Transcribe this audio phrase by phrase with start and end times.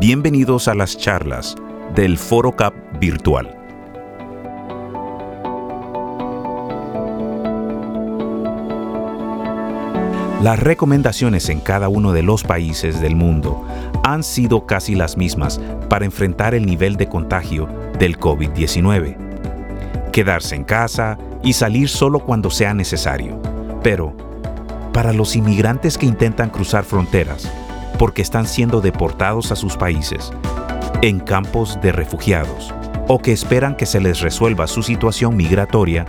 [0.00, 1.56] Bienvenidos a las charlas
[1.94, 3.54] del Foro Cap virtual.
[10.42, 13.62] Las recomendaciones en cada uno de los países del mundo
[14.02, 19.18] han sido casi las mismas para enfrentar el nivel de contagio del COVID-19.
[20.12, 23.38] Quedarse en casa y salir solo cuando sea necesario.
[23.82, 24.16] Pero,
[24.94, 27.52] para los inmigrantes que intentan cruzar fronteras,
[28.00, 30.32] porque están siendo deportados a sus países,
[31.02, 32.72] en campos de refugiados,
[33.08, 36.06] o que esperan que se les resuelva su situación migratoria,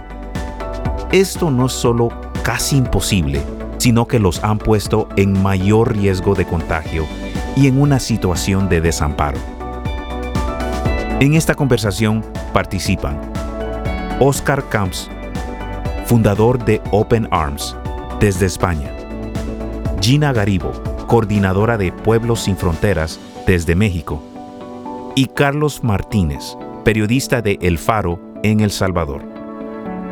[1.12, 2.08] esto no es solo
[2.44, 3.42] casi imposible,
[3.78, 7.06] sino que los han puesto en mayor riesgo de contagio
[7.58, 9.40] y en una situación de desamparo.
[11.20, 12.24] En esta conversación
[12.54, 13.20] participan
[14.22, 15.10] Oscar Camps,
[16.06, 17.76] fundador de Open Arms
[18.22, 18.94] desde España,
[20.00, 20.72] Gina Garibo,
[21.12, 24.24] coordinadora de Pueblos Sin Fronteras desde México,
[25.14, 29.22] y Carlos Martínez, periodista de El Faro en El Salvador.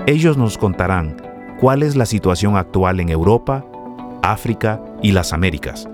[0.08, 1.16] Ellos nos contarán
[1.58, 3.64] cuál es la situación actual en Europa,
[4.24, 5.88] África y las Américas,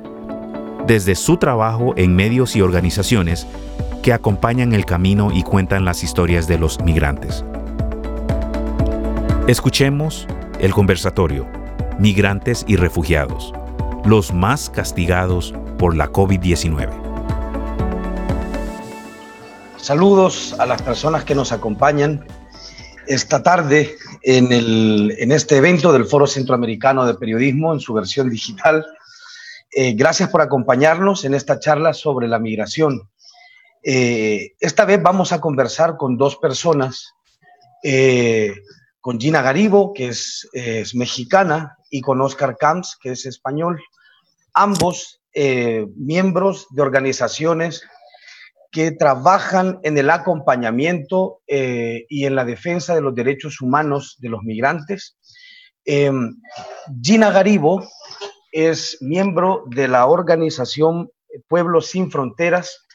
[0.87, 3.45] desde su trabajo en medios y organizaciones
[4.01, 7.45] que acompañan el camino y cuentan las historias de los migrantes.
[9.45, 10.25] Escuchemos
[10.59, 11.45] el conversatorio
[11.99, 13.53] Migrantes y Refugiados,
[14.05, 16.89] los más castigados por la COVID-19.
[19.77, 22.25] Saludos a las personas que nos acompañan
[23.07, 28.29] esta tarde en, el, en, este evento del Foro Centroamericano de Periodismo en su versión
[28.29, 28.85] digital.
[29.71, 33.09] Eh, gracias por acompañarnos en esta charla sobre la migración.
[33.83, 37.13] Eh, esta vez vamos a conversar con dos personas,
[37.83, 38.53] eh,
[39.01, 43.79] con Gina Garibo, que es, es, mexicana, y con Oscar Camps, que es español,
[44.55, 45.21] ambos
[45.97, 47.83] miembros de organizaciones
[48.75, 54.27] que trabajan en el acompañamiento eh, y en la defensa de los derechos humanos de
[54.27, 55.17] los migrantes.
[55.85, 56.11] Eh,
[57.01, 57.87] Gina Garibo
[58.51, 61.09] es miembro de la organización
[61.47, 62.85] Pueblos Sin Fronteras,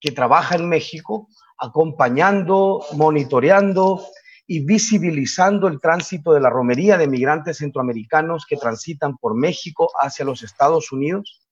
[0.00, 4.06] que trabaja en México, acompañando, monitoreando
[4.46, 10.24] y visibilizando el tránsito de la romería de migrantes centroamericanos que transitan por México hacia
[10.24, 11.46] los Estados Unidos.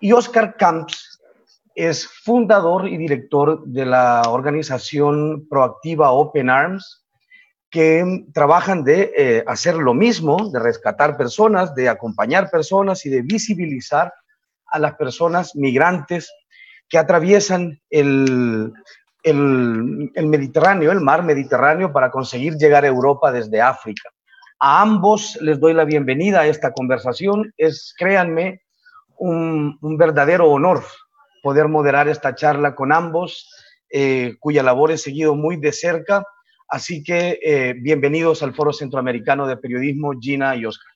[0.00, 1.18] Y Oscar Camps,
[1.78, 7.06] es fundador y director de la organización proactiva Open Arms,
[7.70, 13.22] que trabajan de eh, hacer lo mismo, de rescatar personas, de acompañar personas y de
[13.22, 14.12] visibilizar
[14.66, 16.32] a las personas migrantes
[16.88, 18.72] que atraviesan el,
[19.28, 24.10] el, Mediterráneo, el mar Mediterráneo, para conseguir llegar a Europa desde África.
[24.60, 27.52] A ambos les doy la bienvenida a esta conversación.
[27.56, 28.62] Es, créanme,
[29.18, 30.82] un, un verdadero honor
[31.42, 33.50] poder moderar esta charla con ambos,
[33.90, 36.24] eh, cuya labor he seguido muy de cerca.
[36.68, 40.92] Así que eh, bienvenidos al Foro Centroamericano de Periodismo, Gina y Oscar.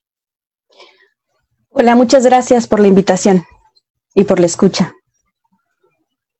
[1.71, 3.44] Hola, muchas gracias por la invitación
[4.15, 4.94] y por la escucha.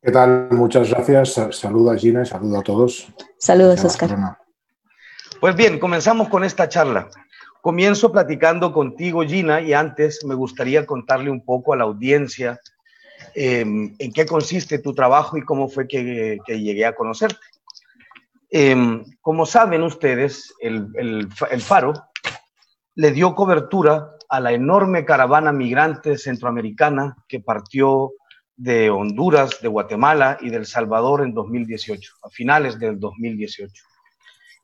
[0.03, 0.49] ¿Qué tal?
[0.51, 1.35] Muchas gracias.
[1.53, 3.09] Saluda Gina y saludo a todos.
[3.39, 4.37] Saludos, Oscar.
[5.41, 7.09] Pues bien, comenzamos con esta charla.
[7.61, 12.61] Comienzo platicando contigo, Gina, y antes me gustaría contarle un poco a la audiencia
[13.35, 17.41] Em, en qué consiste tu trabajo y cómo fue que, llegué a conocerte.
[18.51, 21.95] Em, como saben ustedes, el, el, Faro
[22.95, 28.13] le dio cobertura a la enorme caravana migrante centroamericana que partió
[28.63, 33.83] de Honduras, de Guatemala y del Salvador en 2018, a finales del 2018.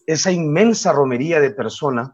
[0.06, 2.10] Esa inmensa romería de personas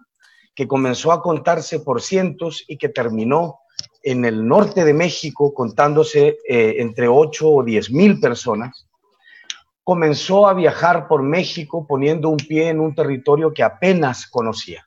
[0.54, 3.58] que comenzó a contarse por cientos y que terminó
[4.02, 8.86] en el norte de México, contándose eh, entre 8 o 10 mil personas,
[9.82, 14.86] comenzó a viajar por México poniendo un pie en un territorio que apenas conocía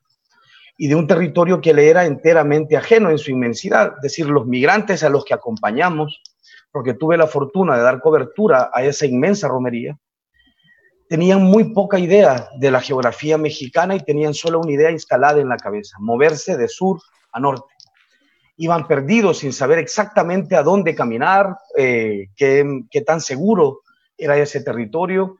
[0.80, 4.48] y de un territorio que le era enteramente ajeno en su inmensidad, es decir, los
[4.48, 6.22] migrantes a los que acompañamos,
[6.78, 9.98] porque tuve la fortuna de dar cobertura a esa inmensa romería,
[11.10, 15.50] tenían muy poca idea de la geografía mexicana y tenían solo una idea instalada en
[15.50, 17.00] la cabeza, moverse de sur
[17.32, 17.74] a norte
[18.58, 23.82] iban perdidos sin saber exactamente a dónde caminar, eh, qué, qué, tan seguro
[24.16, 25.38] era ese territorio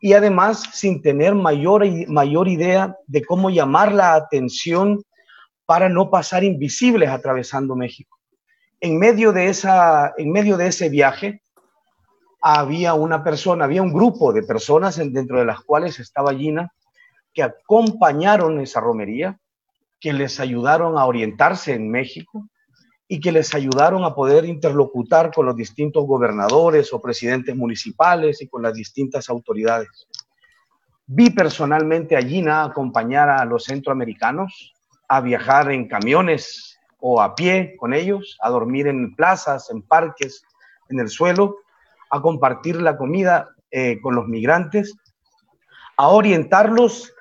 [0.00, 5.02] y además sin tener mayor, mayor idea de cómo llamar la atención
[5.66, 8.19] para no pasar invisibles atravesando México.
[8.80, 11.42] En medio de, esa, en medio de ese viaje
[12.40, 16.72] había una persona, había un grupo de personas dentro de las cuales estaba Gina,
[17.34, 19.38] que acompañaron esa romería,
[20.00, 22.48] que les ayudaron a orientarse en México
[23.06, 28.48] y que les ayudaron a poder interlocutar con los distintos gobernadores o presidentes municipales y
[28.48, 30.06] con las distintas autoridades.
[31.06, 34.74] Vi personalmente a Gina acompañar a los centroamericanos
[35.08, 36.69] a viajar en camiones
[37.00, 40.44] o a pie con ellos, a dormir en plazas, en parques,
[40.88, 41.56] en el suelo,
[42.10, 44.94] a compartir la comida eh, con los migrantes,
[45.96, 47.12] a orientarlos,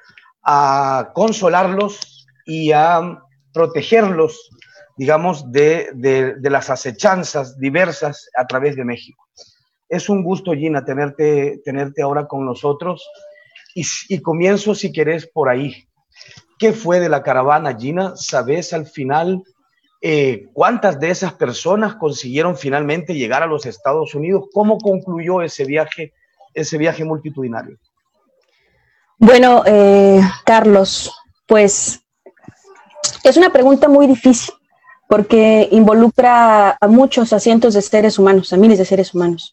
[0.44, 3.20] a consolarlos y a
[3.54, 4.50] protegerlos,
[4.98, 9.28] digamos, de, de, las acechanzas diversas a través de México.
[9.88, 13.08] Es un gusto, Gina, tenerte, tenerte ahora con nosotros
[13.76, 15.88] y, y comienzo, si querés, por ahí.
[16.58, 18.14] ¿Qué fue de la caravana, Gina?
[18.16, 19.44] ¿Sabes al final
[20.02, 24.46] eh, cuántas de esas personas consiguieron finalmente llegar a los Estados Unidos?
[24.54, 26.14] ¿Cómo concluyó ese viaje,
[26.54, 27.78] ese viaje multitudinario?
[29.18, 31.14] Bueno, eh, Carlos,
[31.46, 32.02] pues
[33.26, 34.54] es una pregunta muy difícil
[35.10, 39.52] porque involucra a muchos, a cientos de seres humanos, a miles de seres humanos.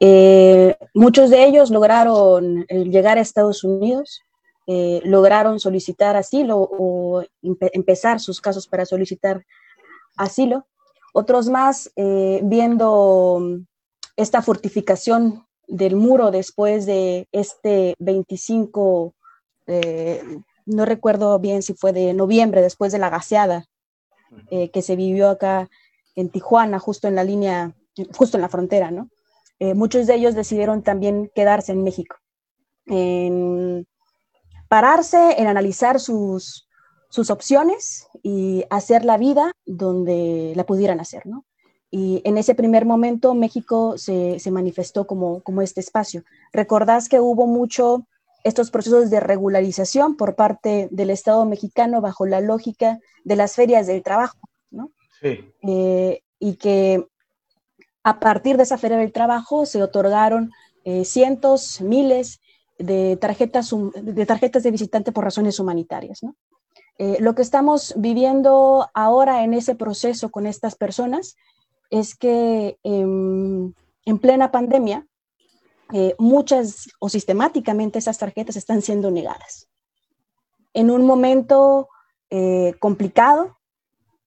[0.00, 4.22] Eh, muchos de ellos lograron llegar a Estados Unidos,
[4.66, 9.44] lograron solicitar asilo o empezar sus casos para solicitar
[10.16, 10.66] asilo.
[11.12, 13.40] Otros más, eh, viendo
[14.16, 19.14] esta fortificación del muro después de este 25,
[19.66, 20.22] eh,
[20.66, 23.66] no recuerdo bien si fue de noviembre, después de la gaseada
[24.50, 25.70] que se vivió acá
[26.16, 27.72] en Tijuana, justo en la línea,
[28.16, 29.08] justo en la frontera, ¿no?
[29.76, 32.16] muchos de ellos decidieron también quedarse en México,
[32.86, 33.86] en
[34.68, 36.63] pararse, en analizar sus,
[37.14, 41.44] sus opciones y hacer la vida donde la pudieran hacer, ¿no?
[41.88, 46.24] Y en ese primer momento México se, se manifestó como, como este espacio.
[46.52, 48.08] Recordás que hubo mucho
[48.42, 53.86] estos procesos de regularización por parte del Estado mexicano bajo la lógica de las ferias
[53.86, 54.38] del trabajo,
[54.72, 54.90] ¿no?
[55.20, 55.52] Sí.
[55.62, 57.06] Eh, y que
[58.02, 60.50] a partir de esa feria del trabajo se otorgaron
[60.82, 62.40] eh, cientos, miles
[62.76, 63.72] de tarjetas,
[64.02, 66.22] de tarjetas de visitante por razones humanitarias.
[66.98, 71.36] Eh, lo que estamos viviendo ahora en ese proceso con estas personas
[71.90, 75.06] es que en plena pandemia,
[75.92, 79.68] eh, muchas o sistemáticamente esas tarjetas están siendo negadas.
[80.72, 81.88] En un momento
[82.30, 83.58] eh, complicado,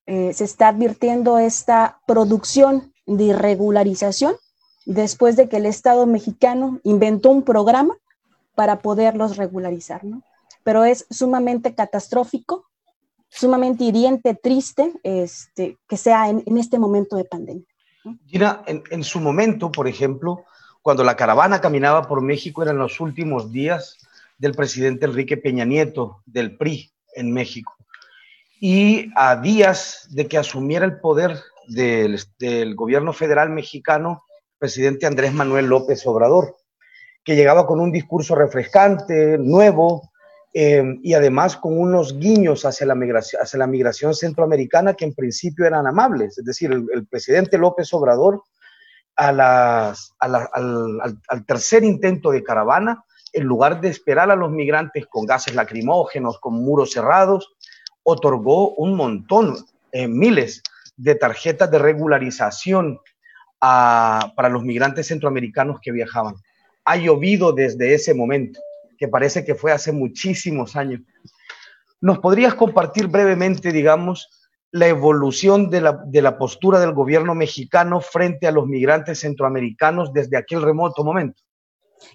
[0.06, 4.38] se está advirtiendo esta producción de irregularización
[4.86, 7.98] después de que el Estado mexicano inventó un programa
[8.56, 10.24] para poderlos regularizar, ¿no?
[10.68, 12.66] Pero es sumamente catastrófico,
[13.30, 17.64] sumamente hiriente, triste, este, que sea en, este momento de pandemia.
[18.26, 20.44] Gina, en, en, su momento, por ejemplo,
[20.82, 23.96] cuando la caravana caminaba por México, eran los últimos días
[24.40, 27.74] del presidente Enrique Peña Nieto, del PRI en México.
[28.60, 34.26] Y a días de que asumiera el poder del, del gobierno federal mexicano,
[34.60, 36.58] presidente Andrés Manuel López Obrador
[37.24, 40.12] que llegaba con un discurso refrescante, nuevo,
[40.54, 45.14] eh, y además con unos guiños hacia la, migración, hacia la migración centroamericana que en
[45.14, 46.38] principio eran amables.
[46.38, 48.44] Es decir, el, presidente López Obrador,
[49.16, 49.96] al,
[51.46, 53.04] tercer intento de caravana,
[53.34, 57.56] en lugar de esperar a los migrantes con gases lacrimógenos, con muros cerrados,
[58.04, 59.58] otorgó un montón,
[59.92, 60.64] eh, miles
[60.96, 63.00] de tarjetas de regularización
[63.60, 66.36] para los migrantes centroamericanos que viajaban
[66.88, 68.62] ha llovido desde ese momento,
[68.98, 71.02] que parece que fue hace muchísimos años.
[72.02, 74.30] ¿Nos podrías compartir brevemente, digamos,
[74.72, 80.62] la evolución de la, postura del gobierno mexicano frente a los migrantes centroamericanos desde aquel
[80.62, 81.42] remoto momento?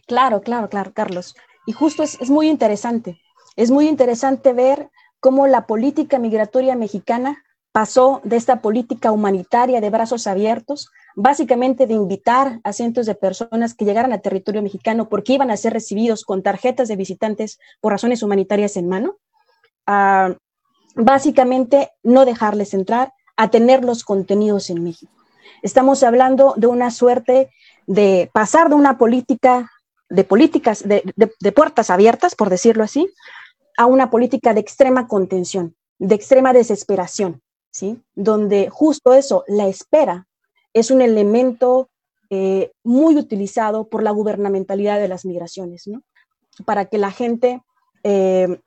[0.07, 1.35] Claro, claro, claro, Carlos.
[1.67, 3.21] Y justo es, es muy interesante.
[3.57, 9.91] Es muy interesante ver cómo la política migratoria mexicana pasó de esta política humanitaria de
[9.91, 15.35] brazos abiertos básicamente de invitar a cientos de personas que llegaran al territorio mexicano porque
[15.35, 19.17] iban a ser recibidos con tarjetas de visitantes por razones humanitarias en mano,
[19.87, 20.35] a
[20.95, 25.13] básicamente no dejarles entrar, a tener los contenidos en México.
[25.63, 27.51] Estamos hablando de una suerte
[27.87, 29.71] de pasar de una política,
[30.09, 33.09] de políticas, de, de puertas abiertas, por decirlo así,
[33.77, 37.41] a una política de extrema contención, de extrema desesperación,
[37.71, 38.03] ¿sí?
[38.15, 40.27] Donde justo eso, la espera
[40.75, 41.91] es un elemento
[42.31, 46.03] eh, muy utilizado por la gubernamentalidad de las migraciones, ¿no?
[46.65, 47.63] Para que la gente
[48.05, 48.59] eh,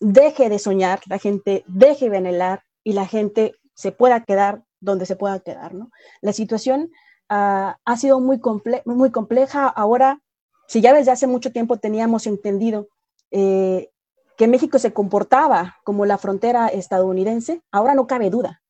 [0.00, 5.06] deje de soñar, la gente deje de anhelar y la gente se pueda quedar donde
[5.06, 5.90] se pueda quedar, ¿no?
[6.22, 6.90] La situación
[7.28, 9.66] ah, ha sido muy, compleja.
[9.68, 10.20] Ahora,
[10.66, 12.88] si ya desde hace mucho tiempo teníamos entendido
[13.30, 13.90] eh,
[14.38, 18.63] que México se comportaba como la frontera estadounidense, ahora no cabe duda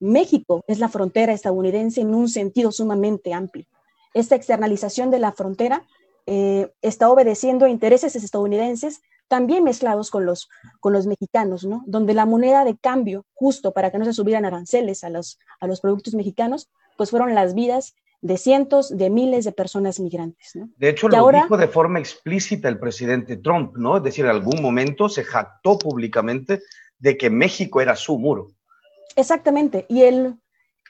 [0.00, 3.66] México es la frontera estadounidense en un sentido sumamente amplio.
[4.14, 5.86] Esta externalización de la frontera
[6.26, 10.48] eh, está obedeciendo a intereses estadounidenses también mezclados con los,
[10.80, 11.84] con los mexicanos, ¿no?
[11.86, 15.68] Donde la moneda de cambio, justo para que no se subieran aranceles a los, a
[15.68, 20.50] los productos mexicanos, pues fueron las vidas de cientos de miles de personas migrantes.
[20.54, 20.68] ¿no?
[20.76, 23.98] De hecho, lo dijo de forma explícita el presidente Trump, ¿no?
[23.98, 26.60] Es decir, en algún momento se jactó públicamente
[26.98, 28.48] de que México era su muro.
[29.16, 29.86] Exactamente.
[29.88, 30.36] Y, el,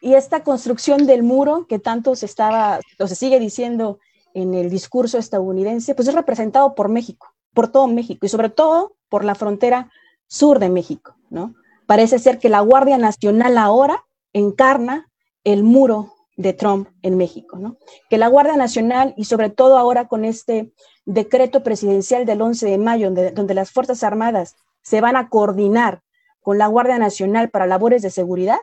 [0.01, 3.99] y esta construcción del muro que tanto se estaba, o se sigue diciendo
[4.35, 8.95] en el discurso estadounidense, pues es representado por México, por todo México y sobre todo
[9.09, 9.91] por la frontera
[10.27, 11.55] sur de México, ¿no?
[11.87, 15.09] Parece ser que la Guardia Nacional ahora encarna
[15.43, 17.77] el muro de Trump en México, ¿no?
[18.09, 20.73] Que la Guardia Nacional y sobre todo ahora con este
[21.05, 26.03] decreto presidencial del 11 de mayo, donde, donde las Fuerzas Armadas se van a coordinar
[26.41, 28.59] con la Guardia Nacional para labores de seguridad,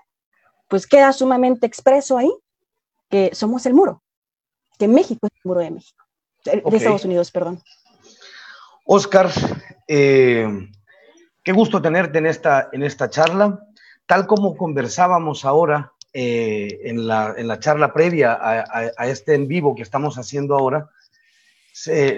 [0.67, 2.31] pues queda sumamente expreso ahí
[3.09, 4.03] que somos el muro,
[4.77, 6.05] que México es el muro de México,
[6.43, 7.61] de Estados Unidos, perdón.
[8.85, 9.29] Oscar,
[9.87, 10.69] eh,
[11.43, 13.63] qué gusto tenerte en esta, en esta charla.
[14.05, 19.75] Tal como conversábamos ahora eh, en, la, en, la, charla previa a, este en vivo
[19.75, 20.89] que estamos haciendo ahora,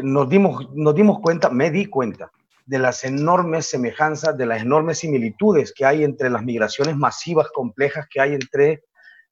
[0.04, 2.32] nos, dimos, nos dimos cuenta, me di cuenta,
[2.70, 8.06] de las enormes semejanzas, de las enormes similitudes que hay entre las migraciones masivas complejas
[8.08, 8.84] que hay entre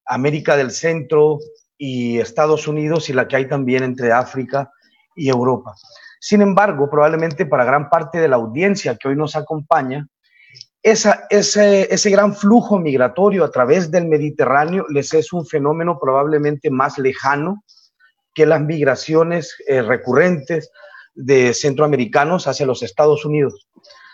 [0.06, 1.38] América del Centro
[1.76, 4.72] y Estados Unidos y la que hay también entre África
[5.14, 5.76] y Europa.
[6.18, 10.08] Sin embargo, probablemente para gran parte de la audiencia que hoy nos acompaña,
[10.82, 17.62] ese, gran flujo migratorio a través del Mediterráneo les es un fenómeno probablemente más lejano
[18.34, 20.72] que las migraciones eh, recurrentes
[21.18, 23.68] de centroamericanos hacia los Estados Unidos.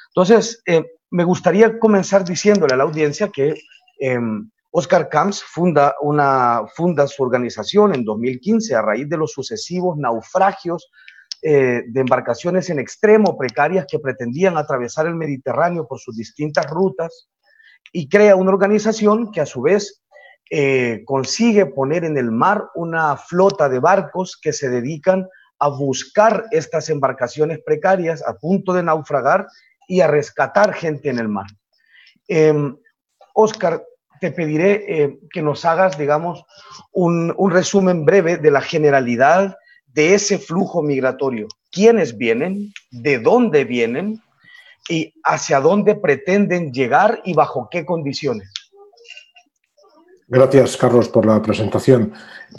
[0.09, 3.55] Entonces, eh, me gustaría comenzar diciéndole a la audiencia que
[4.01, 9.97] em, Oscar Camps funda, una, funda su organización en 2015 a raíz de los sucesivos
[9.99, 10.91] naufragios
[11.43, 17.29] eh, de embarcaciones en extremo precarias que pretendían atravesar el Mediterráneo por sus distintas rutas
[17.93, 20.03] y crea una organización que a su vez
[20.51, 25.29] eh, consigue poner en el mar una flota de barcos que se dedican
[25.65, 29.47] a buscar estas embarcaciones precarias a punto de naufragar
[29.89, 31.47] y a rescatar gente en el mar.
[33.33, 33.81] Oscar, em,
[34.21, 36.45] te pediré eh, que nos hagas, digamos,
[36.93, 39.57] un, un, resumen breve de la generalidad
[39.87, 41.49] de ese flujo migratorio.
[41.73, 42.75] ¿Quiénes vienen?
[42.91, 44.21] ¿De dónde vienen?
[44.91, 48.53] ¿Y hacia dónde pretenden llegar y bajo qué condiciones?
[50.29, 52.13] Gracias, Carlos, por la presentación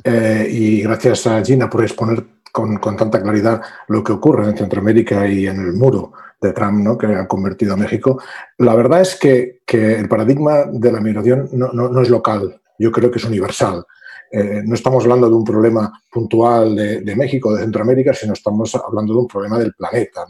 [0.04, 5.28] eh, y gracias a Gina por exponer con, tanta claridad lo que ocurre en Centroamérica
[5.28, 6.98] y en el muro de Trump, ¿no?
[6.98, 8.22] que ha convertido a México.
[8.60, 13.18] La verdad es que, el paradigma de la migración no, es local, yo creo que
[13.18, 13.84] es universal.
[14.32, 19.14] Eh, no estamos hablando de un problema puntual de, México, de Centroamérica, sino estamos hablando
[19.14, 20.26] de un problema del planeta.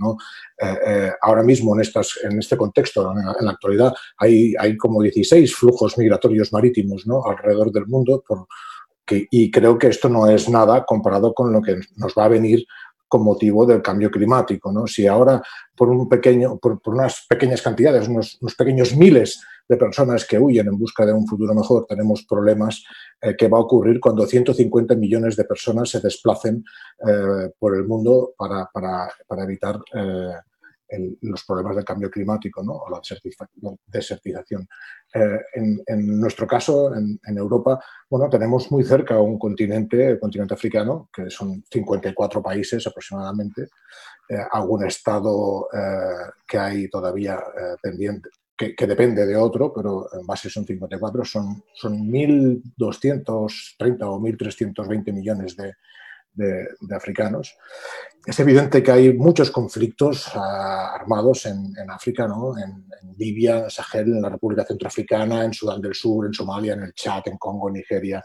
[0.57, 5.01] Eh, eh, ahora mismo, en, estas, en este contexto, en la, actualidad, hay, hay, como
[5.01, 7.23] 16 flujos migratorios marítimos ¿no?
[7.23, 8.23] alrededor del mundo
[9.07, 12.65] y creo que esto no es nada comparado con lo que nos va a venir
[13.07, 14.71] con motivo del cambio climático.
[14.71, 14.87] ¿no?
[14.87, 15.41] Si ahora
[15.75, 20.77] por, un pequeño, por, unas pequeñas cantidades, unos, pequeños miles de personas que huyen en
[20.77, 22.83] busca de un futuro mejor, tenemos problemas
[23.21, 26.63] eh, que va a ocurrir cuando 150 millones de personas se desplacen
[27.07, 30.33] eh, por el mundo para, para, para evitar eh,
[31.21, 32.73] los problemas del cambio climático ¿no?
[32.73, 33.01] o la
[33.87, 34.67] desertización.
[35.13, 41.09] Eh, en, nuestro caso, en, Europa, bueno, tenemos muy cerca un continente, el continente africano,
[41.13, 43.69] que son 54 países aproximadamente,
[44.29, 47.41] eh, algún estado eh, que hay todavía
[47.81, 53.23] pendiente, que, depende de otro, pero en base son 54, son, son 1.230
[54.03, 55.73] o 1.320 millones de,
[56.35, 57.55] de, africanos.
[58.25, 62.57] Es evidente que hay muchos conflictos ah, armados en, África, ¿no?
[62.57, 62.85] en,
[63.17, 66.93] Libia, en Sahel, en la República Centroafricana, en Sudán del Sur, en Somalia, en el
[66.93, 68.23] Chad, en Congo, en Nigeria,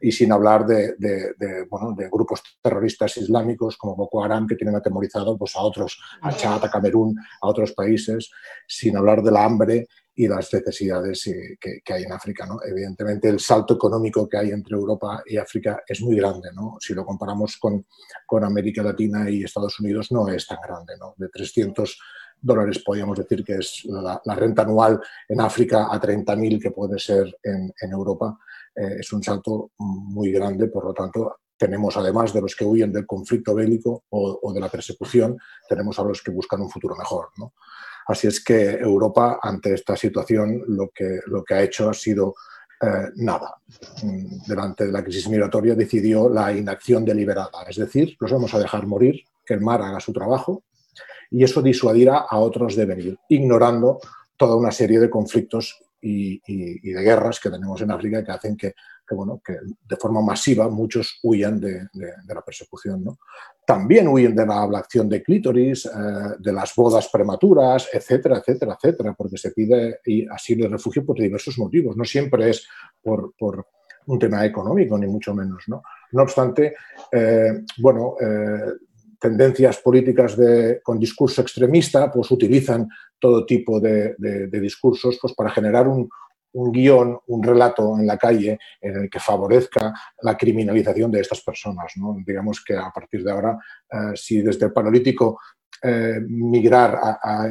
[0.00, 0.96] y sin hablar de,
[1.70, 6.34] bueno, de, grupos terroristas islámicos como Boko Haram que tienen atemorizado pues, a otros, a
[6.34, 8.30] Chad, a Camerún, a otros países,
[8.66, 12.46] sin hablar de la hambre y las necesidades eh, que, hay en África.
[12.46, 12.60] ¿no?
[12.64, 16.50] Evidentemente, el salto económico que hay entre Europa y África es muy grande.
[16.54, 16.76] ¿no?
[16.80, 17.86] Si lo comparamos con,
[18.26, 20.94] con América Latina y Estados Unidos, no es tan grande.
[20.98, 21.14] ¿no?
[21.16, 21.98] De 300
[22.40, 27.34] dólares podríamos decir que es la, renta anual en África a 30.000 que puede ser
[27.42, 28.36] en, en Europa.
[28.74, 32.92] Eh, es un salto muy grande, por lo tanto, tenemos además de los que huyen
[32.92, 35.38] del conflicto bélico o, o de la persecución,
[35.68, 37.28] tenemos a los que buscan un futuro mejor.
[37.36, 37.54] ¿no?
[38.06, 42.34] Así es que Europa, ante esta situación, lo que, lo que ha hecho ha sido
[42.82, 43.54] eh, nada.
[44.02, 48.58] Mm, delante de la crisis migratoria decidió la inacción deliberada, es decir, los vamos a
[48.58, 50.64] dejar morir, que el mar haga su trabajo
[51.30, 54.00] y eso disuadirá a otros de venir, ignorando
[54.36, 56.40] toda una serie de conflictos y,
[56.92, 58.74] de guerras que tenemos en África que hacen que,
[59.44, 59.56] que
[59.88, 61.88] de forma masiva muchos huyan de,
[62.26, 63.04] la persecución.
[63.04, 63.18] ¿no?
[63.66, 65.90] También huyen de la ablación de clítoris, eh,
[66.38, 70.00] de las bodas prematuras, etcétera, etcétera, etcétera, porque se pide
[70.30, 71.96] asilo y refugio por diversos motivos.
[71.96, 72.66] No siempre es
[73.02, 73.32] por,
[74.06, 75.64] un tema económico, ni mucho menos.
[75.68, 76.74] No, no obstante,
[77.12, 78.72] eh, bueno, eh,
[79.20, 82.88] tendencias políticas de, con discurso extremista pues utilizan
[83.20, 84.16] todo tipo de,
[84.50, 86.08] discursos pues, para generar un,
[86.52, 89.92] guion, un relato en la calle en el que favorezca
[90.22, 91.92] la criminalización de estas personas.
[91.96, 92.16] ¿no?
[92.24, 93.58] Digamos que a partir de ahora,
[93.90, 95.38] eh, si desde el paralítico
[95.84, 96.96] eh, migrar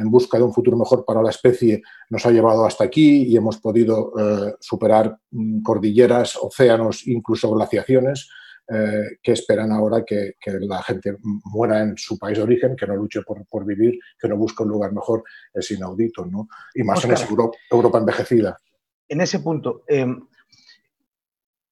[0.00, 3.36] en busca de un futuro mejor para la especie nos ha llevado hasta aquí y
[3.36, 8.30] hemos podido eh, superar mm, cordilleras, océanos, incluso glaciaciones,
[8.74, 12.96] eh, que esperan ahora que, la gente muera en su país de origen, que no
[12.96, 16.48] luche por, vivir, que no busque un lugar mejor, es inaudito, ¿no?
[16.74, 18.56] Y más en esa Europa, envejecida.
[19.12, 20.26] En ese punto, em,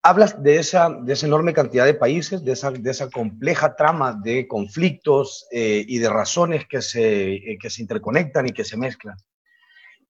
[0.03, 4.13] hablas de esa, de esa enorme cantidad de países, de esa, de esa compleja trama
[4.13, 8.77] de conflictos eh, y de razones que se, eh, que se interconectan y que se
[8.77, 9.17] mezclan.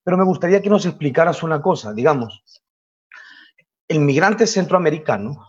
[0.03, 2.43] Pero me gustaría que nos explicaras una cosa, digamos,
[3.87, 5.47] el migrante centroamericano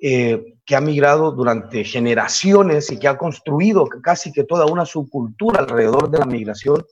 [0.00, 5.60] eh, que ha migrado durante generaciones y que ha construido casi que toda una subcultura
[5.60, 6.82] alrededor de la migración,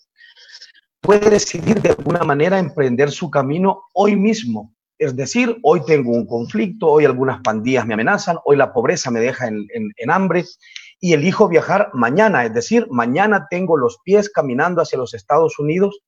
[1.00, 4.75] puede decidir de alguna manera emprender su camino hoy mismo.
[4.99, 9.21] Es decir, hoy tengo un conflicto, hoy algunas pandillas me amenazan, hoy la pobreza me
[9.21, 10.45] deja en, hambre
[11.00, 12.45] y elijo viajar mañana.
[12.45, 16.00] Es decir, mañana tengo los pies caminando hacia los Estados Unidos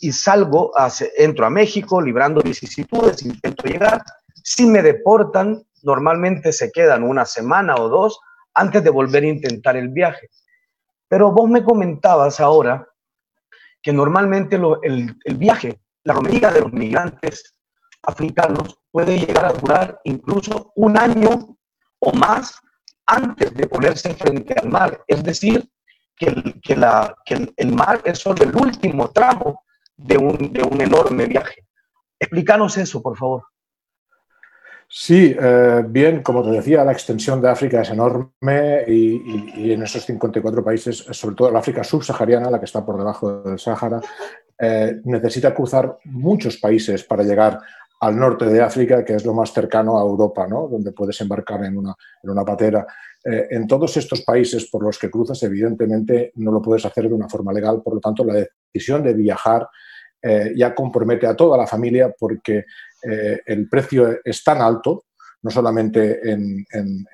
[0.00, 0.72] y salgo,
[1.16, 4.02] entro a México librando vicisitudes, intento llegar.
[4.42, 8.18] Si me deportan, normalmente se quedan una semana o dos
[8.54, 10.28] antes de volver a intentar el viaje.
[11.06, 12.89] Pero vos me comentabas ahora
[13.82, 17.54] que normalmente el, viaje, la romería de los migrantes
[18.02, 21.56] africanos puede llegar a durar incluso un año
[22.00, 22.60] o más
[23.06, 25.02] antes de ponerse frente al mar.
[25.06, 25.68] Es decir,
[26.16, 29.64] que el, que la, que el, mar es solo el último tramo
[29.96, 31.66] de un, de un enorme viaje.
[32.18, 33.44] Explícanos eso, por favor.
[34.92, 40.04] Sí, eh, bien, como te decía, la extensión de África es enorme y, en esos
[40.04, 44.00] 54 países, sobre todo la África subsahariana, la que está por debajo del Sáhara,
[44.58, 47.60] eh, necesita cruzar muchos países para llegar
[48.00, 50.66] al norte de África, que es lo más cercano a Europa, ¿no?
[50.66, 52.84] donde puedes embarcar en una, en una patera.
[53.24, 57.14] Eh, en todos estos países por los que cruzas, evidentemente, no lo puedes hacer de
[57.14, 59.68] una forma legal, por lo tanto, la decisión de viajar
[60.54, 62.66] ya compromete a toda la familia porque
[63.02, 65.04] eh, el precio es tan alto,
[65.42, 66.64] no solamente en,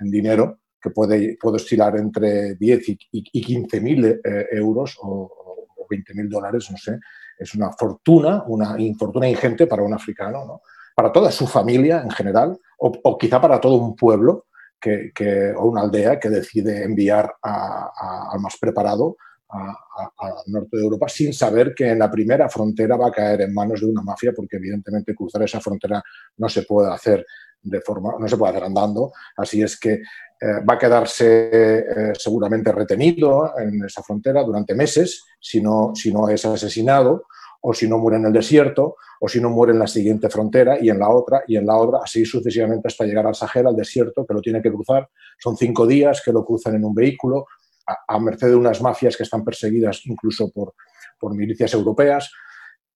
[0.01, 6.14] dinero, que puede, oscilar entre 10 y, y 15 mil eh, euros o, o 20
[6.14, 6.99] mil dólares, no sé.
[7.38, 10.62] Es una fortuna, una infortuna ingente para un africano, ¿no?
[10.96, 14.46] para toda su familia en general, o, quizá para todo un pueblo
[14.81, 15.12] que,
[15.55, 19.16] o una aldea que decide enviar al más preparado
[19.48, 23.54] al norte de Europa sin saber que en la primera frontera va a caer en
[23.54, 26.02] manos de una mafia, porque evidentemente cruzar esa frontera
[26.38, 27.24] no se puede hacer
[27.62, 29.94] de forma, no se puede hacer andando, así es que
[30.38, 36.12] eh, va a quedarse eh, seguramente retenido en esa frontera durante meses si no, si
[36.12, 37.24] no es asesinado
[37.62, 40.78] o si no muere en el desierto o si no muere en la siguiente frontera
[40.80, 43.76] y en la otra y en la otra, así sucesivamente hasta llegar al Sahel, al
[43.76, 45.09] desierto, que lo tiene que cruzar.
[45.38, 47.46] Son cinco días que lo cruzan en un vehículo,
[47.87, 50.75] a, merced de unas mafias que están perseguidas incluso por,
[51.18, 52.31] por milicias europeas,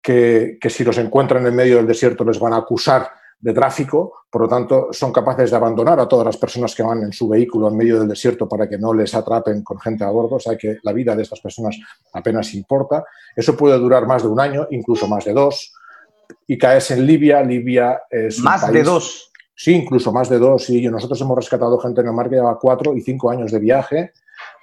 [0.01, 4.25] que, que, si los encuentran en medio del desierto les van a acusar de tráfico,
[4.31, 7.29] por lo tanto son capaces de abandonar a todas las personas que van en su
[7.29, 10.41] vehículo en medio del desierto para que no les atrapen con gente a bordo, o
[10.41, 11.79] sea que la vida de estas personas
[12.13, 13.05] apenas importa.
[13.37, 15.73] Eso puede durar más de un año, incluso más de dos,
[16.47, 18.41] y caes en Libia, Libia es...
[18.41, 19.31] Más de dos.
[19.55, 22.59] Sí, incluso más de dos, y nosotros hemos rescatado gente en el mar que lleva
[22.59, 24.13] cuatro y cinco años de viaje,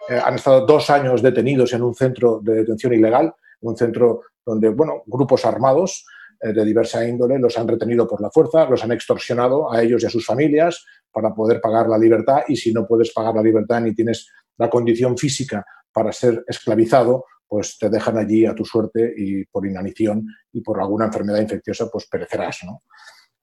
[0.10, 4.70] eh, han estado dos años detenidos en un centro de detención ilegal, un centro donde,
[4.70, 6.06] bueno, grupos armados
[6.42, 10.04] eh, de diversa índole los han retenido por la fuerza, los han extorsionado a ellos
[10.04, 13.42] y a sus familias para poder pagar la libertad y si no puedes pagar la
[13.42, 18.66] libertad ni tienes la condición física para ser esclavizado, pues te dejan allí a tu
[18.66, 22.82] suerte y por inanición y por alguna enfermedad infecciosa, pues perecerás, ¿no?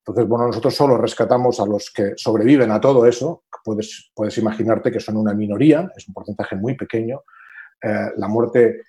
[0.04, 3.44] Entonces, bueno, nosotros solo rescatamos a los que sobreviven a todo eso.
[3.64, 7.22] Puedes, imaginarte que son una minoría, es un porcentaje muy pequeño.
[7.80, 8.82] la muerte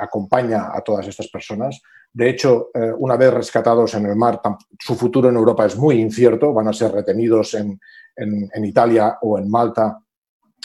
[0.00, 1.80] acompaña a todas estas personas.
[2.12, 4.40] De hecho, una vez rescatados en el mar,
[4.80, 7.78] su futuro en Europa es muy incierto, van a ser retenidos en,
[8.16, 10.00] en Italia o en Malta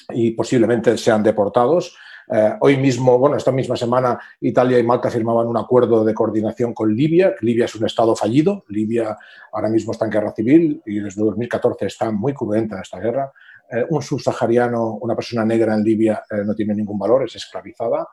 [0.10, 1.96] y posiblemente sean deportados.
[2.30, 6.74] Eh, hoy mismo, bueno, esta misma semana, Italia y Malta firmaban un acuerdo de coordinación
[6.74, 7.36] con Libia.
[7.42, 8.64] Libia es un Estado fallido.
[8.70, 9.18] Libia
[9.52, 13.32] ahora mismo está en guerra civil y desde 2014 está muy cruenta esta guerra.
[13.70, 18.08] Eh, un subsahariano, una persona negra en Libia eh, no tiene ningún valor, es esclavizada.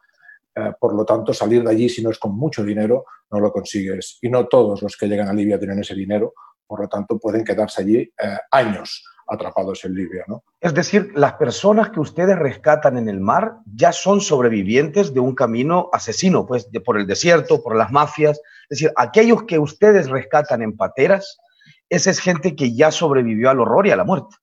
[0.80, 4.18] por lo tanto, salir de allí, si no es con mucho dinero, no lo consigues.
[4.22, 6.34] Y no todos los que llegan a Libia tienen ese dinero.
[6.66, 8.12] Por lo tanto, pueden quedarse allí
[8.50, 10.24] años atrapados en Libia.
[10.26, 10.42] ¿no?
[10.60, 15.34] Es decir, las personas que ustedes rescatan en el mar ya son sobrevivientes de un
[15.34, 18.40] camino asesino, pues de, por el desierto, por las mafias.
[18.68, 21.38] Es decir, aquellos que ustedes rescatan en pateras,
[21.88, 24.36] esa es gente que ya sobrevivió al horror y a la muerte.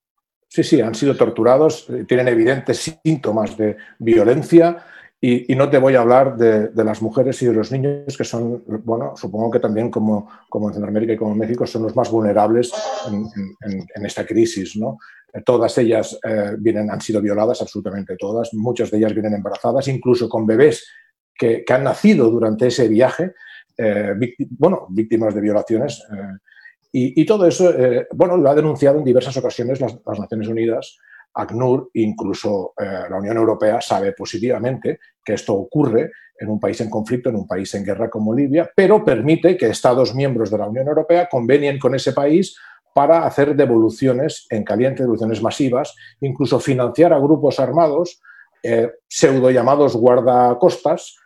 [0.48, 4.86] Sí, sí, han sido torturados, eh, tienen evidentes síntomas de violencia,
[5.28, 8.64] y, no te voy a hablar de, las mujeres y de los niños, que son,
[8.84, 12.12] bueno, supongo que también como, como en Centroamérica y como en México son los más
[12.12, 12.72] vulnerables
[13.12, 14.76] en, esta crisis.
[14.76, 15.00] ¿no?
[15.34, 18.54] Eh, todas ellas eh, vienen, han sido violadas, absolutamente todas.
[18.54, 20.86] Muchas de ellas vienen embarazadas, incluso con bebés
[21.34, 23.34] que, que han nacido durante ese viaje,
[23.78, 24.14] eh,
[24.52, 26.04] bueno, víctimas de violaciones.
[26.92, 27.74] Y, y, todo eso,
[28.14, 30.98] bueno, lo ha denunciado en diversas ocasiones las, las Naciones Unidas
[31.36, 36.89] ACNUR, incluso eh, la Unión Europea, sabe positivamente que esto ocurre en un país en
[36.89, 40.67] conflicto, en un país en guerra como Libia, pero permite que Estados miembros de la
[40.67, 42.58] Unión Europea convenien con ese país
[42.93, 48.21] para hacer devoluciones en caliente, devoluciones masivas, incluso financiar a grupos armados,
[48.63, 51.17] eh, pseudo llamados guardacostas,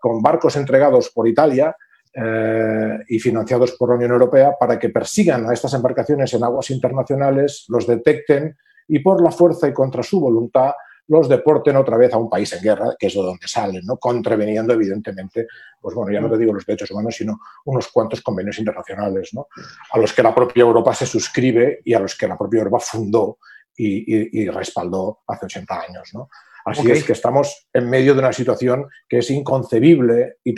[0.00, 1.76] con barcos entregados por Italia
[2.12, 6.70] eh, y financiados por la Unión Europea para que persigan a estas embarcaciones en aguas
[6.70, 8.56] internacionales, los detecten,
[8.88, 10.72] y por la fuerza y contra su voluntad
[11.08, 13.96] los deporten otra vez a un país en guerra, que es de donde salen, ¿no?
[13.96, 15.46] contraveniendo evidentemente,
[15.80, 19.48] pues bueno, ya no te digo los derechos humanos, sino unos cuantos convenios internacionales, ¿no?
[19.92, 22.78] a los que la propia Europa se suscribe y a los que la propia Europa
[22.80, 23.38] fundó
[23.76, 26.10] y, respaldó hace 80 años.
[26.14, 26.28] ¿no?
[26.64, 30.54] Así es que estamos en medio de una situación que es inconcebible y,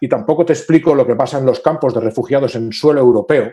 [0.00, 3.50] y tampoco te explico lo que pasa en los campos de refugiados en suelo europeo,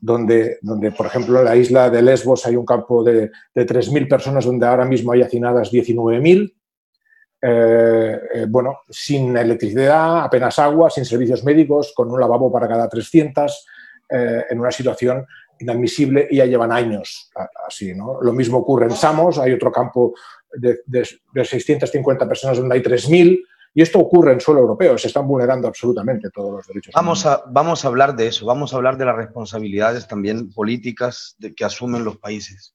[0.00, 4.08] donde, donde, por ejemplo, en la isla de Lesbos hay un campo de, de 3.000
[4.08, 6.54] personas donde ahora mismo hay hacinadas 19.000.
[7.40, 12.88] Eh, eh, bueno, sin electricidad, apenas agua, sin servicios médicos, con un lavabo para cada
[12.88, 13.66] 300,
[14.10, 15.26] eh, en una situación
[15.60, 17.30] inadmisible y ya llevan años
[17.66, 17.94] así.
[17.94, 18.20] ¿no?
[18.22, 20.14] Lo mismo ocurre en Samos, hay otro campo
[20.52, 23.40] de, de, de 650 personas donde hay 3.000
[23.74, 27.42] y esto ocurre en suelo europeo, se están vulnerando absolutamente todos los derechos vamos A,
[27.48, 31.64] vamos a hablar de eso, vamos a hablar de las responsabilidades también políticas de, que
[31.64, 32.74] asumen los países.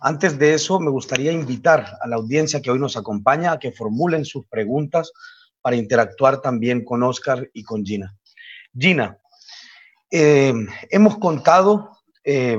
[0.00, 3.72] Antes de eso, me gustaría invitar a la audiencia que hoy nos acompaña a que
[3.72, 5.12] formulen sus preguntas
[5.60, 8.16] para interactuar también con Oscar y con Gina.
[8.76, 9.18] Gina,
[10.10, 10.54] eh,
[10.90, 12.58] hemos contado eh,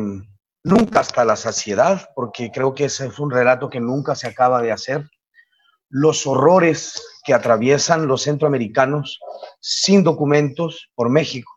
[0.63, 4.62] nunca hasta la saciedad, porque creo que ese es un relato que nunca se acaba
[4.62, 5.10] de hacer,
[5.89, 9.20] los horrores que atraviesan los centroamericanos
[9.60, 11.52] sin documentos por México.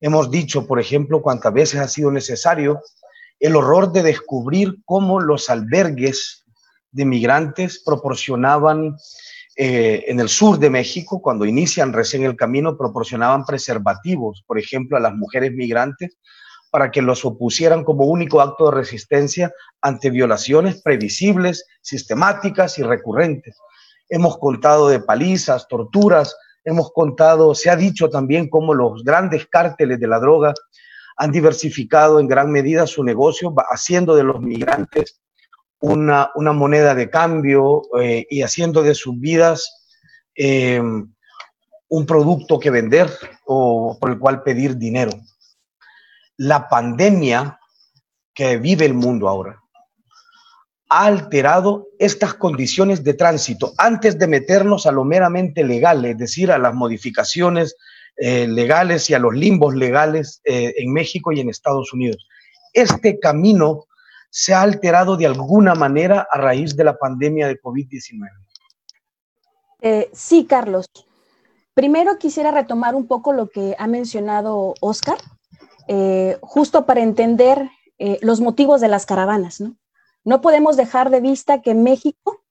[0.00, 2.80] Hemos dicho, por ejemplo, cuántas veces ha sido necesario
[3.38, 6.44] el horror de descubrir cómo los albergues
[6.92, 8.96] de migrantes proporcionaban
[9.56, 14.96] eh, en el sur de México, cuando inician recién el camino, proporcionaban preservativos, por ejemplo,
[14.96, 16.18] a las mujeres migrantes,
[16.70, 23.56] para que los opusieran como único acto de resistencia ante violaciones previsibles, sistemáticas y recurrentes
[24.10, 29.98] hemos contado de palizas, torturas, hemos contado, se ha dicho también cómo los grandes cárteles
[29.98, 30.52] de la droga
[31.16, 35.20] han diversificado en gran medida su negocio, haciendo de los migrantes
[35.80, 39.86] una, moneda de cambio eh, y haciendo de sus vidas
[40.34, 40.82] eh,
[41.88, 43.10] un producto que vender
[43.46, 45.12] o por el cual pedir dinero.
[46.36, 47.58] La pandemia
[48.34, 49.60] que vive el mundo ahora
[50.90, 56.50] ha alterado estas condiciones de tránsito antes de meternos a lo meramente legal, es decir,
[56.50, 57.76] a las modificaciones
[58.16, 62.26] eh, legales y a los limbos legales eh, en México y en Estados Unidos.
[62.72, 63.84] Este camino
[64.30, 68.28] se ha alterado de alguna manera a raíz de la pandemia de COVID-19.
[69.82, 70.86] Eh, sí, Carlos.
[71.72, 75.18] Primero quisiera retomar un poco lo que ha mencionado Oscar,
[76.40, 77.68] justo para entender
[78.20, 79.76] los motivos de las caravanas, ¿no?
[80.30, 82.44] No podemos dejar de vista que en México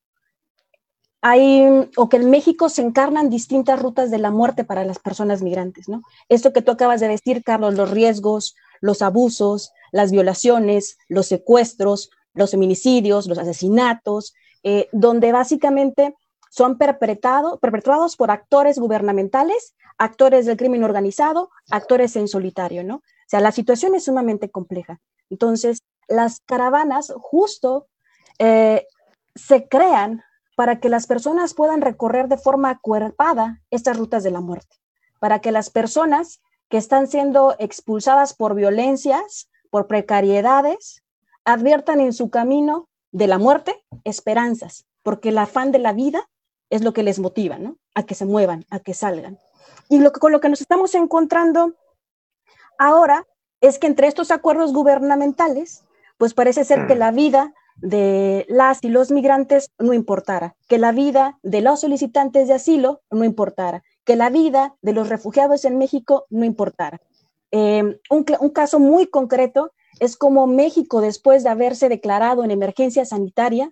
[1.21, 5.41] hay, o que en México se encarnan distintas rutas de la muerte para las personas
[5.41, 6.01] migrantes, ¿no?
[6.27, 12.09] Esto que tú acabas de decir, Carlos, los riesgos, los abusos, las violaciones, los secuestros,
[12.33, 16.17] los feminicidios, los asesinatos, eh, donde básicamente
[16.49, 22.95] son perpetrados por actores gubernamentales, actores del crimen organizado, actores en solitario, ¿no?
[22.95, 24.99] O sea, la situación es sumamente compleja.
[25.29, 27.87] Entonces, las caravanas justo
[28.39, 28.85] eh,
[29.35, 30.23] se crean
[30.55, 34.75] para que las personas puedan recorrer de forma acuerpada estas rutas de la muerte,
[35.19, 41.03] para que las personas que están siendo expulsadas por violencias, por precariedades,
[41.45, 46.29] adviertan en su camino de la muerte esperanzas, porque el afán de la vida
[46.69, 47.77] es lo que les motiva, ¿no?
[47.95, 49.39] A que se muevan, a que salgan.
[49.87, 51.73] Y lo que, con lo que nos estamos encontrando
[52.77, 53.25] ahora
[53.61, 55.83] es que entre estos acuerdos gubernamentales,
[56.19, 56.99] pues parece ser que mm.
[56.99, 62.49] la vida de las y los migrantes no importara, que la vida de los solicitantes
[62.49, 66.99] de asilo no importara, que la vida de los refugiados en México no importara.
[67.51, 73.05] Em, un, un, caso muy concreto es como México, después de haberse declarado en emergencia
[73.05, 73.71] sanitaria,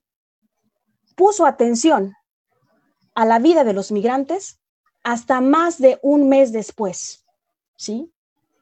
[1.18, 2.14] puso atención
[3.14, 4.62] a la vida de los migrantes
[5.04, 7.26] hasta más de un mes después.
[7.76, 8.10] ¿sí?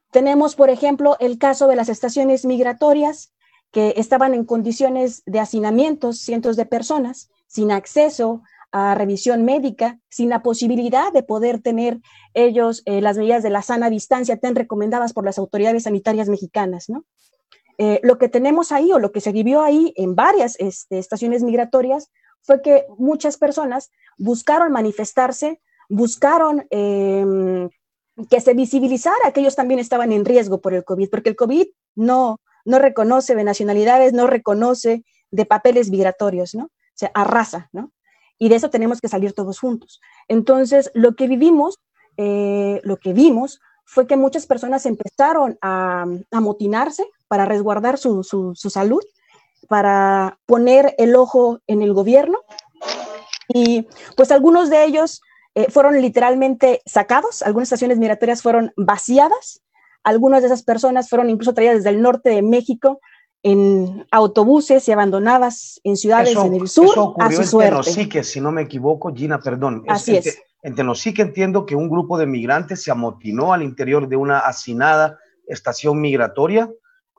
[0.10, 3.35] Tenemos, por ejemplo, el caso de las estaciones migratorias
[3.76, 10.30] que estaban en condiciones de hacinamientos, cientos de personas, sin acceso a revisión médica, sin
[10.30, 12.00] la posibilidad de poder tener
[12.34, 16.88] ellos eh, las medidas de la sana distancia tan recomendadas por las autoridades sanitarias mexicanas,
[16.88, 17.04] ¿no?
[17.78, 21.44] Eh, lo que tenemos ahí o lo que se vivió ahí en varias este, estaciones
[21.44, 25.60] migratorias fue que muchas personas buscaron manifestarse,
[25.90, 27.70] buscaron em,
[28.30, 31.68] que se visibilizara que ellos también estaban en riesgo por el COVID, porque el COVID
[31.96, 36.66] no, no reconoce de nacionalidades, no reconoce de papeles migratorios, ¿no?
[36.66, 37.92] O sea, arrasa, ¿no?
[38.38, 40.02] Y de eso tenemos que salir todos juntos.
[40.28, 41.80] Entonces, lo que vivimos,
[42.18, 48.24] eh, lo que vimos fue que muchas personas empezaron a, amotinarse para resguardar su,
[48.56, 49.02] salud,
[49.70, 52.40] para poner el ojo en el gobierno.
[53.48, 55.22] Y pues algunos de ellos
[55.54, 59.62] eh, fueron literalmente sacados, algunas estaciones migratorias fueron vaciadas,
[60.06, 63.02] algunas de esas personas fueron incluso traídas desde el norte de México
[63.44, 68.24] en autobuses y abandonadas en ciudades en el sur eso a su en suerte.
[68.24, 69.84] si no me equivoco, Gina, perdón.
[69.88, 70.42] Así es.
[70.64, 75.20] En Tenosique entiendo que un grupo de migrantes se amotinó al interior de una hacinada
[75.48, 76.70] estación migratoria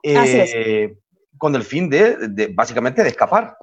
[0.03, 0.97] eh,
[1.37, 3.57] con el fin de, básicamente de escapar.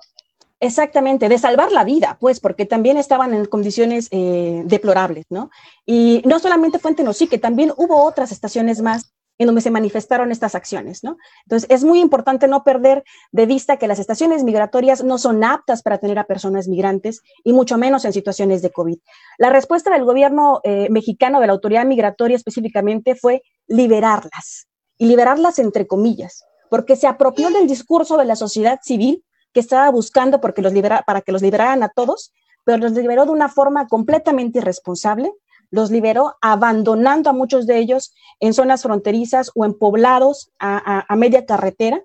[0.61, 5.51] Exactamente, de salvar la vida, pues, porque también estaban en condiciones eh, deplorables, ¿no?
[5.85, 10.31] Y no solamente fue en Tenosique, también hubo otras estaciones más en donde se manifestaron
[10.31, 11.17] estas acciones, ¿no?
[11.45, 15.83] Entonces, es muy importante no perder de vista que las estaciones migratorias no son aptas
[15.83, 18.99] para tener a personas migrantes y mucho menos en situaciones de COVID.
[19.39, 24.69] La respuesta del gobierno eh, mexicano, de la autoridad migratoria específicamente, fue liberarlas
[24.99, 29.91] y liberarlas entre comillas, porque se apropió del discurso de la sociedad civil que estaba
[29.91, 30.73] buscando porque los
[31.07, 32.33] para que los liberaran a todos,
[32.65, 35.33] pero los liberó de una forma completamente irresponsable,
[35.75, 41.47] los liberó abandonando a muchos de ellos en zonas fronterizas o en poblados a, media
[41.47, 42.01] carretera.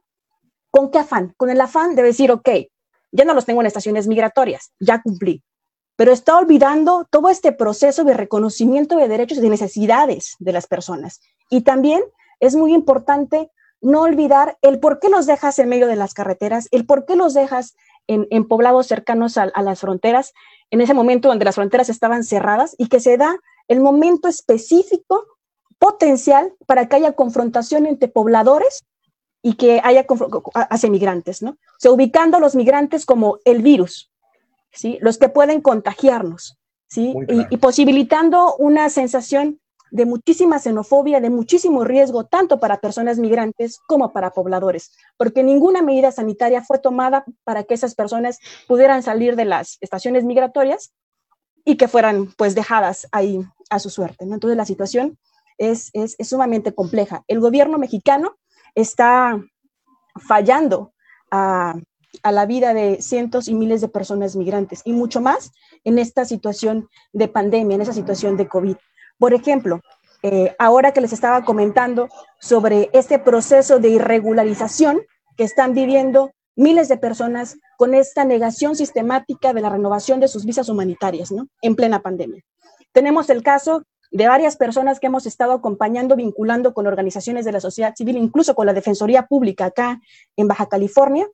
[0.71, 1.36] ¿Con qué afán?
[1.38, 2.49] Con el afán de decir, ok,
[3.12, 5.43] ya no los tengo en estaciones migratorias, ya cumplí,
[5.95, 10.65] pero está olvidando todo este proceso de reconocimiento de derechos y de necesidades de las
[10.65, 11.21] personas.
[11.51, 12.01] Y también
[12.39, 13.51] es muy importante
[13.82, 17.15] no olvidar el por qué los dejas en medio de las carreteras, el por qué
[17.15, 17.75] los dejas
[18.08, 20.34] en, poblados cercanos a, las fronteras,
[20.71, 23.38] en ese momento donde las fronteras estaban cerradas y que se da
[23.69, 25.25] el momento específico,
[25.77, 28.84] potencial, para que haya confrontación entre pobladores
[29.41, 30.05] y que haya
[30.53, 31.51] hacia migrantes, ¿no?
[31.51, 34.12] O sea, ubicando a los migrantes como el virus,
[34.73, 34.97] ¿sí?
[34.99, 37.13] Los que pueden contagiarnos, ¿sí?
[37.49, 44.12] y, posibilitando una sensación de muchísima xenofobia, de muchísimo riesgo, tanto para personas migrantes como
[44.12, 49.45] para pobladores, porque ninguna medida sanitaria fue tomada para que esas personas pudieran salir de
[49.45, 50.91] las estaciones migratorias
[51.69, 54.25] y que fueran pues dejadas ahí a su suerte.
[54.25, 54.34] ¿no?
[54.34, 55.19] Entonces la situación
[55.60, 57.23] es, es, sumamente compleja.
[57.27, 58.38] El gobierno mexicano
[58.73, 59.39] está
[60.15, 60.93] fallando
[61.29, 61.75] a,
[62.23, 65.51] a, la vida de cientos y miles de personas migrantes y mucho más
[65.84, 68.75] en esta situación de pandemia, en esa situación de COVID.
[69.19, 69.79] Por ejemplo,
[70.23, 75.01] eh, ahora que les estaba comentando sobre este proceso de irregularización
[75.38, 80.44] que están viviendo miles de personas con esta negación sistemática de la renovación de sus
[80.44, 81.48] visas humanitarias, ¿no?
[81.62, 82.44] En plena pandemia.
[82.92, 87.62] Tenemos el caso de varias personas que hemos estado acompañando, vinculando con organizaciones de la
[87.62, 90.02] sociedad civil, incluso con la Defensoría Pública acá
[90.36, 91.26] en Baja California,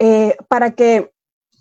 [0.00, 1.12] eh, para que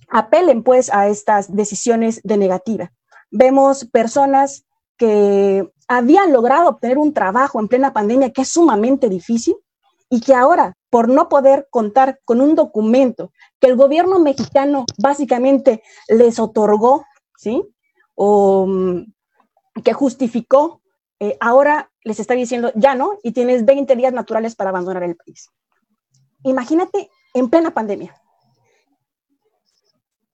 [0.10, 2.92] apelen pues a estas decisiones de negativa.
[3.30, 4.66] Vemos personas
[4.98, 9.56] que habían logrado obtener un trabajo en plena pandemia que es sumamente difícil
[10.10, 15.82] y que ahora, por no poder contar con un documento que el gobierno mexicano básicamente
[16.08, 17.04] les otorgó,
[17.36, 17.64] ¿sí?
[18.14, 19.12] o mm,
[19.84, 20.84] que justificó,
[21.20, 25.16] eh, ahora les está diciendo ya no y tienes 20 días naturales para abandonar el
[25.16, 25.50] país.
[26.44, 28.16] Imagínate en plena pandemia.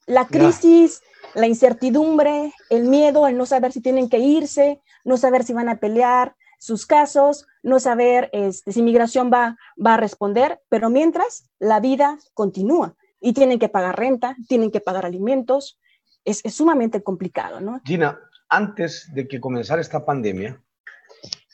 [0.08, 1.02] La crisis,
[1.36, 5.70] la incertidumbre, el miedo, el no saber si tienen que irse, no saber si van
[5.70, 11.50] a pelear sus casos, no saber este, si migración va, va a responder, pero mientras
[11.58, 15.80] la vida continúa y tienen que pagar renta, tienen que pagar alimentos,
[16.24, 17.82] es, es sumamente complicado, ¿no?
[17.86, 18.20] Gina,
[18.50, 20.62] antes de que comenzara esta pandemia,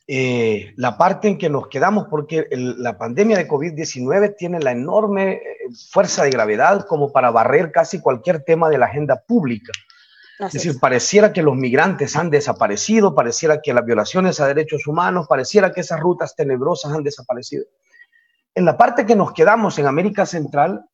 [0.08, 5.34] eh, la parte en que nos quedamos, porque la pandemia de COVID-19 tiene la enorme
[5.34, 5.42] eh,
[5.92, 9.72] fuerza de gravedad como para barrer casi cualquier tema de la agenda pública.
[10.40, 15.28] Es decir, pareciera que los migrantes han desaparecido, pareciera que las violaciones a derechos humanos,
[15.30, 17.66] pareciera que esas rutas tenebrosas han desaparecido.
[18.54, 20.86] En la parte que nos quedamos en América Central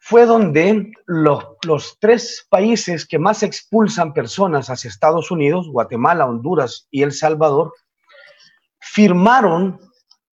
[0.00, 6.88] fue donde los, los tres países que más expulsan personas hacia Estados Unidos, Guatemala, Honduras
[6.90, 7.72] y El Salvador,
[8.80, 9.80] firmaron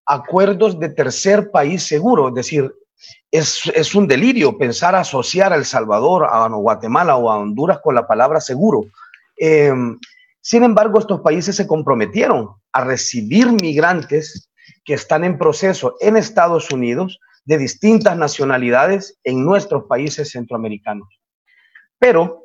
[0.05, 2.73] acuerdos de tercer país seguro, es decir,
[3.31, 8.07] es, un delirio pensar asociar a El Salvador, a Guatemala o a Honduras con la
[8.07, 8.85] palabra seguro.
[9.37, 9.97] Em,
[10.41, 14.49] sin embargo, estos países se comprometieron a recibir migrantes
[14.83, 21.07] que están en proceso en Estados Unidos de distintas nacionalidades en nuestros países centroamericanos.
[21.99, 22.43] Pero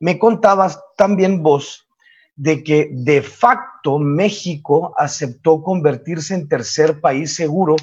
[0.00, 1.88] me contabas también vos
[2.36, 7.74] de que de facto México aceptó convertirse en tercer país seguro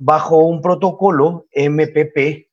[0.00, 2.48] bajo un protocolo MPP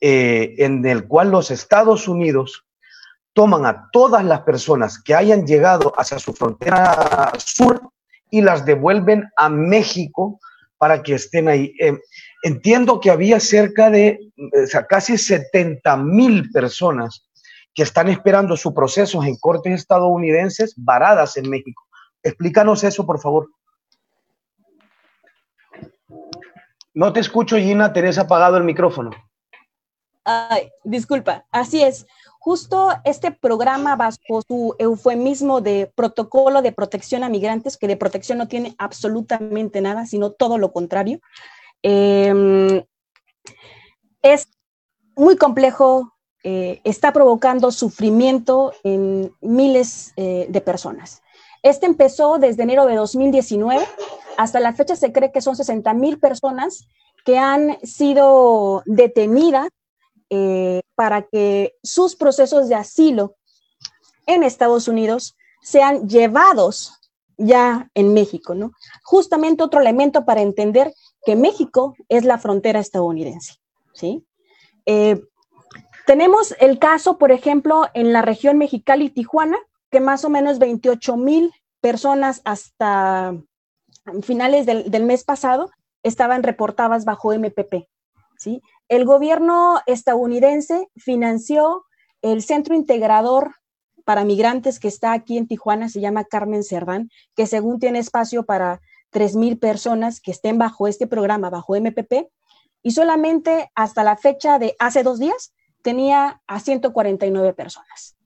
[0.00, 2.66] eh, en el cual los Estados Unidos
[3.32, 7.80] toman a todas las personas que hayan llegado hacia su frontera sur
[8.30, 10.40] y las devuelven a México
[10.76, 11.72] para que estén ahí.
[11.80, 11.98] Eh,
[12.42, 14.18] entiendo que había cerca de
[14.88, 17.28] casi 70 mil personas
[17.74, 21.84] que están esperando sus procesos en cortes estadounidenses varadas en México.
[22.24, 23.48] Explícanos eso, por favor.
[26.98, 29.12] No te escucho, Gina, tenés apagado el micrófono.
[30.24, 32.08] Ay, disculpa, así es.
[32.40, 38.36] Justo este programa bajo su eufemismo de protocolo de protección a migrantes, que de protección
[38.38, 41.20] no tiene absolutamente nada, sino todo lo contrario,
[41.84, 42.82] em,
[44.22, 44.48] es
[45.14, 51.22] muy complejo, eh, está provocando sufrimiento en miles eh, de personas.
[51.62, 53.86] Este empezó desde enero de 2019.
[54.38, 56.86] Hasta la fecha se cree que son 60 mil personas
[57.24, 59.68] que han sido detenidas
[60.30, 63.34] eh, para que sus procesos de asilo
[64.26, 66.92] en Estados Unidos sean llevados
[67.36, 68.70] ya en México, ¿no?
[69.02, 70.94] Justamente otro elemento para entender
[71.26, 73.56] que México es la frontera estadounidense,
[73.92, 74.24] ¿sí?
[76.06, 79.58] Tenemos el caso, por ejemplo, en la región Mexicali Tijuana,
[79.90, 83.34] que más o menos 28 mil personas hasta
[84.22, 85.70] finales del, mes pasado
[86.02, 87.88] estaban reportadas bajo MPP.
[88.36, 88.62] ¿sí?
[88.88, 91.84] El gobierno estadounidense financió
[92.22, 93.56] el centro integrador
[94.04, 98.44] para migrantes que está aquí en Tijuana, se llama Carmen Cerdán, que según tiene espacio
[98.44, 102.28] para 3 mil personas que estén bajo este programa, bajo MPP,
[102.82, 108.16] y solamente hasta la fecha de hace dos días tenía a 149 personas.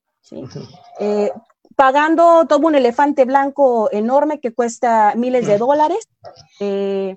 [1.00, 1.30] Eh,
[1.76, 6.08] pagando todo un elefante blanco enorme que cuesta miles de dólares,
[6.60, 7.16] eh,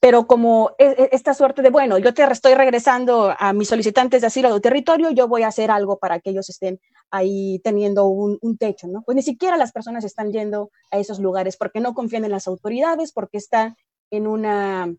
[0.00, 4.20] pero como e, e, esta suerte de, bueno, yo te estoy regresando a mis solicitantes
[4.20, 6.78] de asilo de territorio, yo voy a hacer algo para que ellos estén
[7.10, 9.02] ahí teniendo un, un, techo, ¿no?
[9.02, 12.46] Pues ni siquiera las personas están yendo a esos lugares porque no confían en las
[12.46, 13.76] autoridades, porque están
[14.10, 14.94] en una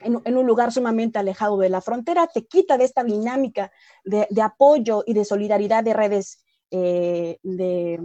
[0.00, 3.70] en, un lugar sumamente alejado de la frontera, te quita de esta dinámica
[4.04, 6.43] de, apoyo y de solidaridad de redes
[6.76, 7.98] eh,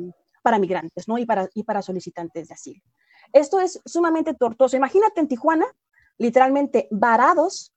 [0.44, 1.18] para migrantes ¿no?
[1.18, 2.82] y, para, y para solicitantes de asilo.
[3.34, 4.78] Esto es sumamente tortuoso.
[4.78, 5.66] Imagínate en Tijuana,
[6.18, 7.74] literalmente varados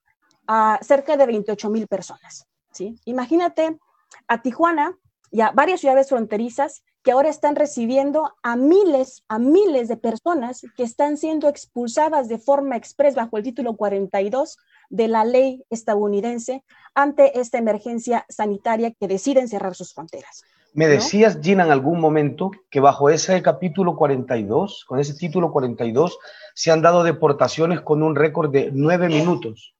[0.47, 2.47] a cerca de 28 mil personas.
[2.71, 2.95] ¿sí?
[3.05, 3.79] Imagínate
[4.27, 4.97] a Tijuana
[5.31, 10.61] y a varias ciudades fronterizas que ahora están recibiendo a miles, a miles de personas
[10.77, 14.57] que están siendo expulsadas de forma express bajo el título 42
[14.89, 16.63] de la ley estadounidense
[16.93, 20.43] ante esta emergencia sanitaria que deciden cerrar sus fronteras.
[20.73, 26.17] Me decías, Gina, en algún momento que bajo ese capítulo 42, con ese título 42,
[26.55, 29.75] se han dado deportaciones con un récord de nueve minutos.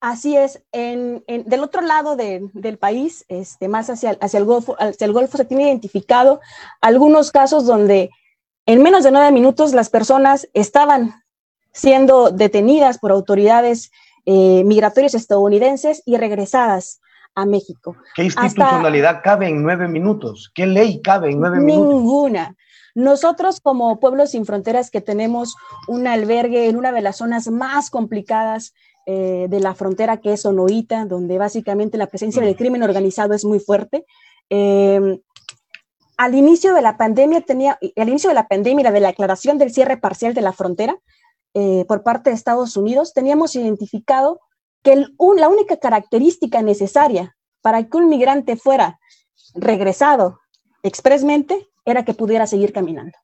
[0.00, 5.04] Así es, en, del otro lado del país, este, más hacia, hacia, el Golfo, hacia
[5.04, 6.40] el Golfo, se tiene identificado
[6.80, 8.10] algunos casos donde
[8.66, 11.24] en menos de nueve minutos las personas estaban
[11.72, 13.90] siendo detenidas por autoridades
[14.26, 17.00] eh, migratorias estadounidenses y regresadas
[17.36, 17.94] a México.
[18.14, 20.50] ¿Qué institucionalidad cabe en nueve minutos?
[20.54, 21.94] ¿Qué ley cabe en nueve minutos?
[21.94, 22.56] Ninguna.
[22.94, 25.54] Nosotros como Pueblos Sin Fronteras que tenemos
[25.86, 28.72] un albergue en una de las zonas más complicadas
[29.04, 33.44] eh, de la frontera que es Sonoita, donde básicamente la presencia del crimen organizado es
[33.44, 34.06] muy fuerte.
[34.48, 35.20] Eh,
[36.16, 39.72] al inicio de la pandemia tenía, al inicio de la pandemia, de la declaración del
[39.72, 40.96] cierre parcial de la frontera
[41.52, 44.40] eh, por parte de Estados Unidos, teníamos identificado
[44.86, 45.04] que
[45.36, 49.00] la única característica necesaria para que un migrante fuera
[49.56, 50.38] regresado
[50.84, 53.18] expresamente era que pudiera seguir caminando.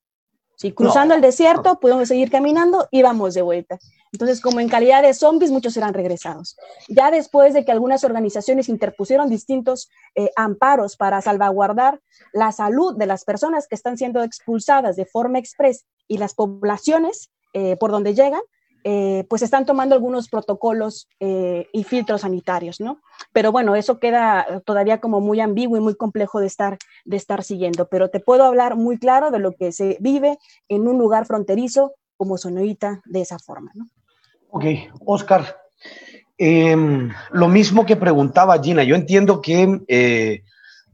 [0.56, 3.78] Si cruzando el desierto, pudimos seguir caminando, íbamos de vuelta.
[4.10, 6.56] Entonces, como en calidad de zombies, muchos eran regresados.
[6.88, 12.00] Ya después de que algunas organizaciones interpusieron distintos eh, amparos para salvaguardar
[12.32, 17.30] la salud de las personas que están siendo expulsadas de forma express y las poblaciones
[17.52, 18.42] eh, por donde llegan,
[18.84, 23.00] eh, pues están tomando algunos protocolos eh, y filtros sanitarios, ¿no?
[23.32, 27.44] Pero bueno, eso queda todavía como muy ambiguo y muy complejo de estar, de estar
[27.44, 31.26] siguiendo, pero te puedo hablar muy claro de lo que se vive en un lugar
[31.26, 33.86] fronterizo como Sonoita de esa forma, ¿no?
[34.50, 34.64] Ok,
[35.06, 35.56] Oscar,
[36.36, 40.42] em, lo mismo que preguntaba Gina, yo entiendo que eh,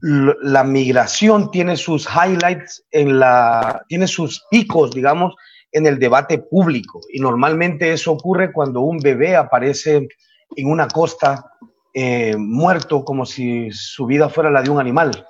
[0.01, 5.35] la migración tiene sus highlights en la, tiene sus picos, digamos,
[5.73, 7.01] en el debate público.
[7.11, 10.09] Y normalmente eso ocurre cuando un bebé aparece
[10.57, 11.53] en una costa
[11.95, 15.27] eh, muerto como si su vida fuera la de un animal,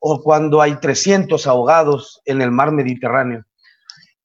[0.00, 3.44] o cuando hay 300 ahogados en el mar Mediterráneo.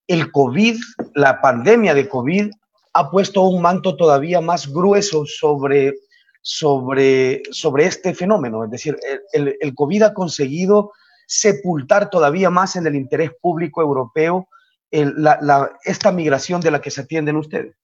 [0.07, 0.77] El COVID,
[1.15, 2.51] la pandemia de COVID,
[2.93, 5.93] ha puesto un manto todavía más grueso sobre,
[6.41, 8.63] sobre, sobre este fenómeno.
[8.63, 8.97] Es decir,
[9.33, 10.91] el, el COVID ha conseguido
[11.27, 14.47] sepultar todavía más en el interés público europeo
[14.91, 17.75] esta migración de la que se atienden ustedes?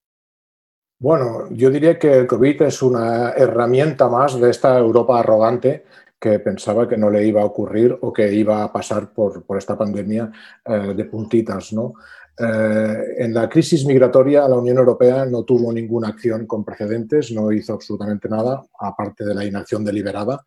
[1.04, 5.84] Bueno, yo diría que el COVID es una herramienta más de esta Europa arrogante
[6.18, 9.78] que pensaba que no le iba a ocurrir o que iba a pasar por, esta
[9.78, 10.32] pandemia
[10.64, 11.74] eh, de puntitas.
[11.74, 11.96] ¿no?
[12.40, 17.52] Eh, en la crisis migratoria, la Unión Europea no tuvo ninguna acción con precedentes, no
[17.52, 20.46] hizo absolutamente nada, aparte de la inacción deliberada.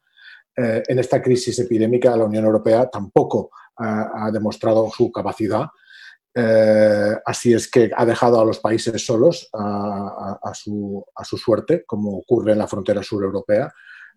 [0.56, 5.66] Eh, en esta crisis epidémica, la Unión Europea tampoco ha demostrado su capacidad
[6.38, 11.02] eh, así es que ha dejado a los países solos a, su,
[11.38, 13.72] suerte, como ocurre en la frontera sur europea,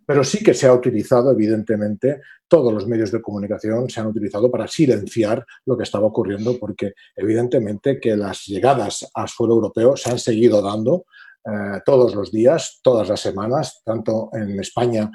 [0.05, 4.51] pero sí que se ha utilizado, evidentemente, todos los medios de comunicación se han utilizado
[4.51, 10.09] para silenciar lo que estaba ocurriendo, porque evidentemente que las llegadas al suelo europeo se
[10.09, 11.05] han seguido dando
[11.45, 15.09] eh, todos los días, todas las semanas, tanto en España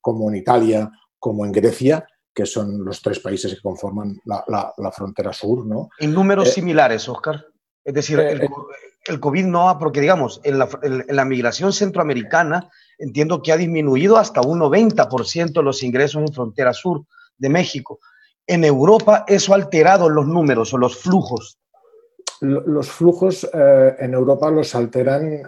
[0.00, 2.06] como en Italia, como en Grecia,
[2.36, 5.64] que son los tres países que conforman la, frontera sur.
[5.64, 5.88] ¿no?
[5.98, 7.46] En números eh, similares, Oscar.
[7.82, 8.48] Es decir, eh, eh,
[9.06, 12.68] el, COVID no ha, porque digamos, en la, migración centroamericana
[12.98, 17.06] entiendo que ha disminuido hasta un 90% los ingresos en frontera sur
[17.38, 18.00] de México.
[18.46, 21.58] En Europa eso ha alterado los números o los flujos.
[22.40, 25.42] Los flujos en Europa los alteran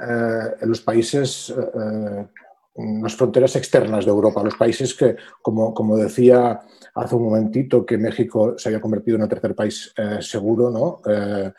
[0.58, 1.54] en los países
[2.78, 6.60] las fronteras externas de Europa, los países que, como, como, decía
[6.94, 11.00] hace un momentito, que México se había convertido en el tercer país eh, seguro, ¿no?
[11.10, 11.52] Eh,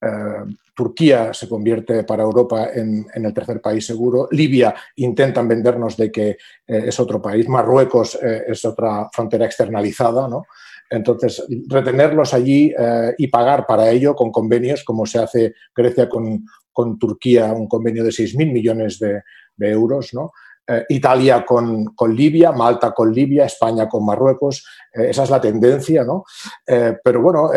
[0.00, 0.44] eh,
[0.74, 4.28] Turquía se convierte para Europa en, el tercer país seguro.
[4.30, 6.38] Libia intentan vendernos de que
[6.68, 7.48] es otro país.
[7.48, 10.28] Marruecos es otra frontera externalizada.
[10.28, 10.44] ¿no?
[10.88, 12.72] Entonces, retenerlos allí
[13.18, 18.04] y pagar para ello con convenios, como se hace Grecia con, con Turquía, un convenio
[18.04, 19.20] de 6.000 millones de,
[19.58, 20.32] de euros, ¿no?
[20.70, 25.40] Eh, Italia con, con, Libia, Malta con Libia, España con Marruecos, eh, esa es la
[25.40, 26.24] tendencia, ¿no?
[26.66, 27.50] Eh, pero bueno,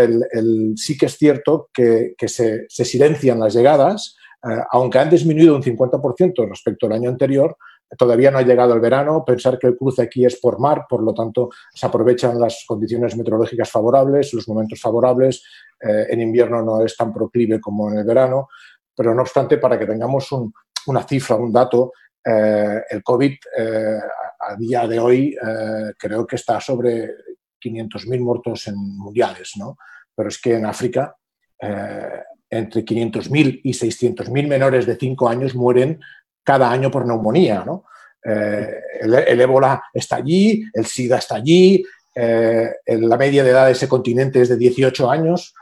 [0.77, 4.15] sí que es cierto que, se, silencian las llegadas,
[4.71, 7.57] aunque han disminuido un 50% respecto al año anterior,
[7.95, 11.03] todavía no ha llegado el verano, pensar que el cruce aquí es por mar, por
[11.03, 15.43] lo tanto se aprovechan las condiciones meteorológicas favorables, los momentos favorables,
[15.79, 18.47] en invierno no es tan proclive como en el verano,
[18.95, 20.51] pero no obstante, para que tengamos un,
[20.87, 23.99] una cifra, un dato, eh, el COVID eh,
[24.39, 27.09] a, día de hoy eh, creo que está sobre
[27.59, 29.77] 500.000 muertos mundiales, ¿no?
[30.15, 31.15] Pero es que en África
[32.49, 35.99] entre 500.000 y 600.000 menores de 5 años mueren
[36.43, 37.85] cada año por neumonía, ¿no?
[38.23, 41.83] el, ébola está allí, el SIDA está allí,
[42.15, 45.53] la media de edad de ese continente es de 18 años,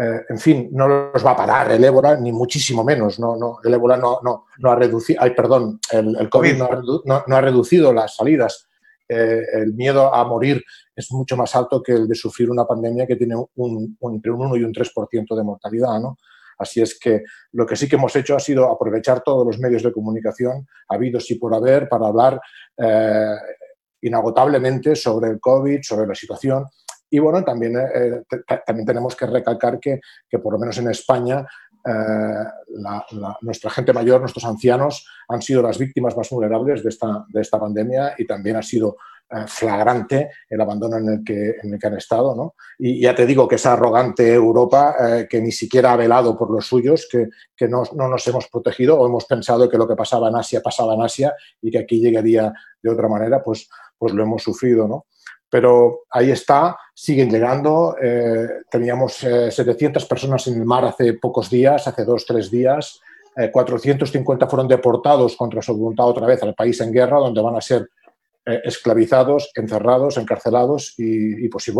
[0.00, 3.18] eh, en fin, no los va a parar el ébola, ni muchísimo menos.
[3.18, 7.40] No, no, el ébola no, no, no ha reducido, ay, perdón, el, COVID no ha,
[7.40, 8.68] reducido las salidas.
[9.08, 10.62] Eh, el miedo a morir
[10.94, 14.40] es mucho más alto que el de sufrir una pandemia que tiene un, entre un
[14.42, 15.98] 1 y un 3% de mortalidad.
[15.98, 16.16] ¿no?
[16.58, 19.82] Así es que lo que sí que hemos hecho ha sido aprovechar todos los medios
[19.82, 22.40] de comunicación habidos y por haber para hablar
[22.76, 23.34] eh,
[24.02, 26.66] inagotablemente sobre el COVID, sobre la situación.
[27.10, 28.22] Y bueno, también, eh,
[28.66, 31.46] también tenemos que recalcar que, que, por lo menos en España,
[31.84, 32.44] eh,
[33.42, 37.58] nuestra gente mayor, nuestros ancianos, han sido las víctimas más vulnerables de esta, de esta
[37.58, 38.96] pandemia y también ha sido
[39.30, 42.34] eh, flagrante el abandono en el que, en el que han estado.
[42.34, 42.54] ¿no?
[42.78, 46.50] Y ya te digo que esa arrogante Europa eh, que ni siquiera ha velado por
[46.50, 49.96] los suyos, que, que no, no, nos hemos protegido o hemos pensado que lo que
[49.96, 52.52] pasaba en Asia pasaba en Asia y que aquí llegaría
[52.82, 54.88] de otra manera, pues, pues lo hemos sufrido.
[54.88, 55.06] ¿no?
[55.50, 57.96] Pero ahí está, siguen llegando.
[58.00, 63.00] Eh, teníamos 700 personas en el mar hace pocos días, hace dos, tres días.
[63.52, 67.60] 450 fueron deportados contra su voluntad otra vez al país en guerra, donde van a
[67.60, 67.88] ser
[68.48, 71.70] eh, esclavizados, encerrados, encarcelados y, pues,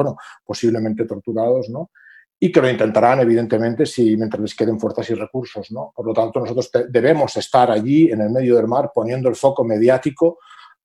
[0.45, 1.91] posiblemente torturados, ¿no?
[2.39, 5.93] Y que lo intentarán, evidentemente, si mientras les queden fuerzas y recursos, ¿no?
[5.97, 9.65] Por lo tanto, nosotros debemos estar allí, en el medio del mar, poniendo el foco
[9.65, 10.41] mediático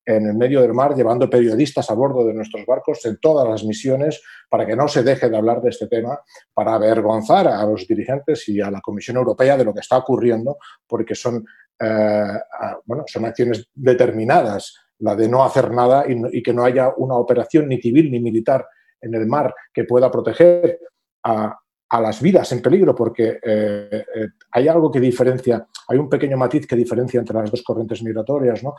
[0.06, 3.64] en el medio del mar, llevando periodistas a bordo de nuestros barcos en todas las
[3.64, 6.20] misiones para que no se deje de hablar de este tema,
[6.54, 10.58] para avergonzar a los dirigentes y a la Comisión Europea de lo que está ocurriendo,
[10.88, 11.46] porque son,
[11.80, 12.40] eh,
[12.86, 17.68] bueno, son acciones determinadas la de no hacer nada y, que no haya una operación
[17.68, 18.66] ni civil ni militar
[19.02, 20.80] en el mar que pueda proteger
[21.24, 21.58] a,
[22.02, 26.66] las vidas en peligro, porque eh, eh, hay algo que diferencia, hay un pequeño matiz
[26.66, 28.64] que diferencia entre las dos corrientes migratorias.
[28.64, 28.76] ¿no?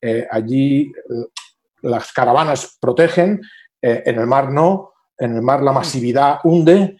[0.00, 0.92] Eh, allí
[1.82, 3.40] las caravanas protegen,
[3.80, 6.98] en el mar no, en el mar la masividad hunde,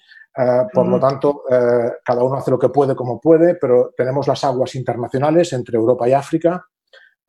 [0.73, 4.77] por lo tanto, cada uno hace lo que puede como puede, pero tenemos las aguas
[4.77, 6.65] internacionales entre Europa y África,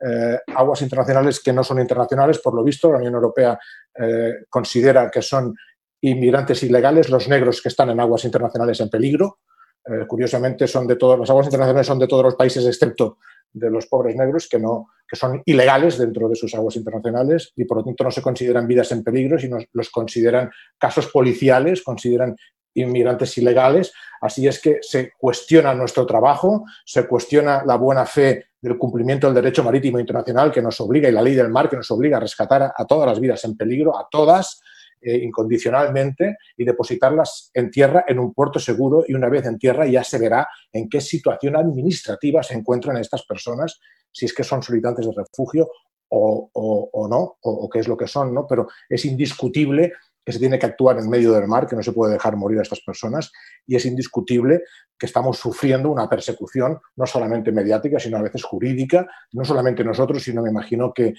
[0.02, 2.90] eh, aguas internacionales que no son internacionales, por lo visto.
[2.90, 3.58] La Unión Europea
[3.94, 5.54] eh, considera que son
[6.02, 9.38] inmigrantes ilegales los negros que están en aguas internacionales en peligro.
[9.84, 13.18] Eh, curiosamente, son de todas las aguas internacionales son de todos los países excepto
[13.52, 17.64] de los pobres negros que, no, que son ilegales dentro de sus aguas internacionales y
[17.64, 22.36] por lo tanto no se consideran vidas en peligro, sino los consideran casos policiales, consideran
[22.74, 23.92] inmigrantes ilegales.
[24.20, 29.34] Así es que se cuestiona nuestro trabajo, se cuestiona la buena fe del cumplimiento del
[29.34, 32.20] derecho marítimo internacional que nos obliga y la ley del mar que nos obliga a
[32.20, 34.60] rescatar a, todas las vidas en peligro, a todas,
[35.02, 39.86] eh, incondicionalmente y depositarlas en tierra en un puerto seguro y una vez en tierra
[39.86, 43.80] ya se verá en qué situación administrativa se encuentran estas personas,
[44.12, 45.70] si es que son solicitantes de refugio
[46.10, 48.46] o, no, o, qué es lo que son, ¿no?
[48.46, 49.92] Pero es indiscutible
[50.22, 52.58] que se tiene que actuar en medio del mar, que no se puede dejar morir
[52.58, 53.32] a estas personas,
[53.66, 54.64] y es indiscutible
[54.98, 60.22] que estamos sufriendo una persecución no solamente mediática, sino a veces jurídica, no solamente nosotros,
[60.22, 61.14] sino me imagino que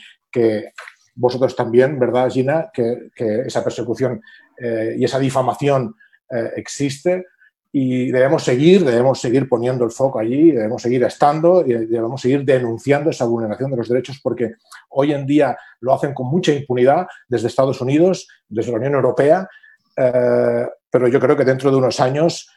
[1.16, 2.70] vosotros también, ¿verdad, Gina?
[2.74, 4.22] Que, esa persecución
[4.57, 5.95] eh, y esa difamación
[6.30, 7.26] eh, existe
[7.74, 12.43] y debemos seguir, debemos seguir poniendo el foco allí, debemos seguir estando y debemos seguir
[12.43, 14.55] denunciando esa vulneración de los derechos porque
[14.89, 19.47] hoy en día lo hacen con mucha impunidad desde Estados Unidos, desde la Unión Europea,
[19.95, 22.49] eh, pero yo creo que dentro de unos años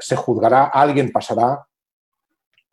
[0.00, 1.64] se juzgará, alguien pasará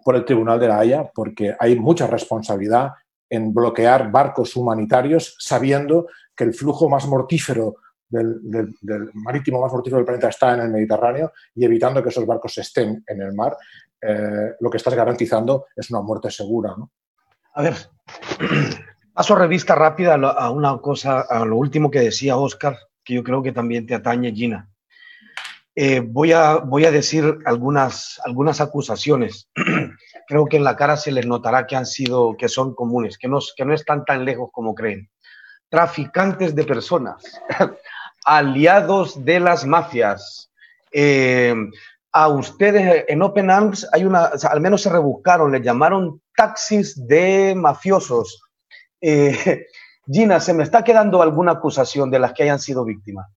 [0.04, 2.93] por el Tribunal de la Haya porque hay mucha responsabilidad
[3.34, 7.78] en bloquear barcos humanitarios sabiendo que el flujo más mortífero
[8.08, 8.40] del,
[9.16, 13.04] marítimo más mortífero del planeta está en el Mediterráneo y evitando que esos barcos estén
[13.08, 13.58] en el mar,
[14.00, 16.76] eh, lo que estás garantizando es una muerte segura.
[16.78, 16.92] ¿no?
[17.56, 17.74] A ver,
[19.14, 23.42] paso revista rápida a una cosa, a lo último que decía Oscar, que yo creo
[23.42, 24.70] que también te atañe, Gina.
[25.76, 29.50] Eh, voy, a, voy a decir algunas, algunas acusaciones.
[30.28, 33.28] creo que en la cara se les notará que han sido, que son comunes, que
[33.28, 35.09] no, que no están tan lejos como creen.
[35.69, 37.24] Traficantes de personas,
[38.26, 40.51] aliados de las mafias.
[40.91, 41.53] Eh,
[42.11, 47.55] a ustedes en Open Arms hay una, al menos se rebuscaron, le llamaron taxis de
[47.55, 48.41] mafiosos.
[49.01, 49.65] Eh,
[50.11, 53.28] Gina, ¿se me está quedando alguna acusación de las que hayan sido víctimas?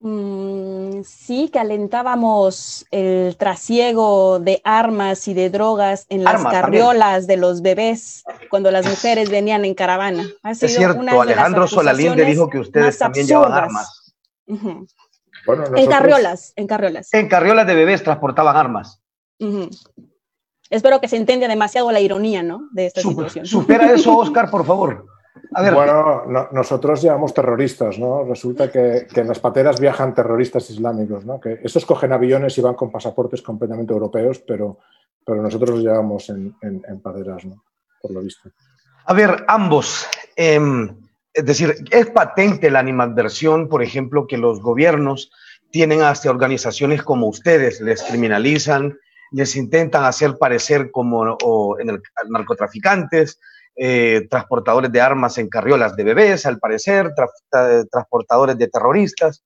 [0.00, 0.53] Mm,
[1.02, 7.62] sí, que alentábamos el trasiego de armas y de drogas en las carriolas de los
[7.62, 10.24] bebés cuando las mujeres venían en caravana.
[10.44, 14.14] es cierto, Alejandro Solalinde dijo que ustedes también llevaban armas.
[14.46, 17.12] En carriolas, en carriolas.
[17.12, 19.00] En carriolas de bebés transportaban armas.
[20.70, 22.68] Espero que se entienda demasiado la ironía, ¿no?
[22.72, 23.46] De esta situación.
[23.46, 25.06] Supera eso, Oscar, por favor.
[25.54, 28.24] Bueno, nosotros llevamos terroristas, ¿no?
[28.24, 31.40] Resulta que, en las pateras viajan terroristas islámicos, ¿no?
[31.40, 34.78] Que estos cogen aviones y van con pasaportes completamente europeos, pero,
[35.24, 37.62] pero nosotros los llevamos en, pateras, ¿no?
[38.02, 38.50] Por lo visto.
[39.06, 40.06] A ver, ambos.
[40.34, 40.96] Em,
[41.32, 45.30] es decir, es patente la animadversión, por ejemplo, que los gobiernos
[45.70, 48.98] tienen hasta organizaciones como ustedes, les criminalizan,
[49.32, 53.40] les intentan hacer parecer como en el, narcotraficantes,
[53.76, 57.12] eh, transportadores de armas en carriolas de bebés, al parecer,
[57.90, 59.42] transportadores de terroristas.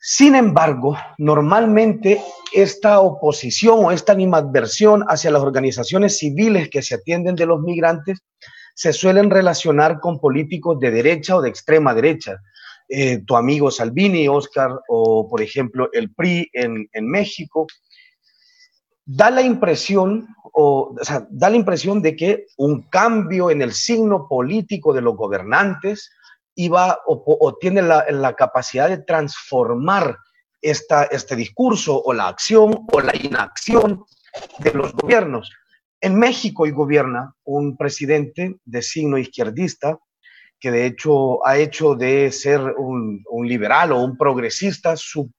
[0.00, 7.34] Sin embargo, normalmente esta oposición o esta animadversión hacia las organizaciones civiles que se atienden
[7.34, 8.20] de los migrantes
[8.74, 12.40] se suelen relacionar con políticos de derecha o de extrema derecha.
[12.88, 17.66] Eh, tu amigo Salvini, Oscar, o por ejemplo el PRI en, en México,
[19.10, 20.94] da la impresión, o,
[21.30, 26.10] da la impresión de que un cambio en el signo político de los gobernantes
[26.54, 30.18] iba o, tiene la, la, capacidad de transformar
[30.60, 34.04] esta, este discurso o la acción o la inacción
[34.58, 35.50] de los gobiernos.
[36.02, 39.98] En México hoy gobierna un presidente de signo izquierdista
[40.60, 45.30] que de hecho ha hecho de ser un, un liberal o un progresista su,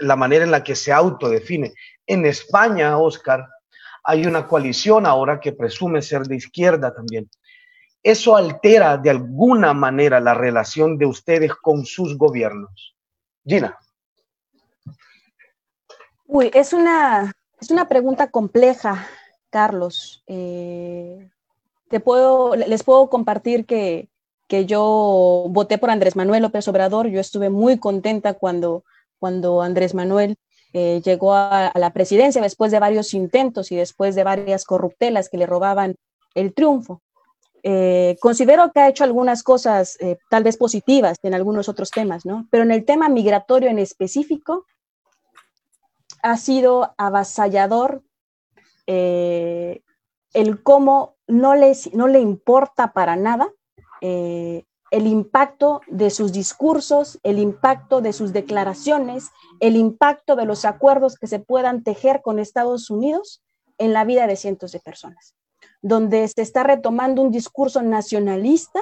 [0.00, 1.72] la manera en la que se autodefine.
[2.06, 3.46] En España, Oscar,
[4.04, 7.28] hay una coalición ahora que presume ser de izquierda también.
[8.02, 12.96] ¿Eso altera de alguna manera la relación de ustedes con sus gobiernos?
[13.44, 13.78] Gina.
[16.26, 19.06] Uy, es una, es una pregunta compleja,
[19.50, 20.22] Carlos.
[20.26, 21.28] Eh,
[21.88, 24.08] te puedo, les puedo compartir que,
[24.46, 27.08] que yo voté por Andrés Manuel López Obrador.
[27.08, 28.84] Yo estuve muy contenta cuando,
[29.18, 30.36] cuando Andrés Manuel
[30.72, 35.38] eh, llegó a, la presidencia después de varios intentos y después de varias corruptelas que
[35.38, 35.96] le robaban
[36.34, 37.02] el triunfo.
[37.62, 42.24] Eh, considero que ha hecho algunas cosas eh, tal vez positivas en algunos otros temas,
[42.26, 42.46] ¿no?
[42.50, 44.66] Pero en el tema migratorio en específico,
[46.22, 48.02] ha sido avasallador
[48.86, 49.82] el
[50.62, 53.52] cómo no, les, no le importa para nada
[54.90, 59.28] el impacto de sus discursos, el impacto de sus declaraciones,
[59.60, 63.42] el impacto de los acuerdos que se puedan tejer con Estados Unidos
[63.76, 65.34] en la vida de cientos de personas,
[65.82, 68.80] donde se está retomando un discurso nacionalista,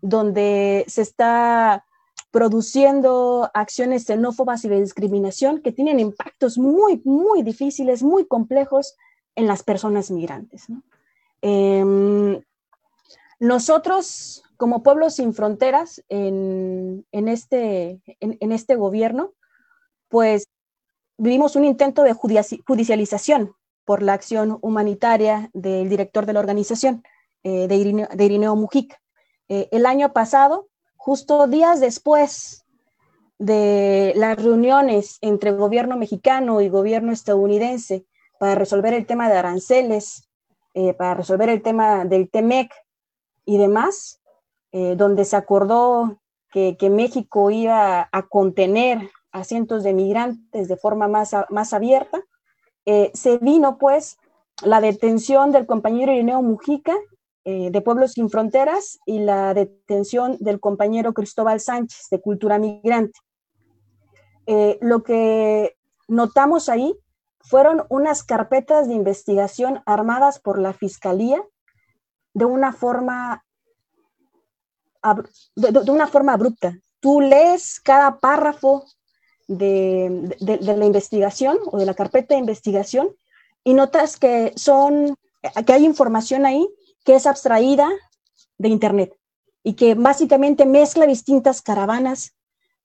[0.00, 1.84] donde se está
[2.30, 8.96] produciendo acciones xenófobas y de discriminación que tienen impactos muy, muy difíciles, muy complejos
[9.34, 10.66] en las personas migrantes.
[11.40, 12.42] Em,
[13.38, 19.32] nosotros como Pueblos Sin Fronteras en, este, en, este gobierno,
[20.08, 20.48] pues
[21.16, 23.54] vivimos un intento de judicialización
[23.84, 27.04] por la acción humanitaria del director de la organización,
[27.44, 29.00] eh, de, Irineo, Mujica.
[29.48, 32.66] Eh, el año pasado, justo días después
[33.38, 38.06] de las reuniones entre gobierno mexicano y gobierno estadounidense
[38.40, 40.28] para resolver el tema de aranceles,
[40.74, 42.72] eh, para resolver el tema del TEMEC
[43.44, 44.17] y demás,
[44.72, 51.08] eh, donde se acordó que, México iba a contener a cientos de migrantes de forma
[51.08, 52.20] más, más abierta,
[52.84, 54.18] eh, se vino pues
[54.62, 56.94] la detención del compañero Irineo Mujica
[57.44, 63.18] eh, de Pueblos Sin Fronteras y la detención del compañero Cristóbal Sánchez de Cultura Migrante.
[64.80, 65.76] lo que
[66.08, 66.98] notamos ahí
[67.40, 71.42] fueron unas carpetas de investigación armadas por la Fiscalía
[72.34, 73.44] de una forma
[75.54, 76.78] de, una forma abrupta.
[77.00, 78.84] Tú lees cada párrafo
[79.46, 83.10] de, la investigación o de la carpeta de investigación
[83.64, 85.16] y notas que son,
[85.66, 86.68] que hay información ahí
[87.04, 87.88] que es abstraída
[88.58, 89.14] de Internet
[89.62, 92.34] y que básicamente mezcla distintas caravanas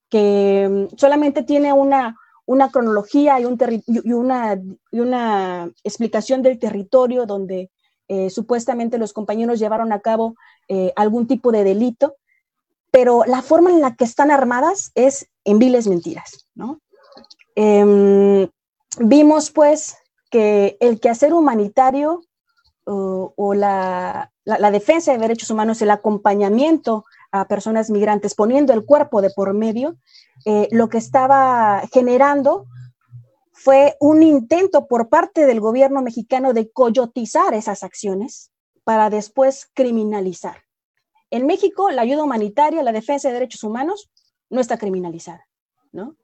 [0.10, 3.58] que mm, solamente tiene una, una cronología y, un
[3.88, 4.62] y, una,
[4.92, 7.72] y una explicación del territorio donde
[8.08, 10.36] eh, supuestamente los compañeros llevaron a cabo
[10.68, 12.16] eh, algún tipo de delito,
[12.92, 16.80] pero la forma en la que están armadas es en viles mentiras, ¿no?
[17.56, 18.48] Em,
[19.00, 19.98] vimos pues
[20.30, 22.22] que el quehacer humanitario
[22.86, 24.30] o la,
[24.72, 29.96] defensa de derechos humanos, el acompañamiento a personas migrantes, poniendo el cuerpo de por medio,
[30.46, 32.66] eh, lo que estaba generando
[33.64, 38.52] fue un intento por parte del gobierno mexicano de coyotizar esas acciones
[38.84, 40.58] para después criminalizar.
[41.32, 44.12] En México, la ayuda humanitaria, la defensa de derechos humanos,
[44.50, 45.48] no está criminalizada,
[45.94, 46.18] ¿no?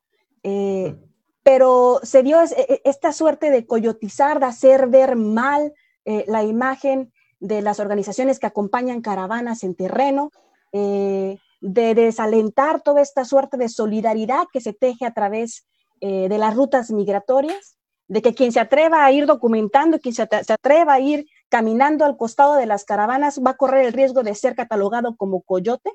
[0.44, 0.98] Eh,
[1.42, 5.74] pero se dio e, e, esta suerte de coyotizar, de hacer ver mal
[6.04, 10.32] eh, la imagen de las organizaciones que acompañan caravanas en terreno,
[10.74, 15.66] eh, de desalentar toda esta suerte de solidaridad que se teje a través
[16.02, 17.80] de las rutas migratorias,
[18.10, 22.18] de que quien se atreva a ir documentando, quien se, atreva a ir caminando al
[22.18, 25.92] costado de las caravanas va a correr el riesgo de ser catalogado como coyote.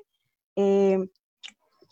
[0.55, 1.09] Eh,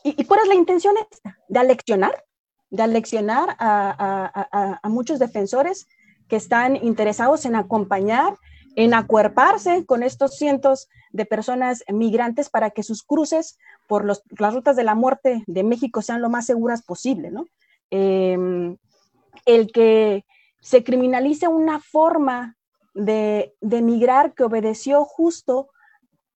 [0.04, 1.38] ¿y, cuál es la intención esta?
[1.50, 2.24] De aleccionar,
[2.70, 5.88] de aleccionar a, muchos defensores
[6.30, 8.38] que están interesados en acompañar,
[8.78, 13.58] en acuerparse con estos cientos de personas migrantes para que sus cruces
[13.88, 17.46] por las rutas de la muerte de México sean lo más seguras posible, ¿no?
[17.90, 18.78] Em,
[19.46, 20.26] el que
[20.62, 22.56] se criminalice una forma
[22.94, 25.70] de, de migrar que obedeció justo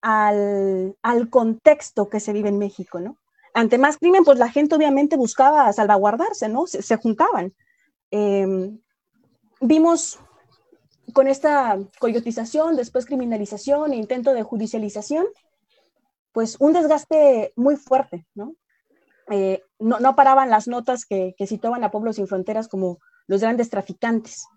[0.06, 3.18] al, contexto que se vive en México, ¿no?
[3.54, 6.68] Ante más crimen, pues la gente obviamente buscaba salvaguardarse, ¿no?
[6.68, 7.54] Se, juntaban.
[8.12, 8.80] Em,
[9.62, 10.20] vimos
[11.14, 15.26] con esta coyotización, después criminalización, intento de judicialización,
[16.34, 18.54] pues un desgaste muy fuerte, ¿no?
[19.32, 23.70] Eh, no, paraban las notas que, que, citaban a Pueblos sin Fronteras como los grandes
[23.70, 24.48] traficantes.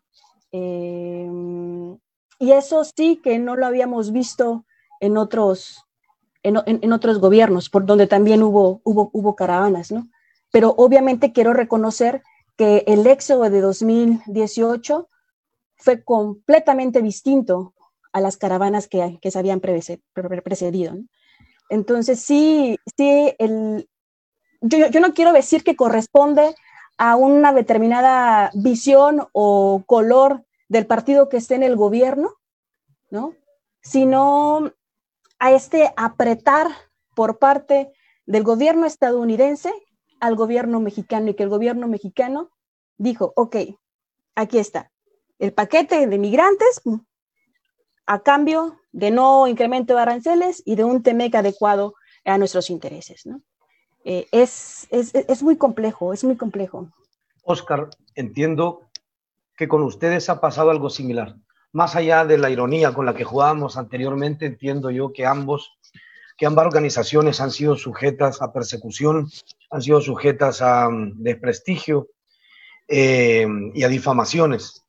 [0.52, 1.98] Em,
[2.38, 4.64] y eso sí que no lo habíamos visto
[5.00, 5.84] en otros,
[6.42, 10.08] en, otros gobiernos, por donde también hubo, hubo, hubo caravanas, ¿no?
[10.50, 12.22] Pero obviamente quiero reconocer
[12.56, 15.08] que el éxodo de 2018
[15.76, 17.74] fue completamente distinto
[18.12, 20.94] a las caravanas que, que se habían precedido.
[21.68, 23.88] Entonces, sí, sí, el,
[24.60, 26.54] yo, yo, no quiero decir que corresponde
[26.96, 32.34] a una determinada visión o color del partido que esté en el gobierno,
[33.10, 33.34] ¿no?
[33.80, 34.72] Sino
[35.38, 36.68] a este apretar
[37.14, 37.92] por parte
[38.26, 39.72] del gobierno estadounidense
[40.20, 42.50] al gobierno mexicano y que el gobierno mexicano
[42.96, 43.56] dijo, ok,
[44.34, 44.90] aquí está,
[45.38, 46.82] el paquete de migrantes
[48.06, 51.94] a cambio de no incremento de aranceles y de un TEMEC adecuado
[52.24, 53.26] a nuestros intereses.
[53.26, 53.42] ¿no?
[54.10, 56.88] Eh, es, es, es muy complejo, es muy complejo.
[57.42, 58.88] Oscar, entiendo
[59.56, 61.36] que con ustedes ha pasado algo similar
[61.72, 65.78] más allá de la ironía con la que jugábamos anteriormente, entiendo yo que ambos,
[66.36, 69.30] que ambas organizaciones han sido sujetas a persecución,
[69.70, 72.08] han sido sujetas a mm, desprestigio
[72.88, 74.84] eh, y a difamaciones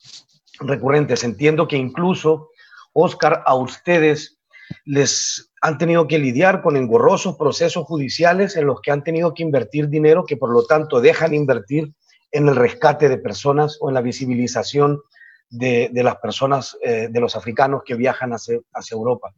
[0.59, 1.23] recurrentes.
[1.23, 2.49] Entiendo que incluso,
[2.93, 4.39] Oscar, a ustedes
[4.85, 9.43] les han tenido que lidiar con engorrosos procesos judiciales en los que han tenido que
[9.43, 11.93] invertir dinero que por lo tanto dejan invertir
[12.31, 15.01] en el rescate de personas o en la visibilización
[15.49, 18.59] de, las personas, eh, de los africanos que viajan hacia,
[18.91, 19.33] Europa.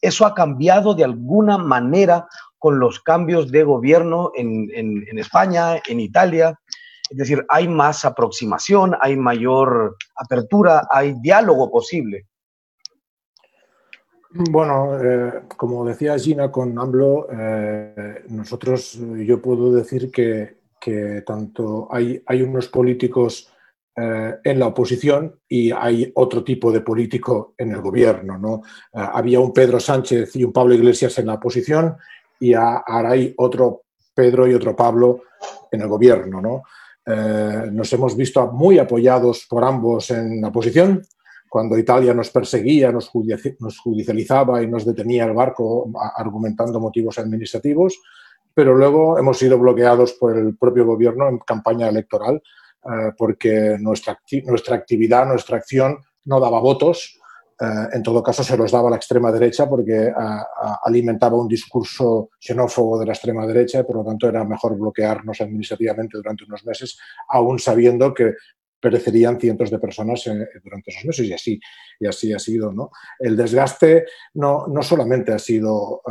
[0.00, 2.26] ¿Eso ha cambiado de alguna manera
[2.58, 6.58] con los cambios de gobierno en, España, en Italia?
[7.10, 12.26] Es decir, hay más aproximación, hay mayor apertura, hay diálogo posible.
[14.32, 20.60] Bueno, eh, como decía Gina con AMLO, eh, nosotros, yo puedo decir que,
[21.26, 23.52] tanto hay, hay unos políticos
[23.96, 28.38] eh, en la oposición y hay otro tipo de político en el gobierno.
[28.38, 28.62] ¿no?
[28.92, 31.96] Había un Pedro Sánchez y un Pablo Iglesias en la oposición
[32.38, 33.82] y ahora hay otro
[34.14, 35.22] Pedro y otro Pablo
[35.70, 36.40] en el gobierno.
[36.40, 36.62] ¿no?
[37.72, 41.02] Nos hemos visto muy apoyados por ambos en la oposición.
[41.50, 48.00] Cuando Italia nos perseguía, nos, judicializaba y nos detenía el barco argumentando motivos administrativos,
[48.54, 52.40] pero luego hemos sido bloqueados por el propio gobierno en campaña electoral
[52.84, 57.18] eh, porque nuestra, nuestra actividad, nuestra acción no daba votos.
[57.60, 60.12] Eh, en todo caso, se los daba la extrema derecha porque eh,
[60.84, 65.40] alimentaba un discurso xenófobo de la extrema derecha y por lo tanto era mejor bloquearnos
[65.40, 66.96] administrativamente durante unos meses,
[67.28, 68.34] aún sabiendo que
[68.80, 70.24] perecerían cientos de personas
[70.62, 71.60] durante esos meses y así,
[71.98, 72.72] y así ha sido.
[72.72, 72.90] ¿no?
[73.18, 76.02] El desgaste no, no solamente ha sido,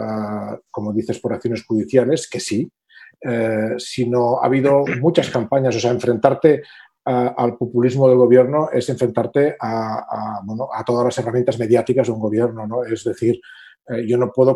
[0.72, 2.72] como dices, por acciones judiciales, que sí,
[3.22, 5.76] eh, sino ha habido muchas campañas.
[5.76, 6.64] O sea, enfrentarte
[7.06, 10.42] al populismo del gobierno es enfrentarte a,
[10.86, 12.68] todas las herramientas mediáticas de un gobierno.
[12.68, 12.84] ¿no?
[12.84, 13.40] Es decir,
[13.88, 14.56] eh, yo no puedo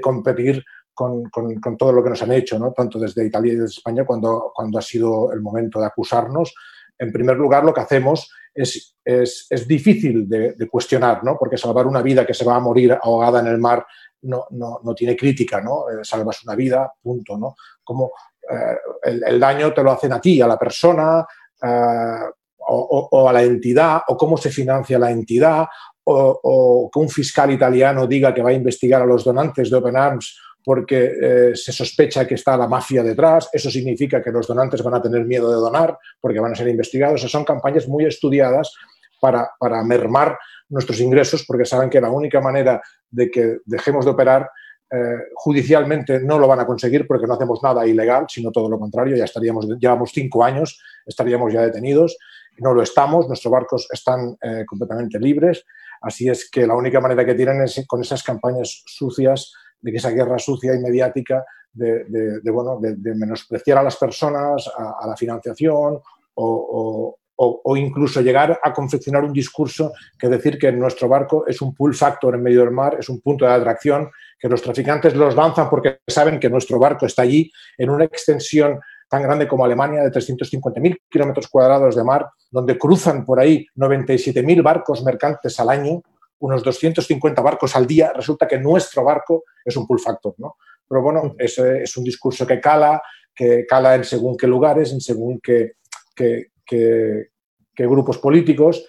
[0.00, 0.64] competir
[0.98, 2.72] con, todo lo que nos han hecho, ¿no?
[2.72, 6.54] tanto desde Italia y desde España, cuando, cuando ha sido el momento de acusarnos.
[6.98, 11.36] En primer lugar, lo que hacemos es, es, difícil de, de, cuestionar, ¿no?
[11.38, 13.86] porque salvar una vida que se va a morir ahogada en el mar
[14.22, 15.88] no, no, no tiene crítica, ¿no?
[15.88, 17.54] Eh, salvas una vida, punto, ¿no?
[17.84, 18.12] Como
[18.50, 21.24] eh, el, daño te lo hacen a ti, a la persona,
[21.62, 22.30] eh,
[22.70, 25.66] o, a la entidad, o cómo se financia la entidad,
[26.04, 29.96] o, que un fiscal italiano diga que va a investigar a los donantes de Open
[29.96, 34.94] Arms porque se sospecha que está la mafia detrás, eso significa que los donantes van
[34.94, 37.22] a tener miedo de donar porque van a ser investigados.
[37.22, 38.74] son campañas muy estudiadas
[39.20, 40.38] para, para mermar
[40.68, 44.50] nuestros ingresos porque saben que la única manera de que dejemos de operar
[44.90, 48.78] eh, judicialmente no lo van a conseguir porque no hacemos nada ilegal, sino todo lo
[48.78, 52.16] contrario, ya estaríamos, llevamos cinco años, estaríamos ya detenidos,
[52.58, 55.64] no lo estamos, nuestros barcos están eh, completamente libres,
[56.00, 60.10] así es que la única manera que tienen es con esas campañas sucias de esa
[60.10, 65.98] guerra sucia y mediática de, bueno, de, menospreciar a las personas, a, la financiación
[66.34, 71.72] o, o, incluso llegar a confeccionar un discurso que decir que nuestro barco es un
[71.72, 75.36] pull factor en medio del mar, es un punto de atracción, que los traficantes los
[75.36, 80.02] lanzan porque saben que nuestro barco está allí en una extensión tan grande como Alemania,
[80.02, 86.02] de 350.000 kilómetros cuadrados de mar, donde cruzan por ahí 97.000 barcos mercantes al año,
[86.40, 90.56] unos 250 barcos al día, resulta que nuestro barco es un pull factor, ¿no?
[90.88, 93.02] Pero bueno, ese es un discurso que cala,
[93.34, 95.72] que cala en según qué lugares, en según qué,
[96.16, 97.30] que,
[97.76, 98.84] grupos políticos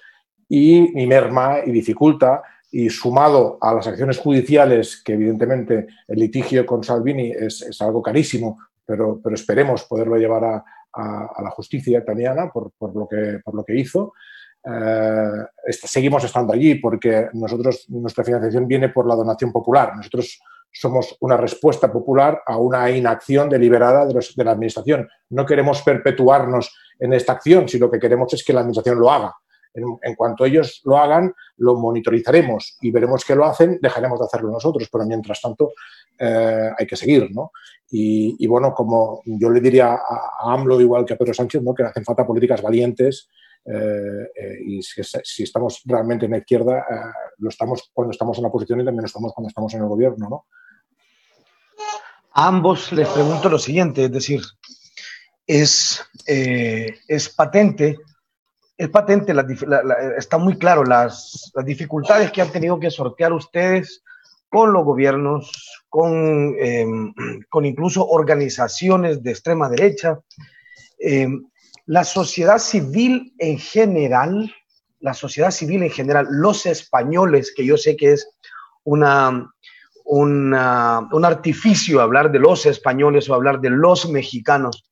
[0.48, 2.42] y, merma y dificulta
[2.72, 8.58] y sumado a las acciones judiciales, que evidentemente el litigio con Salvini es, algo carísimo,
[8.86, 10.64] pero, pero, esperemos poderlo llevar a,
[10.96, 14.14] la justicia italiana por, lo, que, por lo que hizo.
[14.66, 19.96] Eh, seguimos estando allí porque nosotros, nuestra financiación viene por la donación popular.
[19.96, 20.40] Nosotros
[20.72, 25.08] somos una respuesta popular a una inacción deliberada de, de la Administración.
[25.30, 29.12] No queremos perpetuarnos en esta acción, si lo que queremos es que la Administración lo
[29.12, 29.34] haga.
[29.74, 34.52] En, cuanto ellos lo hagan, lo monitorizaremos y veremos que lo hacen, dejaremos de hacerlo
[34.52, 35.74] nosotros, pero mientras tanto
[36.18, 37.30] eh, hay que seguir.
[37.32, 37.52] ¿no?
[37.92, 41.74] Y, bueno, como yo le diría a, AMLO, igual que a Pedro Sánchez, ¿no?
[41.74, 43.30] que hacen falta políticas valientes
[43.66, 46.86] y si, estamos realmente en la izquierda,
[47.38, 49.88] lo estamos cuando estamos en la oposición y también lo estamos cuando estamos en el
[49.88, 50.30] gobierno.
[50.30, 50.46] ¿no?
[52.34, 54.42] A ambos les pregunto lo siguiente, es decir,
[55.46, 57.98] es, eh, es patente,
[58.78, 59.34] es patente,
[60.18, 64.04] está muy claro las, las, dificultades que han tenido que sortear ustedes
[64.48, 65.52] con los gobiernos,
[65.90, 67.14] con, em,
[67.50, 70.20] con incluso organizaciones de extrema derecha.
[71.00, 71.46] Em,
[71.90, 74.54] la sociedad civil en general,
[75.00, 78.30] la sociedad civil en general, los españoles, que yo sé que es
[78.84, 79.52] una,
[80.06, 84.90] una, un artificio hablar de los españoles o hablar de los mexicanos,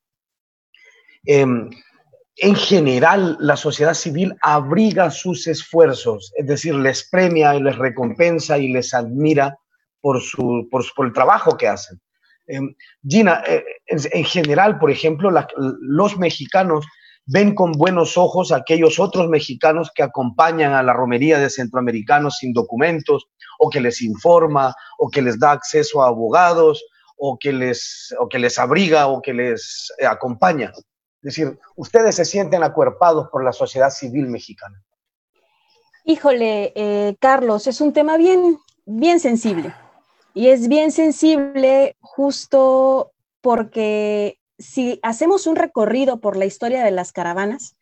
[1.28, 1.68] Em,
[2.36, 8.56] en general, la sociedad civil abriga sus esfuerzos, es decir, les premia y les recompensa
[8.56, 9.58] y les admira
[10.00, 12.00] por, su, por, el trabajo que hacen.
[12.46, 12.74] Em,
[13.06, 15.30] Gina, eh, en, general, por ejemplo,
[15.80, 16.86] los mexicanos
[17.26, 22.36] ven con buenos ojos a aquellos otros mexicanos que acompañan a la romería de centroamericanos
[22.38, 23.28] sin documentos,
[23.58, 26.84] o que les informa, o que les da acceso a abogados,
[27.16, 30.72] o que les, o que les abriga, o que les eh, acompaña.
[30.74, 34.82] Es decir, ustedes se sienten acuerpados por la sociedad civil mexicana.
[36.04, 39.74] Híjole, eh, Carlos, es un tema bien, bien sensible.
[40.32, 43.12] Y es bien sensible justo
[43.48, 47.78] porque si hacemos un recorrido por la historia de las caravanas,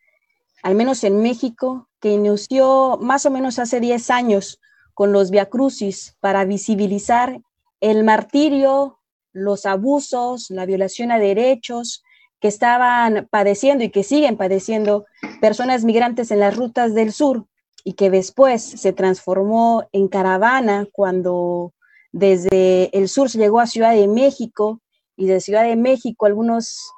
[0.63, 4.61] al menos en México, que inició más o menos hace 10 años
[4.93, 7.41] con los Via Crucis para visibilizar
[7.81, 8.99] el martirio,
[9.33, 12.01] los abusos, la violación a derechos,
[12.39, 15.05] que estaban padeciendo y que siguen padeciendo
[15.41, 17.45] personas migrantes en las rutas del sur
[17.83, 21.73] y que después se transformó en caravana cuando
[22.13, 24.79] desde el sur llegó a Ciudad de México
[25.17, 26.93] y de Ciudad de México algunos,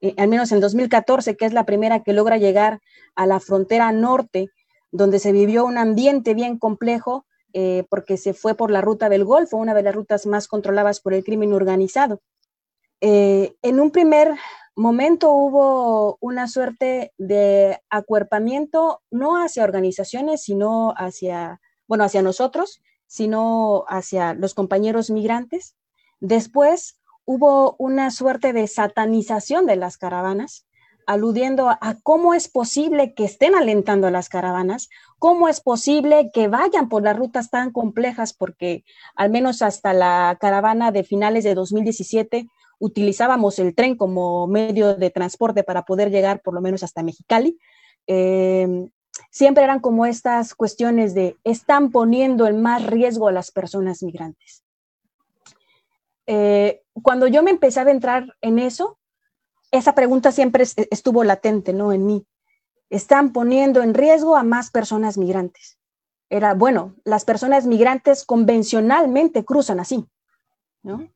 [0.00, 2.80] eh, al menos en 2014, que es la primera que logra llegar
[3.14, 4.48] a la frontera norte,
[4.92, 9.24] donde se vivió un ambiente bien complejo eh, porque se fue por la ruta del
[9.24, 12.20] Golfo, una de las rutas más controladas por el crimen organizado.
[13.00, 14.34] Eh, en un primer
[14.76, 23.84] momento hubo una suerte de acuerpamiento, no hacia organizaciones, sino hacia, bueno, hacia nosotros, sino
[23.88, 25.76] hacia los compañeros migrantes.
[26.20, 30.66] Después hubo una suerte de satanización de las caravanas,
[31.06, 36.48] aludiendo a, cómo es posible que estén alentando a las caravanas, cómo es posible que
[36.48, 41.54] vayan por las rutas tan complejas, porque al menos hasta la caravana de finales de
[41.54, 42.48] 2017
[42.78, 47.58] utilizábamos el tren como medio de transporte para poder llegar por lo menos hasta Mexicali.
[48.06, 48.90] Em,
[49.30, 54.63] siempre eran como estas cuestiones de están poniendo en más riesgo a las personas migrantes.
[56.26, 58.98] Eh, cuando yo me empecé a adentrar en eso,
[59.70, 61.92] esa pregunta siempre estuvo latente, ¿no?
[61.92, 62.26] En mí.
[62.90, 65.78] Están poniendo en riesgo a más personas migrantes.
[66.30, 70.06] Era, bueno, las personas migrantes convencionalmente cruzan así,
[70.82, 71.08] ¿no?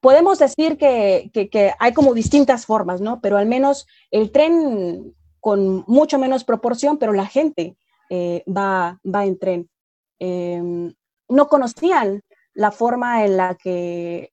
[0.00, 1.30] podemos decir que,
[1.78, 3.20] hay como distintas formas, ¿no?
[3.20, 7.76] Pero al menos el tren con mucho menos proporción, pero la gente
[8.10, 9.70] eh, va, va en tren.
[10.18, 10.94] Em,
[11.28, 12.22] no conocían
[12.54, 14.32] la forma en la que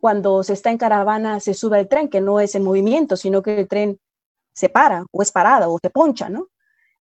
[0.00, 3.42] cuando se está en caravana se sube el tren, que no es en movimiento, sino
[3.42, 3.98] que el tren
[4.52, 6.48] se para o es parado o se poncha, ¿no?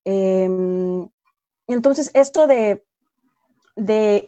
[0.06, 1.08] Em,
[1.68, 2.84] entonces, esto de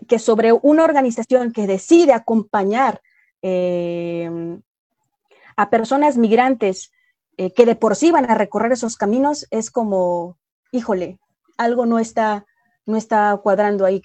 [0.08, 3.02] que sobre una organización que decide acompañar
[3.42, 4.60] eh,
[5.56, 6.92] a personas migrantes
[7.38, 10.38] eh, que de por sí van a recorrer esos caminos, es como,
[10.74, 11.20] híjole,
[11.58, 12.46] algo no está,
[12.86, 14.02] no está cuadrando ahí.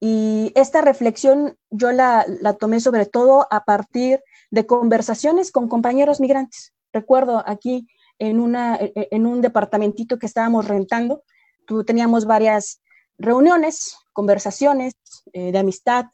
[0.00, 2.24] Y esta reflexión yo la,
[2.58, 6.72] tomé sobre todo a partir de conversaciones con compañeros migrantes.
[6.92, 7.88] Recuerdo aquí
[8.18, 11.22] en, una, e, e, un departamentito que estábamos rentando,
[11.66, 12.80] tú, teníamos varias
[13.18, 14.94] reuniones, conversaciones
[15.32, 16.06] eh, de amistad,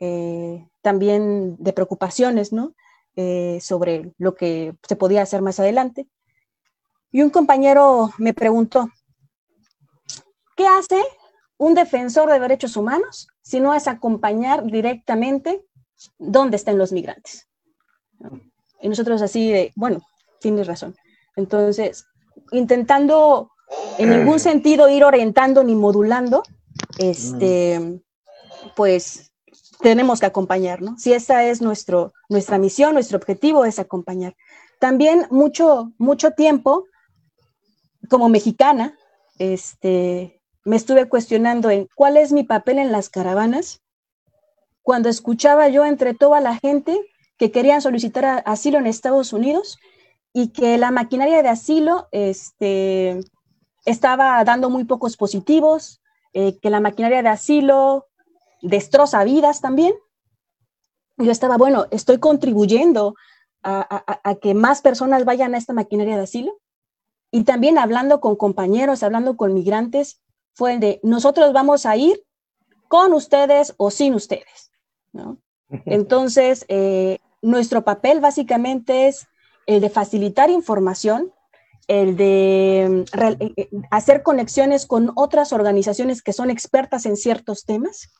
[0.00, 2.74] eh, también de preocupaciones, ¿no?
[3.16, 6.06] Eh, sobre lo que se podía hacer más adelante.
[7.12, 8.90] Y un compañero me preguntó,
[10.54, 11.02] ¿qué hace
[11.58, 15.64] un defensor de derechos humanos si no es acompañar directamente
[16.18, 17.48] dónde están los migrantes?
[18.80, 20.00] Y nosotros así de, bueno,
[20.40, 20.94] tienes razón.
[21.34, 22.06] Entonces,
[22.52, 23.50] intentando
[23.98, 26.42] en ningún sentido ir orientando ni modulando,
[26.98, 28.00] este,
[28.74, 29.32] pues
[29.80, 30.98] tenemos que acompañar, ¿no?
[30.98, 34.36] Si esa es nuestro, nuestra misión, nuestro objetivo es acompañar.
[34.78, 36.84] También mucho, mucho tiempo,
[38.08, 38.96] como mexicana,
[39.38, 40.35] este,
[40.66, 43.82] me estuve cuestionando en cuál es mi papel en las caravanas,
[44.82, 47.00] cuando escuchaba yo entre toda la gente
[47.38, 49.78] que querían solicitar asilo en Estados Unidos
[50.32, 53.20] y que la maquinaria de asilo este,
[53.84, 56.02] estaba dando muy pocos positivos,
[56.32, 58.06] eh, que la maquinaria de asilo
[58.60, 59.94] destroza vidas también.
[61.16, 63.14] Yo estaba, bueno, estoy contribuyendo
[63.62, 66.58] a, que más personas vayan a esta maquinaria de asilo.
[67.30, 70.20] Y también hablando con compañeros, hablando con migrantes,
[70.56, 72.24] fue el de nosotros vamos a ir
[72.88, 74.72] con ustedes o sin ustedes.
[75.84, 79.26] Entonces, eh, nuestro papel básicamente es
[79.66, 81.30] el de facilitar información,
[81.88, 88.10] el de eh, eh, hacer conexiones con otras organizaciones que son expertas en ciertos temas.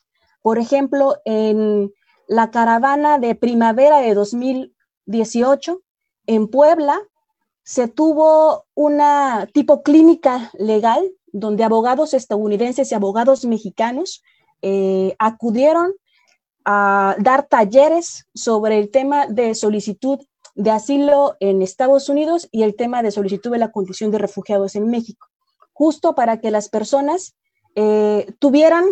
[0.43, 1.91] Por ejemplo, en
[2.29, 5.81] la caravana de primavera de 2018,
[6.27, 7.01] en Puebla,
[7.67, 14.23] se tuvo una tipo clínica legal donde abogados estadounidenses y abogados mexicanos
[14.63, 15.93] eh, acudieron
[16.65, 20.21] a dar talleres sobre el tema de solicitud
[20.55, 24.77] de asilo en Estados Unidos y el tema de solicitud de la condición de refugiados
[24.77, 25.27] en México,
[25.73, 27.35] justo para que las personas
[27.75, 28.85] eh, tuvieran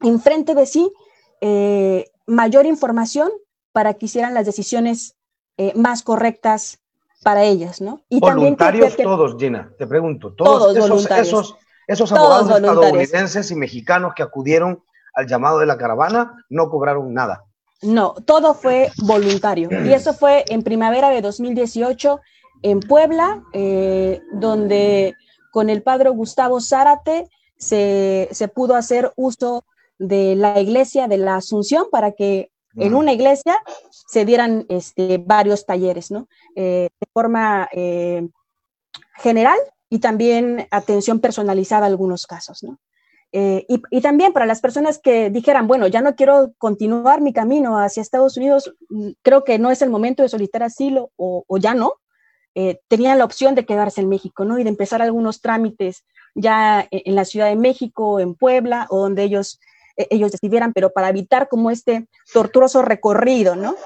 [0.00, 0.92] enfrente de sí
[1.40, 3.32] eh, mayor información
[3.72, 5.16] para que hicieran las decisiones
[5.56, 6.79] eh, más correctas
[7.22, 8.02] para ellas, ¿no?
[8.08, 11.56] Y voluntarios todos, Gina, te pregunto, todos, esos,
[11.86, 14.82] esos, abogados estadounidenses y mexicanos que acudieron
[15.14, 17.44] al llamado de la caravana no cobraron nada.
[17.82, 19.68] No, todo fue voluntario.
[19.84, 22.20] Y eso fue en primavera de 2018
[22.62, 25.14] en Puebla, eh, donde
[25.50, 29.64] con el padre Gustavo Zárate se, pudo hacer uso
[29.98, 33.58] de la iglesia de la Asunción para que en una iglesia
[33.90, 36.28] se dieran este, varios talleres, ¿no?
[36.54, 38.28] Eh, de forma eh,
[39.16, 39.58] general
[39.88, 42.78] y también atención personalizada a algunos casos, ¿no?
[43.32, 47.78] Eh, y, también para las personas que dijeran, bueno, ya no quiero continuar mi camino
[47.78, 51.74] hacia Estados Unidos, mm, creo que no es el momento de solicitar asilo o, ya
[51.74, 51.94] no,
[52.88, 54.58] tenían la opción de quedarse en México, ¿no?
[54.58, 56.04] Y de empezar algunos trámites
[56.34, 59.60] ya e, en, la Ciudad de México, en Puebla, o donde ellos,
[60.10, 63.76] ellos decidieran, pero para evitar como este tortuoso recorrido, ¿no?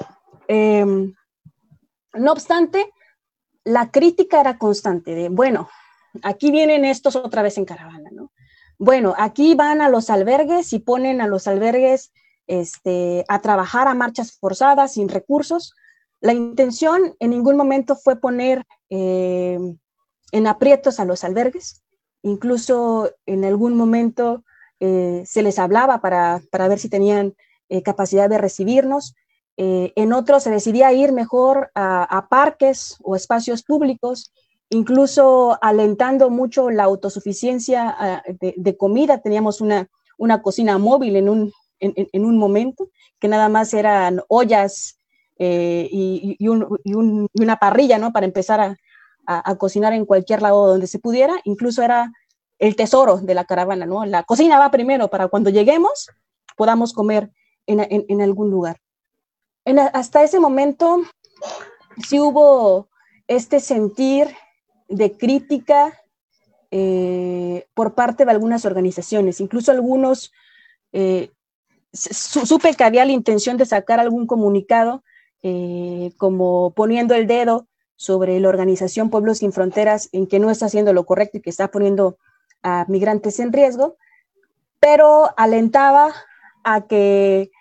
[0.49, 1.15] Em,
[2.15, 2.93] no obstante,
[3.65, 5.69] la crítica era constante de, bueno,
[6.23, 8.31] aquí vienen estos otra vez en caravana, ¿no?
[8.79, 12.13] Bueno, aquí van a los albergues y ponen a los albergues
[12.47, 15.75] este, a trabajar a marchas forzadas, sin recursos.
[16.21, 19.59] La intención en ningún momento fue poner eh,
[20.33, 21.83] en aprietos a los albergues.
[22.23, 24.45] Incluso en algún momento
[24.81, 27.35] eh, se les hablaba para, ver si tenían
[27.69, 29.15] eh, capacidad de recibirnos.
[29.57, 34.33] en otros se decidía ir mejor a parques o espacios públicos
[34.71, 39.19] incluso alentando mucho la autosuficiencia ah, de, comida.
[39.19, 44.99] Teníamos una, una cocina móvil en un, en, un, momento, que nada más eran ollas
[45.39, 48.13] eh, y, y, una parrilla, ¿no?
[48.13, 48.77] Para empezar a,
[49.27, 51.35] a, cocinar en cualquier lado donde se pudiera.
[51.45, 52.13] Incluso era
[52.59, 54.05] el tesoro de la caravana, ¿no?
[54.05, 56.11] La cocina va primero para cuando lleguemos
[56.57, 57.31] podamos comer
[57.67, 58.81] en, en algún lugar.
[59.93, 61.03] hasta ese momento
[62.07, 62.89] sí hubo
[63.27, 64.29] este sentir
[64.89, 65.99] de crítica
[66.71, 70.33] eh, por parte de algunas organizaciones, incluso algunos,
[70.93, 71.31] eh,
[71.93, 75.05] supe que había la intención de sacar algún comunicado
[75.43, 80.67] eh, como poniendo el dedo sobre la organización Pueblos Sin Fronteras en que no está
[80.67, 82.19] haciendo lo correcto y que está poniendo
[82.65, 83.97] a migrantes en riesgo,
[84.81, 86.13] pero alentaba
[86.65, 87.53] a que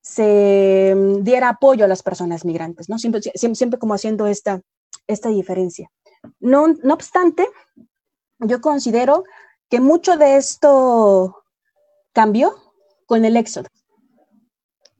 [0.00, 2.98] se diera apoyo a las personas migrantes, ¿no?
[2.98, 4.62] Siempre, siempre, como haciendo esta,
[5.08, 5.90] esta diferencia.
[6.38, 7.48] No, no obstante,
[8.38, 9.24] yo considero
[9.68, 11.42] que mucho de esto
[12.12, 12.54] cambió
[13.06, 13.68] con el éxodo.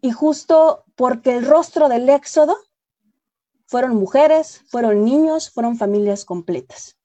[0.00, 2.56] Y justo porque el rostro del éxodo
[3.66, 6.95] fueron mujeres, fueron niños, fueron familias completas.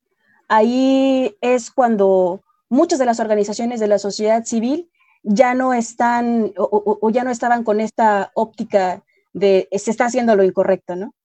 [0.53, 4.91] Ahí es cuando muchas de las organizaciones de la sociedad civil
[5.23, 10.43] ya no están o, ya no estaban con esta óptica de se está haciendo lo
[10.43, 11.15] incorrecto, ¿no?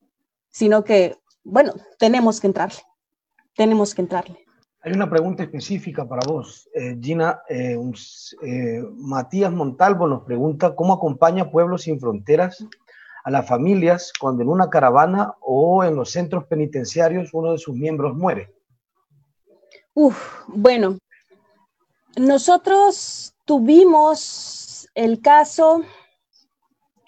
[0.51, 2.79] Sino que, bueno, tenemos que entrarle,
[3.57, 4.39] tenemos que entrarle.
[4.83, 7.41] Hay una pregunta específica para vos, eh, Gina.
[7.49, 7.77] Eh,
[8.43, 12.65] eh, Matías Montalvo nos pregunta cómo acompaña Pueblos Sin Fronteras
[13.25, 17.75] a las familias cuando en una caravana o en los centros penitenciarios uno de sus
[17.75, 18.56] miembros muere.
[19.99, 20.99] Uf, bueno,
[22.19, 25.85] nosotros tuvimos el caso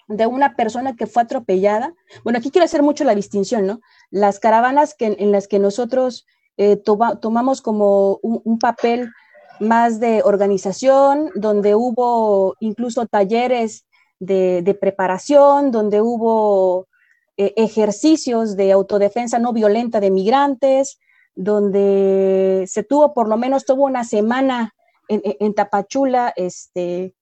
[0.07, 1.93] de una persona que fue atropellada.
[2.23, 3.79] Bueno, aquí quiero hacer mucho la distinción, ¿no?
[4.09, 6.25] Las caravanas que, en las que nosotros
[6.57, 9.11] eh, tomamos como un, papel
[9.59, 13.85] más de organización, donde hubo incluso talleres
[14.19, 16.87] de, preparación, donde hubo
[17.37, 20.97] eh, ejercicios de autodefensa no violenta de migrantes,
[21.39, 24.75] donde se tuvo por lo menos, tuvo una semana
[25.07, 27.15] en, Tapachula, este,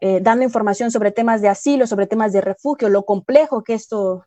[0.00, 4.26] eh, dando información sobre temas de asilo, sobre temas de refugio, lo complejo que esto,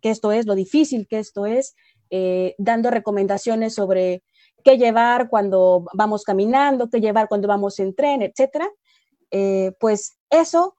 [0.00, 1.74] que esto es, lo difícil que esto es,
[2.08, 4.24] eh, dando recomendaciones sobre
[4.64, 8.66] qué llevar cuando vamos caminando, qué llevar cuando vamos en tren, etcétera.
[9.30, 10.74] Eh, pues eso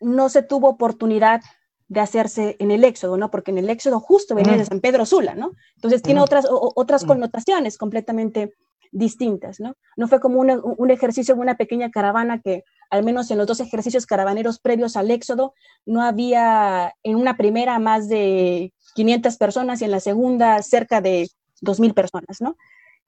[0.00, 1.42] no se tuvo oportunidad
[1.90, 3.32] de hacerse en el Éxodo, ¿no?
[3.32, 5.54] Porque en el Éxodo justo venía de San Pedro Sula, ¿no?
[5.74, 8.54] Entonces tiene otras, otras connotaciones completamente
[8.92, 9.74] distintas, ¿no?
[9.96, 14.06] No fue como un ejercicio, una pequeña caravana que, al menos en los dos ejercicios
[14.06, 15.52] caravaneros previos al éxodo,
[15.84, 21.28] no había en una primera más de 500 personas y en la segunda cerca de
[21.60, 22.56] 2.000 personas, ¿no?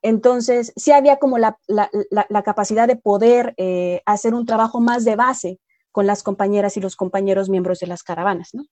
[0.03, 1.57] Entonces, sí había como la,
[2.45, 5.61] capacidad de poder eh, hacer un trabajo más de base
[5.93, 8.65] con las compañeras y los compañeros miembros de las caravanas, ¿no?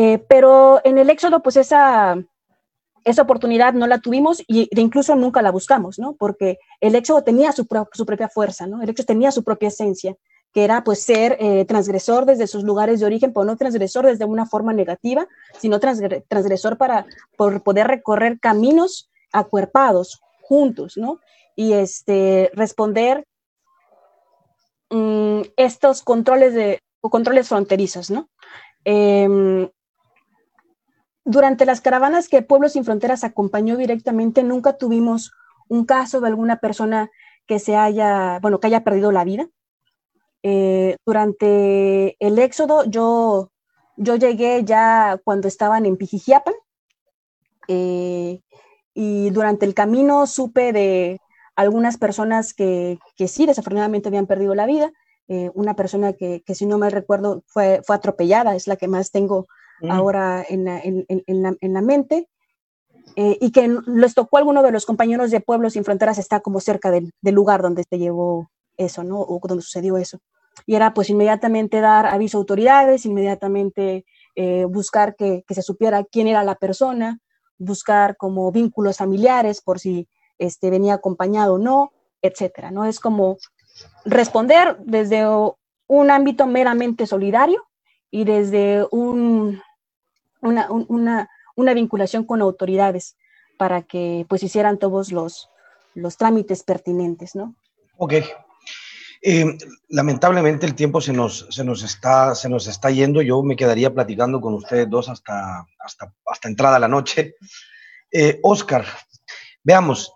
[0.00, 2.16] Eh, pero en el éxodo, pues esa,
[3.02, 6.14] esa oportunidad no la tuvimos y incluso nunca la buscamos, ¿no?
[6.14, 8.80] Porque el éxodo tenía su, propia fuerza, ¿no?
[8.80, 10.14] El éxodo tenía su propia esencia,
[10.52, 14.24] que era pues ser eh, transgresor desde sus lugares de origen, pero no transgresor desde
[14.24, 15.26] una forma negativa,
[15.58, 17.04] sino transgresor para
[17.36, 21.18] por poder recorrer caminos acuerpados, juntos, ¿no?
[21.56, 23.26] Y este, responder
[24.90, 28.28] mm, estos controles, de, controles fronterizos, ¿no?
[28.84, 29.68] Em,
[31.28, 35.32] durante las caravanas que Pueblos Sin Fronteras acompañó directamente, nunca tuvimos
[35.68, 37.10] un caso de alguna persona
[37.46, 39.46] que se haya, bueno, que haya perdido la vida.
[40.42, 43.52] Eh, durante el éxodo, yo,
[43.96, 46.54] yo llegué ya cuando estaban en Pijijiapan,
[47.68, 48.40] eh,
[48.94, 51.20] y durante el camino supe de
[51.56, 54.90] algunas personas que, que sí, desafortunadamente habían perdido la vida.
[55.28, 58.88] Eh, una persona que, que, si no me recuerdo, fue, fue atropellada, es la que
[58.88, 59.46] más tengo
[59.80, 59.90] Mm.
[59.90, 62.28] ahora en la, en, la, en la mente,
[63.16, 66.40] eh, y que les tocó a alguno de los compañeros de Pueblos Sin Fronteras está
[66.40, 69.20] como cerca del, del, lugar donde se llevó eso, ¿no?
[69.20, 70.20] O donde sucedió eso.
[70.66, 74.04] Y era pues inmediatamente dar aviso a autoridades, inmediatamente
[74.34, 77.18] eh, buscar que, que, se supiera quién era la persona,
[77.58, 80.08] buscar como vínculos familiares por si
[80.38, 82.84] este, venía acompañado o no, etcétera, ¿no?
[82.84, 83.38] Es como
[84.04, 85.24] responder desde
[85.86, 87.64] un ámbito meramente solidario
[88.10, 89.60] y desde un,
[90.40, 93.16] una, una, una vinculación con autoridades
[93.58, 95.50] para que pues hicieran todos los,
[95.94, 97.54] los trámites pertinentes, ¿no?
[97.96, 98.14] Ok.
[99.20, 99.58] Eh,
[99.88, 103.20] lamentablemente el tiempo se nos, se, nos está, se nos está yendo.
[103.20, 107.34] Yo me quedaría platicando con ustedes dos hasta, hasta, hasta entrada la noche.
[108.12, 108.84] Eh, Oscar,
[109.64, 110.12] veamos,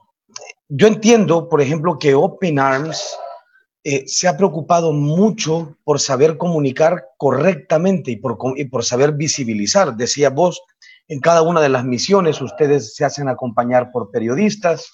[0.69, 3.16] yo entiendo, por ejemplo, que Open Arms
[3.84, 8.38] eh, se ha preocupado mucho por saber comunicar correctamente y por,
[8.70, 9.96] por saber visibilizar.
[9.96, 10.62] Decía vos,
[11.09, 14.90] en cada una de las misiones ustedes se hacen acompañar por periodistas.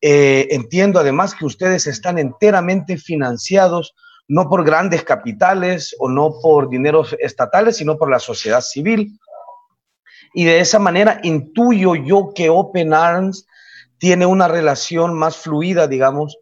[0.00, 3.94] Eh, entiendo además que ustedes están enteramente financiados
[4.28, 9.18] no por grandes capitales o no por dineros estatales, sino por la sociedad civil.
[10.34, 13.46] Y de esa manera intuyo yo que Open Arms
[13.98, 16.36] tiene una relación más fluida, digamos,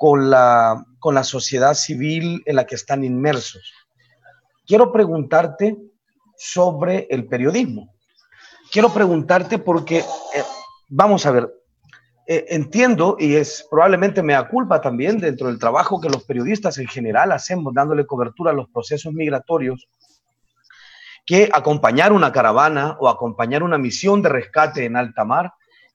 [0.00, 3.70] con la, con la sociedad civil en la que están inmersos.
[4.66, 5.76] Quiero preguntarte
[6.38, 7.94] sobre el periodismo.
[8.72, 10.42] Quiero preguntarte porque, eh,
[10.88, 11.54] vamos a ver,
[12.26, 16.78] eh, entiendo, y es probablemente me da culpa también dentro del trabajo que los periodistas
[16.78, 19.86] en general hacemos dándole cobertura a los procesos migratorios,
[21.26, 25.52] que acompañar una caravana o acompañar una misión de rescate en alta mar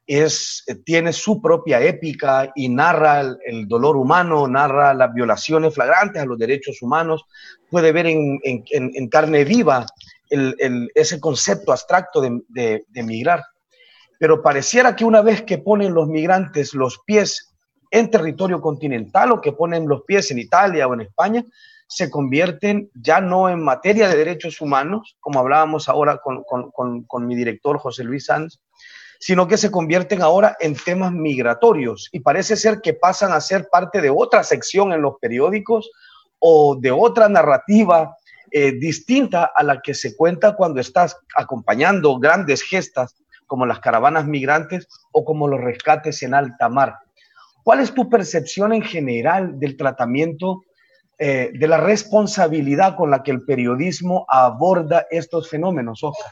[0.07, 6.21] es, eh, tiene su propia épica y narra el, dolor humano, narra las violaciones flagrantes
[6.21, 7.25] a los derechos humanos,
[7.69, 9.85] puede ver en, carne viva
[10.29, 13.43] ese concepto abstracto de, de, migrar.
[14.19, 17.53] Pero pareciera que una vez que ponen los migrantes los pies
[17.91, 21.45] en territorio continental o que ponen los pies en Italia o en España,
[21.87, 27.27] se convierten ya no en materia de derechos humanos, como hablábamos ahora con, con, con
[27.27, 28.59] mi director José Luis Sanz,
[29.19, 33.67] sino que se convierten ahora en temas migratorios y parece ser que pasan a ser
[33.69, 35.89] parte de otra sección en los periódicos
[36.39, 38.15] o de otra narrativa
[38.51, 43.15] eh, distinta a la que se cuenta cuando estás acompañando grandes gestas
[43.47, 46.95] como las caravanas migrantes o como los rescates en alta mar.
[47.63, 50.63] ¿Cuál es tu percepción en general del tratamiento,
[51.17, 56.31] eh, de la responsabilidad con la que el periodismo aborda estos fenómenos, Oscar?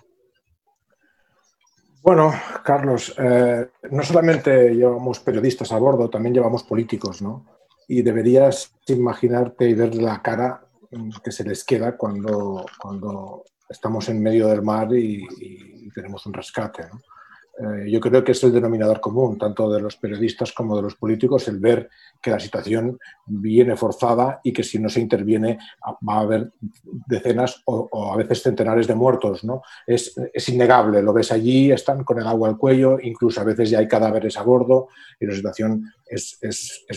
[2.04, 2.34] Bueno,
[2.66, 7.46] Carlos, eh, no solamente llevamos periodistas a bordo, también llevamos políticos, ¿no?
[7.88, 10.68] Y deberías imaginarte y ver la cara
[11.24, 16.34] que se les queda cuando, cuando estamos en medio del mar y, y tenemos un
[16.34, 17.00] rescate, ¿no?
[17.56, 20.96] Eh, yo creo que es el denominador común, tanto de los periodistas como de los
[20.96, 21.88] políticos, el ver
[22.20, 22.98] que la situación
[23.28, 26.52] viene forzada y que si no se interviene va a haber
[27.08, 29.44] decenas o, a veces centenares de muertos.
[29.44, 29.62] ¿no?
[29.86, 30.16] Es,
[30.48, 33.88] innegable, lo ves allí, están con el agua al cuello, incluso a veces ya hay
[33.88, 34.88] cadáveres a bordo
[35.20, 36.40] y la situación es,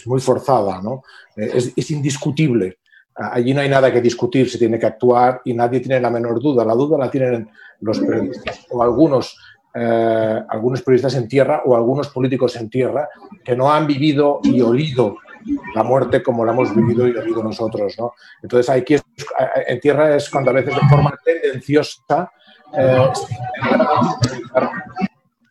[0.07, 1.03] muy forzada, ¿no?
[1.37, 2.79] Eh, es indiscutible.
[3.19, 6.39] Allí no hay nada que discutir, se tiene que actuar y nadie tiene la menor
[6.39, 6.67] duda.
[6.67, 7.49] La duda la tienen
[7.81, 9.39] los periodistas o algunos
[9.79, 13.11] eh, algunos periodistas en tierra o algunos políticos en tierra
[13.45, 15.19] que no han vivido y olido
[15.75, 17.95] la muerte como la hemos vivido y olido nosotros.
[17.99, 18.15] ¿no?
[18.43, 19.01] Entonces, aquí eh,
[19.67, 22.33] en tierra es cuando a veces de forma tendenciosa
[22.73, 23.09] eh,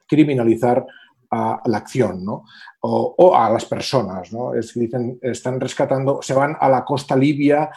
[0.08, 0.84] criminalizar
[1.30, 2.46] a la acción ¿no?
[2.82, 4.34] o, a las personas.
[4.34, 4.56] ¿no?
[4.56, 7.70] Es que dicen, están rescatando, se van a la costa libia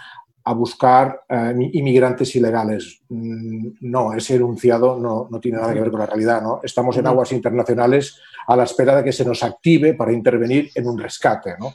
[0.49, 3.03] a buscar eh, inmigrantes ilegales.
[3.11, 6.41] Mm, no, ese enunciado no, no, tiene nada que ver con la realidad.
[6.41, 6.61] ¿no?
[6.63, 10.89] Estamos en aguas internacionales a la espera de que se nos active para intervenir en
[10.89, 11.55] un rescate.
[11.61, 11.75] ¿no?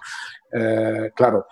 [0.52, 1.46] Eh, claro,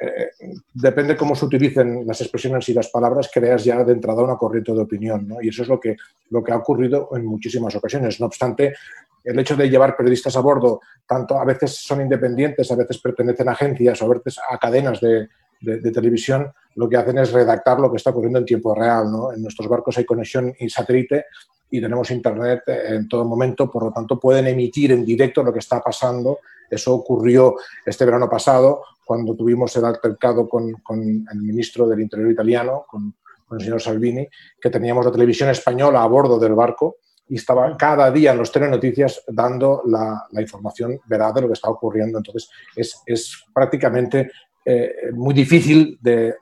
[0.00, 0.30] eh,
[0.72, 4.72] depende cómo se utilicen las expresiones y las palabras, creas ya de entrada una corriente
[4.72, 5.28] de opinión.
[5.28, 5.40] ¿no?
[5.40, 5.94] Y eso es lo que,
[6.30, 8.18] lo que ha ocurrido en muchísimas ocasiones.
[8.18, 8.74] No obstante,
[9.22, 13.48] el hecho de llevar periodistas a bordo, tanto a veces son independientes, a veces pertenecen
[13.48, 15.28] a agencias o a veces a cadenas de,
[15.64, 19.10] de, televisión lo que hacen es redactar lo que está ocurriendo en tiempo real.
[19.10, 19.32] ¿no?
[19.32, 21.26] En nuestros barcos hay conexión y satélite
[21.70, 25.58] y tenemos internet en todo momento, por lo tanto pueden emitir en directo lo que
[25.58, 26.38] está pasando.
[26.70, 32.84] Eso ocurrió este verano pasado cuando tuvimos el altercado con, el ministro del Interior italiano,
[32.88, 33.14] con,
[33.52, 34.26] el señor Salvini,
[34.60, 36.96] que teníamos la televisión española a bordo del barco
[37.28, 41.52] y estaba cada día en los telenoticias dando la, la información veraz de lo que
[41.52, 42.18] está ocurriendo.
[42.18, 44.30] Entonces, es, es prácticamente
[44.64, 46.36] eh, muy difícil de,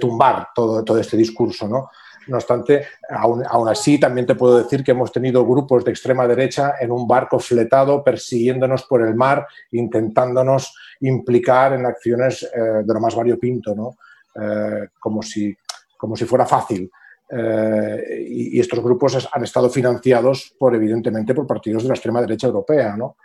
[0.00, 1.68] tumbar todo, todo, este discurso.
[1.68, 1.90] ¿no?
[2.28, 6.74] no obstante, aún, así también te puedo decir que hemos tenido grupos de extrema derecha
[6.80, 13.00] en un barco fletado persiguiéndonos por el mar, intentándonos implicar en acciones eh, de lo
[13.00, 13.96] más variopinto, ¿no?
[14.34, 15.56] Eh, como, si,
[15.96, 16.90] como si fuera fácil.
[17.28, 22.96] y, estos grupos han estado financiados por, evidentemente, por partidos de la extrema derecha europea.
[22.96, 23.16] ¿no?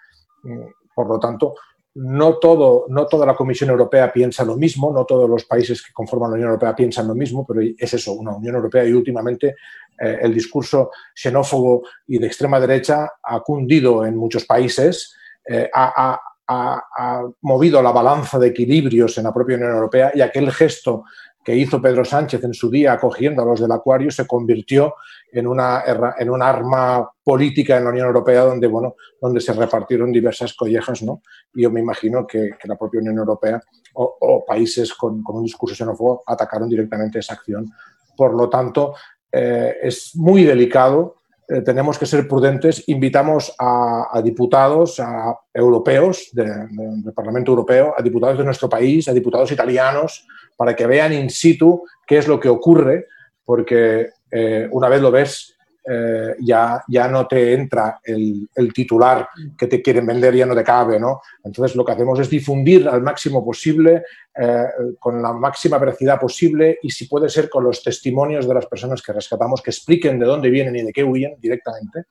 [0.43, 1.55] Mm, por lo tanto,
[1.93, 5.91] no, todo, no toda la Comisión Europea piensa lo mismo, no todos los países que
[5.91, 9.55] conforman la Unión Europea piensan lo mismo, pero es eso, una Unión Europea y últimamente
[9.99, 15.15] eh, el discurso xenófobo y de extrema derecha ha cundido en muchos países,
[15.47, 20.51] eh, ha, ha, movido la balanza de equilibrios en la propia Unión Europea y aquel
[20.51, 21.05] gesto
[21.43, 24.95] que hizo Pedro Sánchez en su día acogiendo a los del Acuario se convirtió
[25.31, 25.83] en una,
[26.17, 31.01] en un arma política en la Unión Europea donde, bueno, donde se repartieron diversas collejas.
[31.01, 31.21] ¿no?
[31.53, 33.61] Y yo me imagino que, la propia Unión Europea
[33.93, 37.71] o, países con, un discurso xenófobo atacaron directamente esa acción.
[38.15, 38.93] Por lo tanto,
[39.31, 41.15] eh, es muy delicado
[41.51, 42.87] eh, tenemos que ser prudentes.
[42.87, 49.51] Invitamos a, diputados a europeos del Parlamento Europeo, a diputados de nuestro país, a diputados
[49.51, 50.25] italianos,
[50.55, 53.07] para que vean in situ qué es lo que ocurre,
[53.43, 59.27] porque eh, una vez lo ves, eh, ya, ya no te entra el, titular
[59.57, 61.21] que te quieren vender, ya no te cabe, ¿no?
[61.43, 64.03] Entonces lo que hacemos es difundir al máximo posible,
[64.39, 64.65] eh,
[64.99, 69.01] con la máxima veracidad posible y si puede ser con los testimonios de las personas
[69.01, 72.05] que rescatamos, que expliquen de dónde vienen y de qué huyen directamente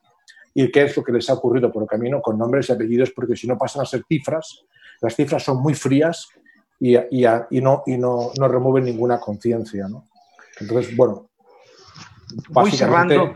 [0.52, 3.12] y qué es lo que les ha ocurrido por el camino con nombres y apellidos,
[3.12, 4.64] porque si no pasan a ser cifras,
[5.00, 6.28] las cifras son muy frías
[6.80, 9.86] y, y, no, y no, no, remueven ninguna conciencia.
[9.86, 10.06] ¿no?
[10.58, 11.29] Entonces, bueno.
[12.50, 13.34] Voy cerrando,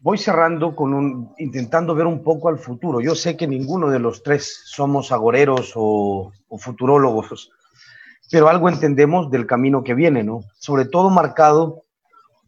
[0.00, 3.00] voy cerrando con un, intentando ver un poco al futuro.
[3.00, 7.50] Yo sé que ninguno de los tres somos agoreros o, o futurólogos,
[8.30, 10.42] pero algo entendemos del camino que viene, ¿no?
[10.58, 11.84] Sobre todo marcado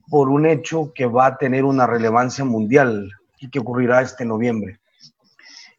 [0.08, 4.80] por un hecho que va a tener una relevancia mundial y que ocurrirá este noviembre.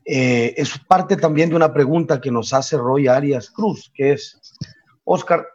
[0.06, 4.40] Eh, es parte también de una pregunta que nos hace Roy Arias Cruz, que es,
[5.04, 5.48] Oscar,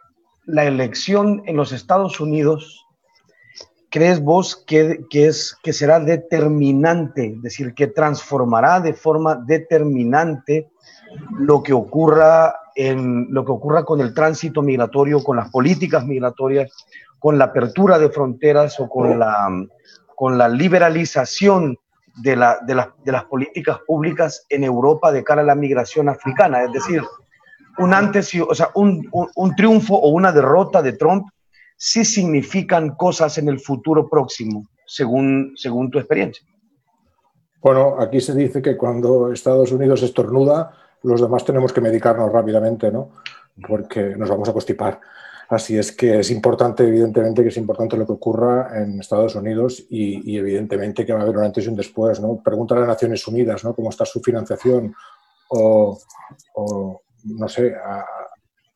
[0.45, 2.85] la elección en los Estados Unidos,
[3.89, 10.69] ¿crees vos que, que, es, que será determinante, es decir, que transformará de forma determinante
[11.37, 16.71] lo que ocurra en lo que ocurra con el tránsito migratorio, con las políticas migratorias,
[17.17, 19.49] con la apertura de fronteras o con la,
[20.15, 21.77] con la liberalización
[22.15, 26.63] de, la, de, de, las políticas públicas en Europa de cara a la migración africana.
[26.63, 27.01] Es decir,
[27.77, 31.27] un antes o sea, un, un, triunfo o una derrota de Trump
[31.77, 36.45] sí significan cosas en el futuro próximo, según, según tu experiencia.
[37.61, 40.71] Bueno, aquí se dice que cuando Estados Unidos estornuda,
[41.03, 43.09] los demás tenemos que medicarnos rápidamente, ¿no?
[43.67, 44.99] Porque nos vamos a constipar.
[45.49, 49.85] Así es que es importante, evidentemente, que es importante lo que ocurra en Estados Unidos
[49.89, 52.19] y, evidentemente que va a haber un antes y un después.
[52.19, 52.41] ¿no?
[52.43, 53.73] Preguntar a Naciones Unidas ¿no?
[53.73, 54.93] cómo está su financiación
[55.49, 55.97] o,
[57.23, 57.73] no sé,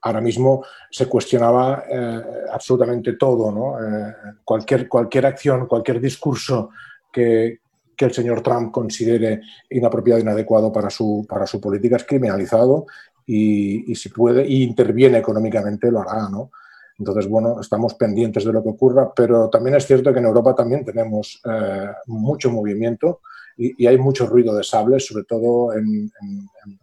[0.01, 2.21] ahora mismo se cuestionaba eh,
[2.51, 3.51] absolutamente todo.
[3.51, 3.77] ¿no?
[3.79, 4.13] Eh,
[4.43, 6.69] cualquier, cualquier acción, cualquier discurso
[7.11, 7.59] que,
[7.95, 12.85] que el señor Trump considere inapropiado inadecuado para su, para su política es criminalizado
[13.25, 16.51] y, si puede, y interviene económicamente, lo hará, ¿no?
[16.97, 20.53] Entonces, bueno, estamos pendientes de lo que ocurra, pero también es cierto que en Europa
[20.53, 23.21] también tenemos eh, mucho movimiento
[23.57, 26.11] y, hay mucho ruido de sables, sobre todo en,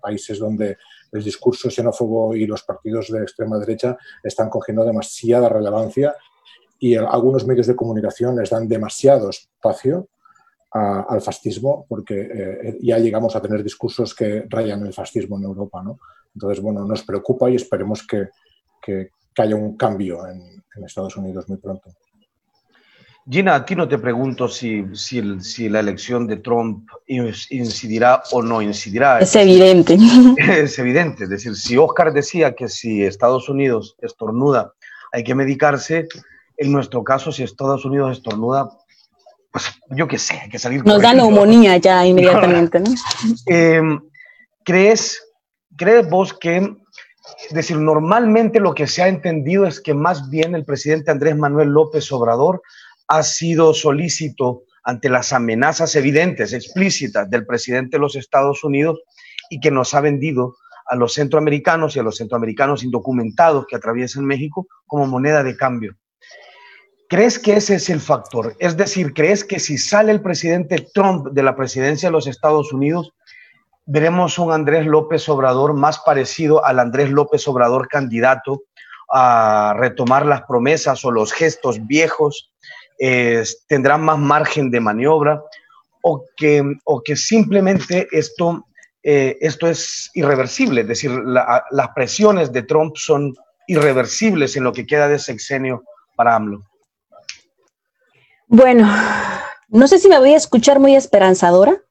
[0.00, 0.76] países donde
[1.12, 6.14] el discurso xenófobo y los partidos de extrema derecha están cogiendo demasiada relevancia
[6.78, 10.08] y algunos medios de comunicación les dan demasiado espacio
[10.70, 15.82] al fascismo porque eh, ya llegamos a tener discursos que rayan el fascismo en Europa.
[15.82, 15.98] ¿no?
[16.34, 18.28] Entonces, bueno, nos preocupa y esperemos que,
[18.82, 21.90] que, haya un cambio en, Estados Unidos muy pronto.
[23.30, 28.42] Gina, a ti no te pregunto si, si, si, la elección de Trump incidirá o
[28.42, 29.20] no incidirá.
[29.20, 29.98] Es evidente.
[30.38, 31.24] Es evidente.
[31.24, 34.72] Es decir, si Oscar decía que si Estados Unidos estornuda
[35.12, 36.08] hay que medicarse,
[36.56, 38.70] en nuestro caso, si Estados Unidos estornuda,
[39.50, 40.84] pues yo qué sé, hay que salir.
[40.84, 42.90] Nos da neumonía ya inmediatamente, ¿no?
[43.46, 43.80] Eh,
[44.64, 45.22] ¿Crees
[45.78, 50.56] ¿Crees vos que, es decir, normalmente lo que se ha entendido es que más bien
[50.56, 52.60] el presidente Andrés Manuel López Obrador
[53.08, 59.00] ha sido solícito ante las amenazas evidentes, explícitas del presidente de los Estados Unidos
[59.50, 60.56] y que nos ha vendido
[60.86, 65.96] a los centroamericanos y a los centroamericanos indocumentados que atraviesan México como moneda de cambio.
[67.08, 68.54] ¿Crees que ese es el factor?
[68.58, 72.72] Es decir, ¿crees que si sale el presidente Trump de la presidencia de los Estados
[72.72, 73.14] Unidos,
[73.86, 78.64] veremos un Andrés López Obrador más parecido al Andrés López Obrador candidato
[79.10, 82.52] a retomar las promesas o los gestos viejos,
[83.68, 85.42] tendrán más margen de maniobra
[86.02, 88.66] o que, o que simplemente esto,
[89.02, 93.34] eh, esto es irreversible, es decir, las presiones de Trump son
[93.66, 95.84] irreversibles en lo que queda de sexenio
[96.16, 96.64] para AMLO.
[98.46, 98.90] Bueno,
[99.68, 101.82] no sé si me voy a escuchar muy esperanzadora,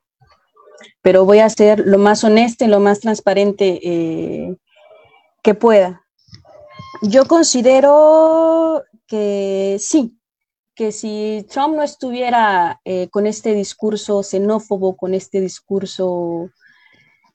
[1.03, 4.57] pero voy a ser lo más honesta y lo más transparente eh,
[5.43, 6.01] que pueda.
[7.03, 10.16] Yo considero que sí,
[10.77, 16.51] que si Trump no estuviera eh, con este discurso xenófobo, con este discurso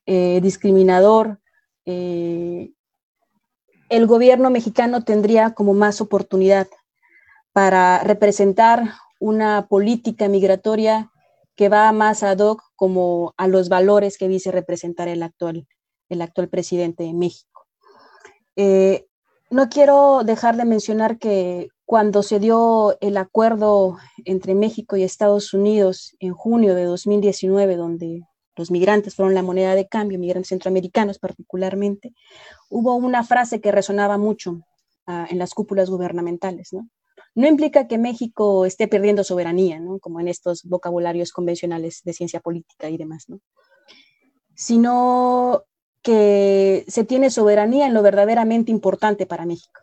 [0.07, 1.41] eh, discriminador,
[1.85, 2.71] el
[4.07, 6.69] gobierno mexicano tendría como más oportunidad
[7.53, 11.11] para representar una política migratoria
[11.57, 15.67] que va más ad hoc como a los valores que dice representar el actual,
[16.09, 17.67] el actual presidente de México.
[18.57, 19.07] Eh,
[19.51, 25.53] no quiero dejar de mencionar que cuando se dio el acuerdo entre México y Estados
[25.53, 28.23] Unidos en junio de 2019, donde
[28.57, 32.15] los migrantes fueron la moneda de cambio, migrantes centroamericanos particularmente,
[32.71, 34.63] hubo una frase que resonaba mucho
[35.07, 36.89] ah, en las cúpulas gubernamentales, ¿no?
[37.47, 42.97] implica que México esté perdiendo soberanía, como en estos vocabularios convencionales de ciencia política y
[42.97, 43.39] demás, ¿no?
[44.55, 45.65] sino
[46.01, 49.83] que se tiene soberanía en lo verdaderamente importante para México.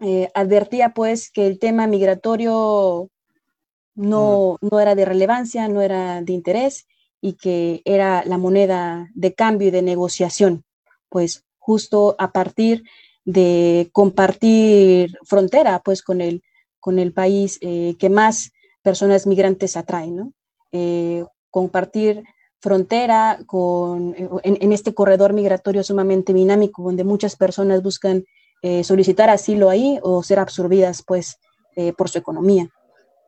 [0.00, 3.08] Eh, advertía pues que el tema migratorio
[3.94, 6.86] no, no era de relevancia, no era de interés
[7.20, 10.64] y que era la moneda de cambio y de negociación,
[11.08, 12.84] pues justo a partir
[13.24, 16.42] de compartir frontera pues con el,
[16.78, 18.52] con el país eh, que más
[18.82, 20.32] personas migrantes atrae, ¿no?
[20.70, 22.22] Eh, compartir
[22.60, 28.24] frontera con, en, este corredor migratorio sumamente dinámico, donde muchas personas buscan
[28.62, 31.38] eh, solicitar asilo ahí o ser absorbidas pues
[31.98, 32.70] por su economía.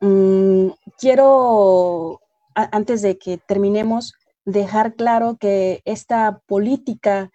[0.01, 2.19] Mm, quiero,
[2.55, 7.29] antes de que terminemos, dejar claro que esta política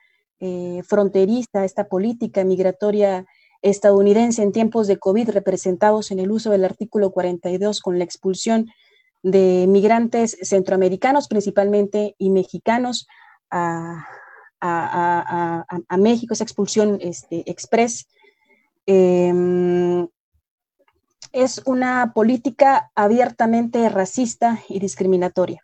[0.86, 3.24] fronteriza, esta política migratoria
[3.64, 8.68] estadounidense en tiempos de COVID representados en el uso del artículo 42 con la expulsión
[9.22, 13.08] de migrantes centroamericanos principalmente y mexicanos
[13.50, 14.06] a,
[15.98, 18.06] México, esa expulsión este, express.
[18.86, 20.08] Em,
[21.32, 25.60] es una política abiertamente racista y discriminatoria.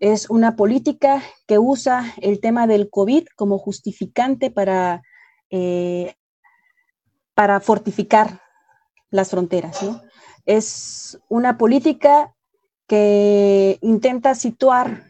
[0.00, 5.02] Es una política que usa el tema del COVID como justificante para
[5.50, 6.14] eh,
[7.34, 8.40] para fortificar
[9.10, 9.78] las fronteras.
[10.46, 12.34] Es una política
[12.86, 15.04] que intenta situar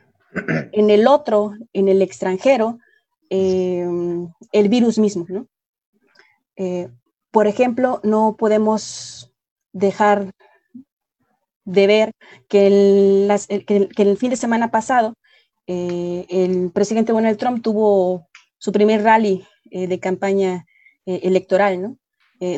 [0.72, 2.78] en el otro, en el extranjero,
[3.34, 3.88] eh,
[4.52, 5.26] el virus mismo.
[6.56, 6.90] Eh,
[7.30, 9.32] por ejemplo, no podemos
[9.72, 10.34] dejar
[11.64, 12.12] de ver
[12.46, 15.14] que el, fin de semana pasado
[15.66, 18.28] eh, el presidente Donald Trump tuvo
[18.58, 20.66] su primer rally de campaña
[21.06, 21.96] electoral,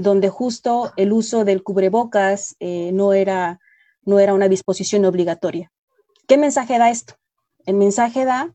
[0.01, 3.61] donde justo el uso del cubrebocas no, era,
[4.03, 5.71] no era una disposición obligatoria.
[6.27, 7.15] ¿Qué mensaje da esto?
[7.65, 8.53] El mensaje da,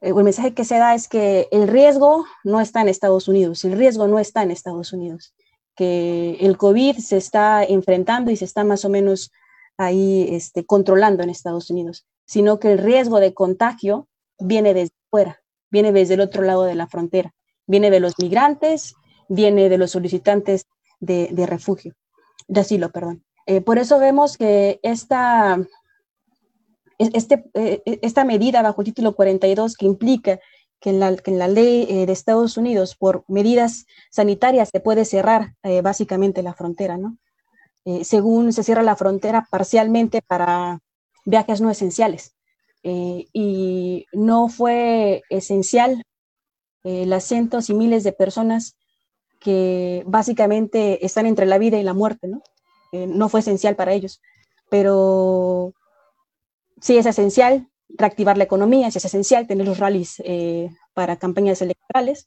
[0.00, 3.72] el mensaje que se da es que el riesgo no está en Estados Unidos, el
[3.72, 5.34] riesgo no está en Estados Unidos,
[5.74, 9.32] que el COVID se está enfrentando y se está más o menos
[9.76, 14.08] ahí este, controlando en Estados Unidos, sino que el riesgo de contagio
[14.38, 17.32] viene desde fuera, viene desde el otro lado de la frontera,
[17.66, 18.94] viene de los migrantes,
[19.28, 20.66] viene de los solicitantes
[21.00, 21.94] de, refugio,
[22.48, 23.24] de asilo, perdón.
[23.46, 25.58] Eh, por eso vemos que esta,
[26.98, 30.40] este, eh, esta medida bajo el título 42 que implica
[30.80, 35.04] que en la, en la ley eh, de Estados Unidos por medidas sanitarias se puede
[35.04, 37.18] cerrar básicamente la frontera, ¿no?
[38.02, 40.80] según se cierra la frontera parcialmente para
[41.24, 42.36] viajes no esenciales.
[42.82, 46.04] y no fue esencial
[46.84, 48.76] las cientos y miles de personas
[49.40, 52.42] que básicamente están entre la vida y la muerte, ¿no?
[52.92, 54.20] Eh, no fue esencial para ellos,
[54.70, 55.74] pero
[56.80, 61.62] sí es esencial reactivar la economía, sí es esencial tener los rallies eh, para campañas
[61.62, 62.26] electorales.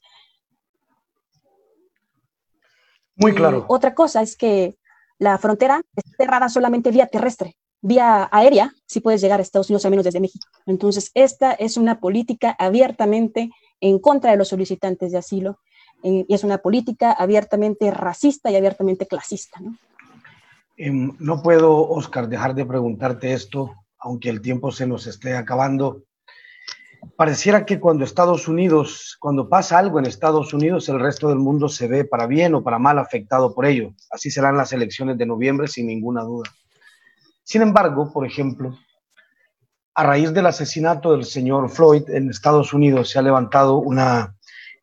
[3.14, 3.66] Muy claro.
[3.68, 4.76] otra cosa es que
[5.18, 9.84] la frontera está cerrada solamente vía terrestre, vía aérea, si puedes llegar a Estados Unidos,
[9.84, 10.48] al menos desde México.
[10.66, 13.50] Entonces, esta es una política abiertamente
[13.80, 15.58] en contra de los solicitantes de asilo
[16.02, 19.60] eh, y es una política abiertamente racista y abiertamente clasista.
[19.60, 19.76] ¿no?
[20.76, 26.04] Em, no puedo, Oscar, dejar de preguntarte esto, aunque el tiempo se nos esté acabando.
[27.16, 31.68] Pareciera que cuando Estados Unidos, cuando pasa algo en Estados Unidos, el resto del mundo
[31.68, 33.94] se ve para bien o para mal afectado por ello.
[34.10, 36.50] Así serán las elecciones de noviembre, sin ninguna duda.
[37.44, 38.78] Sin embargo, por ejemplo,
[39.94, 44.34] a raíz del asesinato del señor Floyd en Estados Unidos se ha levantado una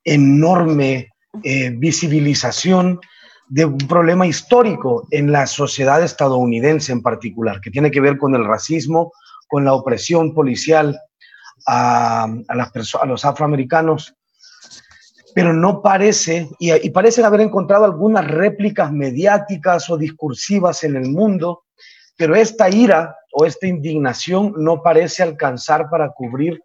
[0.03, 1.09] enorme
[1.43, 2.99] eh, visibilización
[3.49, 8.35] de un problema histórico en la sociedad estadounidense en particular, que tiene que ver con
[8.35, 9.11] el racismo,
[9.47, 10.99] con la opresión policial
[11.67, 14.15] a, las a los afroamericanos,
[15.33, 21.09] pero no parece, y, y parecen haber encontrado algunas réplicas mediáticas o discursivas en el
[21.09, 21.63] mundo,
[22.17, 26.61] pero esta ira o esta indignación no parece alcanzar para cubrir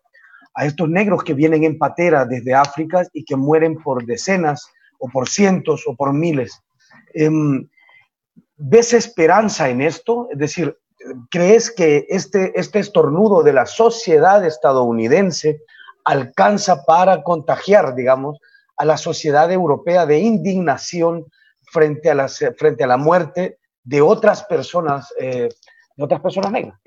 [0.55, 4.67] a estos negros que vienen en patera desde África y que mueren por decenas
[4.99, 6.61] o por cientos o por miles.
[7.15, 7.69] Em,
[8.57, 10.29] ¿Ves esperanza en esto?
[10.31, 10.79] Es decir,
[11.31, 15.61] ¿crees que este, este estornudo de la sociedad estadounidense
[16.05, 18.39] alcanza para contagiar, digamos,
[18.77, 21.27] a la sociedad europea de indignación
[21.73, 25.49] frente a, las, frente a la muerte de otras personas, eh,
[25.97, 26.79] de otras personas negras?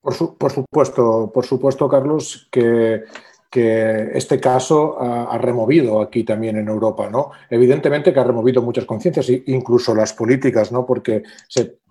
[0.00, 3.04] Por, supuesto, por supuesto, Carlos, que,
[3.52, 7.32] este caso ha, removido aquí también en Europa, ¿no?
[7.48, 10.86] Evidentemente que ha removido muchas conciencias, incluso las políticas, ¿no?
[10.86, 11.24] Porque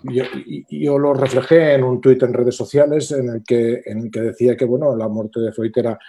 [0.03, 4.22] yo, lo reflejé en un tuit en redes sociales en el, que, en el que
[4.22, 5.99] decía que, bueno, la muerte de Freud era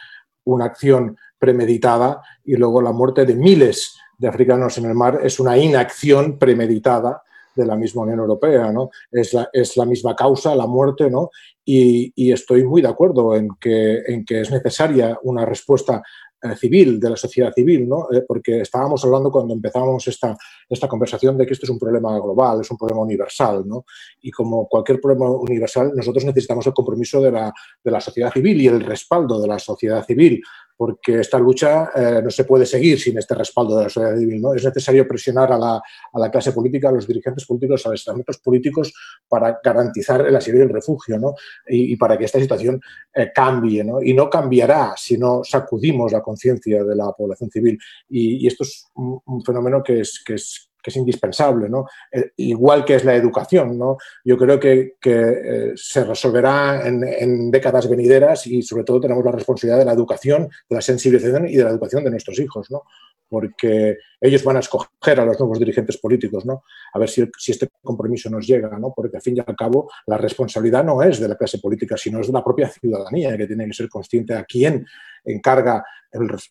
[0.44, 5.40] una acción premeditada y luego la muerte de miles de africanos en el mar es
[5.40, 7.22] una inacción premeditada
[7.56, 8.90] de la misma Unión Europea, ¿no?
[9.10, 11.31] Es la, es la misma causa, la muerte, ¿no?
[11.65, 16.03] Y, estoy muy de acuerdo en que, en que es necesaria una respuesta
[16.43, 18.09] eh, civil, de la sociedad civil, ¿no?
[18.11, 20.35] Eh, porque estábamos hablando cuando empezábamos esta,
[20.69, 23.85] esta conversación de que esto es un problema global, es un problema universal, ¿no?
[24.23, 27.53] Y como cualquier problema universal, nosotros necesitamos el compromiso de la,
[27.85, 30.43] de la sociedad civil y el respaldo de la sociedad civil
[30.81, 34.40] porque esta lucha eh, no se puede seguir sin este respaldo de la sociedad civil.
[34.40, 34.55] ¿no?
[34.55, 38.01] Es necesario presionar a la, a la, clase política, a los dirigentes políticos, a los
[38.01, 38.90] estamentos políticos
[39.28, 41.35] para garantizar el asilo y el refugio ¿no?
[41.69, 42.81] y, para que esta situación
[43.12, 43.85] eh, cambie.
[43.85, 44.01] ¿no?
[44.01, 47.78] Y no cambiará si no sacudimos la conciencia de la población civil.
[48.09, 51.86] Y, y esto es un, un, fenómeno que es, que es que es indispensable, ¿no?
[52.12, 53.97] Eh, igual que es la educación, ¿no?
[54.24, 59.78] Yo creo que, eh, se resolverá en, décadas venideras y sobre todo tenemos la responsabilidad
[59.78, 62.82] de la educación, de la sensibilización y de la educación de nuestros hijos, ¿no?
[63.28, 66.65] Porque ellos van a escoger a los nuevos dirigentes políticos, ¿no?
[66.93, 68.93] A ver si, este compromiso nos llega, ¿no?
[68.94, 72.20] Porque al fin y al cabo la responsabilidad no es de la clase política, sino
[72.20, 74.85] es de la propia ciudadanía que tiene que ser consciente a quién
[75.24, 75.85] encarga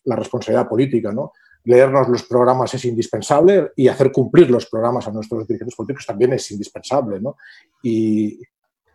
[0.04, 1.32] la responsabilidad política, ¿no?
[1.64, 6.32] Leernos los programas es indispensable y hacer cumplir los programas a nuestros dirigentes políticos también
[6.32, 7.36] es indispensable, ¿no?
[7.82, 8.40] Y,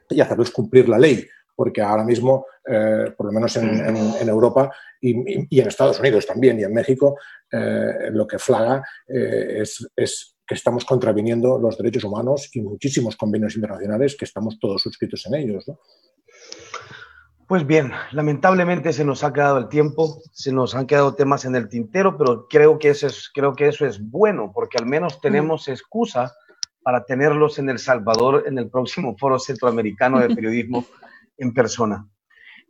[0.09, 1.25] y hacerles cumplir la ley,
[1.55, 5.99] porque ahora mismo, eh, por lo menos en, en, en Europa y, y, en Estados
[5.99, 7.17] Unidos también y en México,
[7.51, 13.17] eh, lo que flaga eh, es, es, que estamos contraviniendo los derechos humanos y muchísimos
[13.17, 15.79] convenios internacionales que estamos todos suscritos en ellos, ¿no?
[17.47, 21.55] Pues bien, lamentablemente se nos ha quedado el tiempo, se nos han quedado temas en
[21.55, 25.21] el tintero, pero creo que eso es, creo que eso es bueno, porque al menos
[25.21, 26.33] tenemos excusa
[26.81, 30.85] para tenerlos en El Salvador en el próximo Foro Centroamericano de Periodismo
[31.37, 32.07] en persona.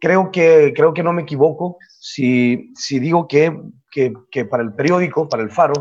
[0.01, 3.57] Creo que, creo que no me equivoco si, si digo que,
[3.89, 5.75] que, que para el periódico, para el Faro,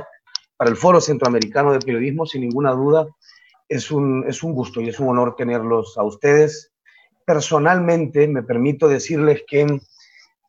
[0.57, 3.09] para el Foro Centroamericano de Periodismo, sin ninguna duda,
[3.69, 6.74] es un, es un gusto y es un honor tenerlos a ustedes
[7.25, 9.81] personalmente me permito decirles que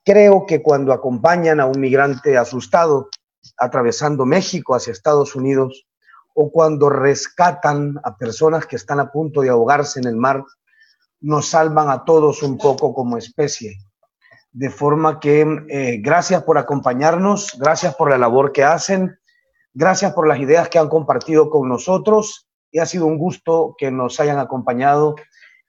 [0.03, 3.09] creo que cuando acompañan a un migrante asustado
[3.57, 5.87] atravesando México hacia Estados Unidos
[6.33, 10.43] o cuando rescatan a personas que están a punto de ahogarse en el mar,
[11.21, 13.77] nos salvan a todos un poco como especie.
[14.51, 19.17] De forma que eh, gracias por acompañarnos, gracias por la labor que hacen,
[19.73, 23.91] gracias por las ideas que han compartido con nosotros y ha sido un gusto que
[23.91, 25.15] nos hayan acompañado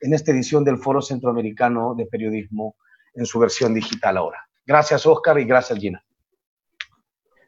[0.00, 2.76] en esta edición del Foro Centroamericano de Periodismo
[3.14, 4.38] en su versión digital ahora.
[4.64, 6.02] Gracias, Oscar, y gracias, Gina.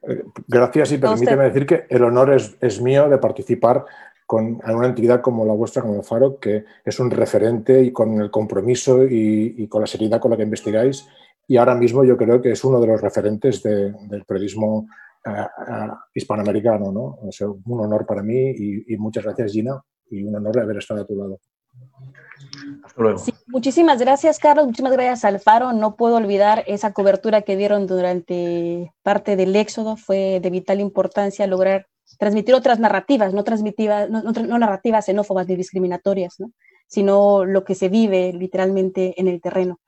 [0.02, 3.84] Eh, gracias y permíteme decir que el honor es, es mío de participar
[4.28, 8.20] con una entidad como la vuestra, como el Faro, que es un referente y con
[8.20, 11.08] el compromiso y, y, con la seriedad con la que investigáis.
[11.46, 14.86] Y ahora mismo yo creo que es uno de los referentes de, del periodismo
[15.24, 16.92] uh, uh, hispanoamericano.
[16.92, 17.18] ¿no?
[17.22, 19.80] O sea, un honor para mí y, y, muchas gracias, Gina,
[20.10, 21.40] y un honor haber estado a tu lado.
[22.84, 23.18] Hasta luego.
[23.18, 24.66] Sí, muchísimas gracias, Carlos.
[24.66, 25.72] Muchísimas gracias al Faro.
[25.72, 29.96] No puedo olvidar esa cobertura que dieron durante parte del éxodo.
[29.96, 31.86] Fue de vital importancia lograr
[32.18, 36.52] transmitir otras narrativas, no, transmitivas, no, no, no narrativas xenófobas ni discriminatorias, ¿no?
[36.86, 39.78] sino lo que se vive literalmente en el terreno.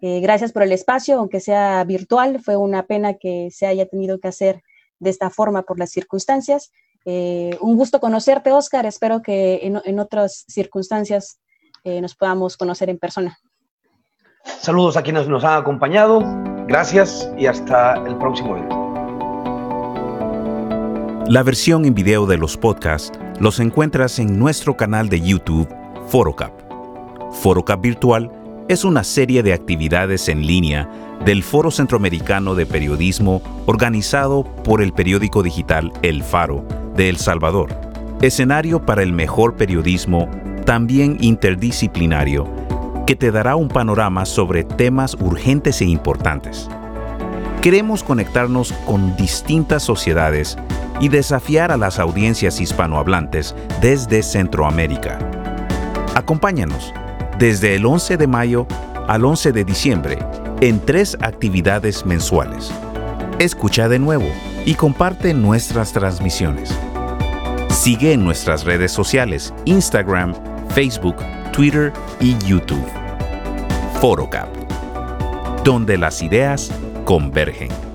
[0.00, 2.40] Eh, gracias por el espacio, aunque sea virtual.
[2.40, 4.62] Fue una pena que se haya tenido que hacer
[5.00, 6.72] de esta forma por las circunstancias.
[7.04, 8.86] Eh, un gusto conocerte, Oscar.
[8.86, 11.40] Espero que en, en otras circunstancias
[11.84, 13.38] eh, nos podamos conocer en persona.
[14.60, 16.22] Saludos a quienes nos han acompañado,
[16.66, 18.84] gracias y hasta el próximo video.
[21.26, 25.68] La versión en video de los podcasts los encuentras en nuestro canal de YouTube
[26.08, 26.52] Forocap.
[27.32, 28.30] Forocap Virtual
[28.68, 30.88] es una serie de actividades en línea
[31.24, 37.74] del Foro Centroamericano de Periodismo organizado por el periódico digital El Faro de El Salvador,
[38.22, 40.28] escenario para el mejor periodismo
[40.64, 42.48] también interdisciplinario,
[43.06, 46.68] que te dará un panorama sobre temas urgentes e importantes.
[47.60, 50.56] Queremos conectarnos con distintas sociedades
[51.00, 55.18] y desafiar a las audiencias hispanohablantes desde Centroamérica.
[56.14, 56.92] Acompáñanos
[57.38, 58.66] desde el 11 de mayo
[59.08, 60.18] al 11 de diciembre
[60.60, 62.70] en tres actividades mensuales.
[63.38, 64.26] Escucha de nuevo
[64.64, 66.72] y comparte nuestras transmisiones.
[67.68, 70.34] Sigue en nuestras redes sociales, Instagram,
[70.74, 71.16] Facebook,
[71.52, 72.84] Twitter y YouTube.
[74.00, 74.48] Forocap,
[75.62, 76.72] donde las ideas
[77.04, 77.93] convergen.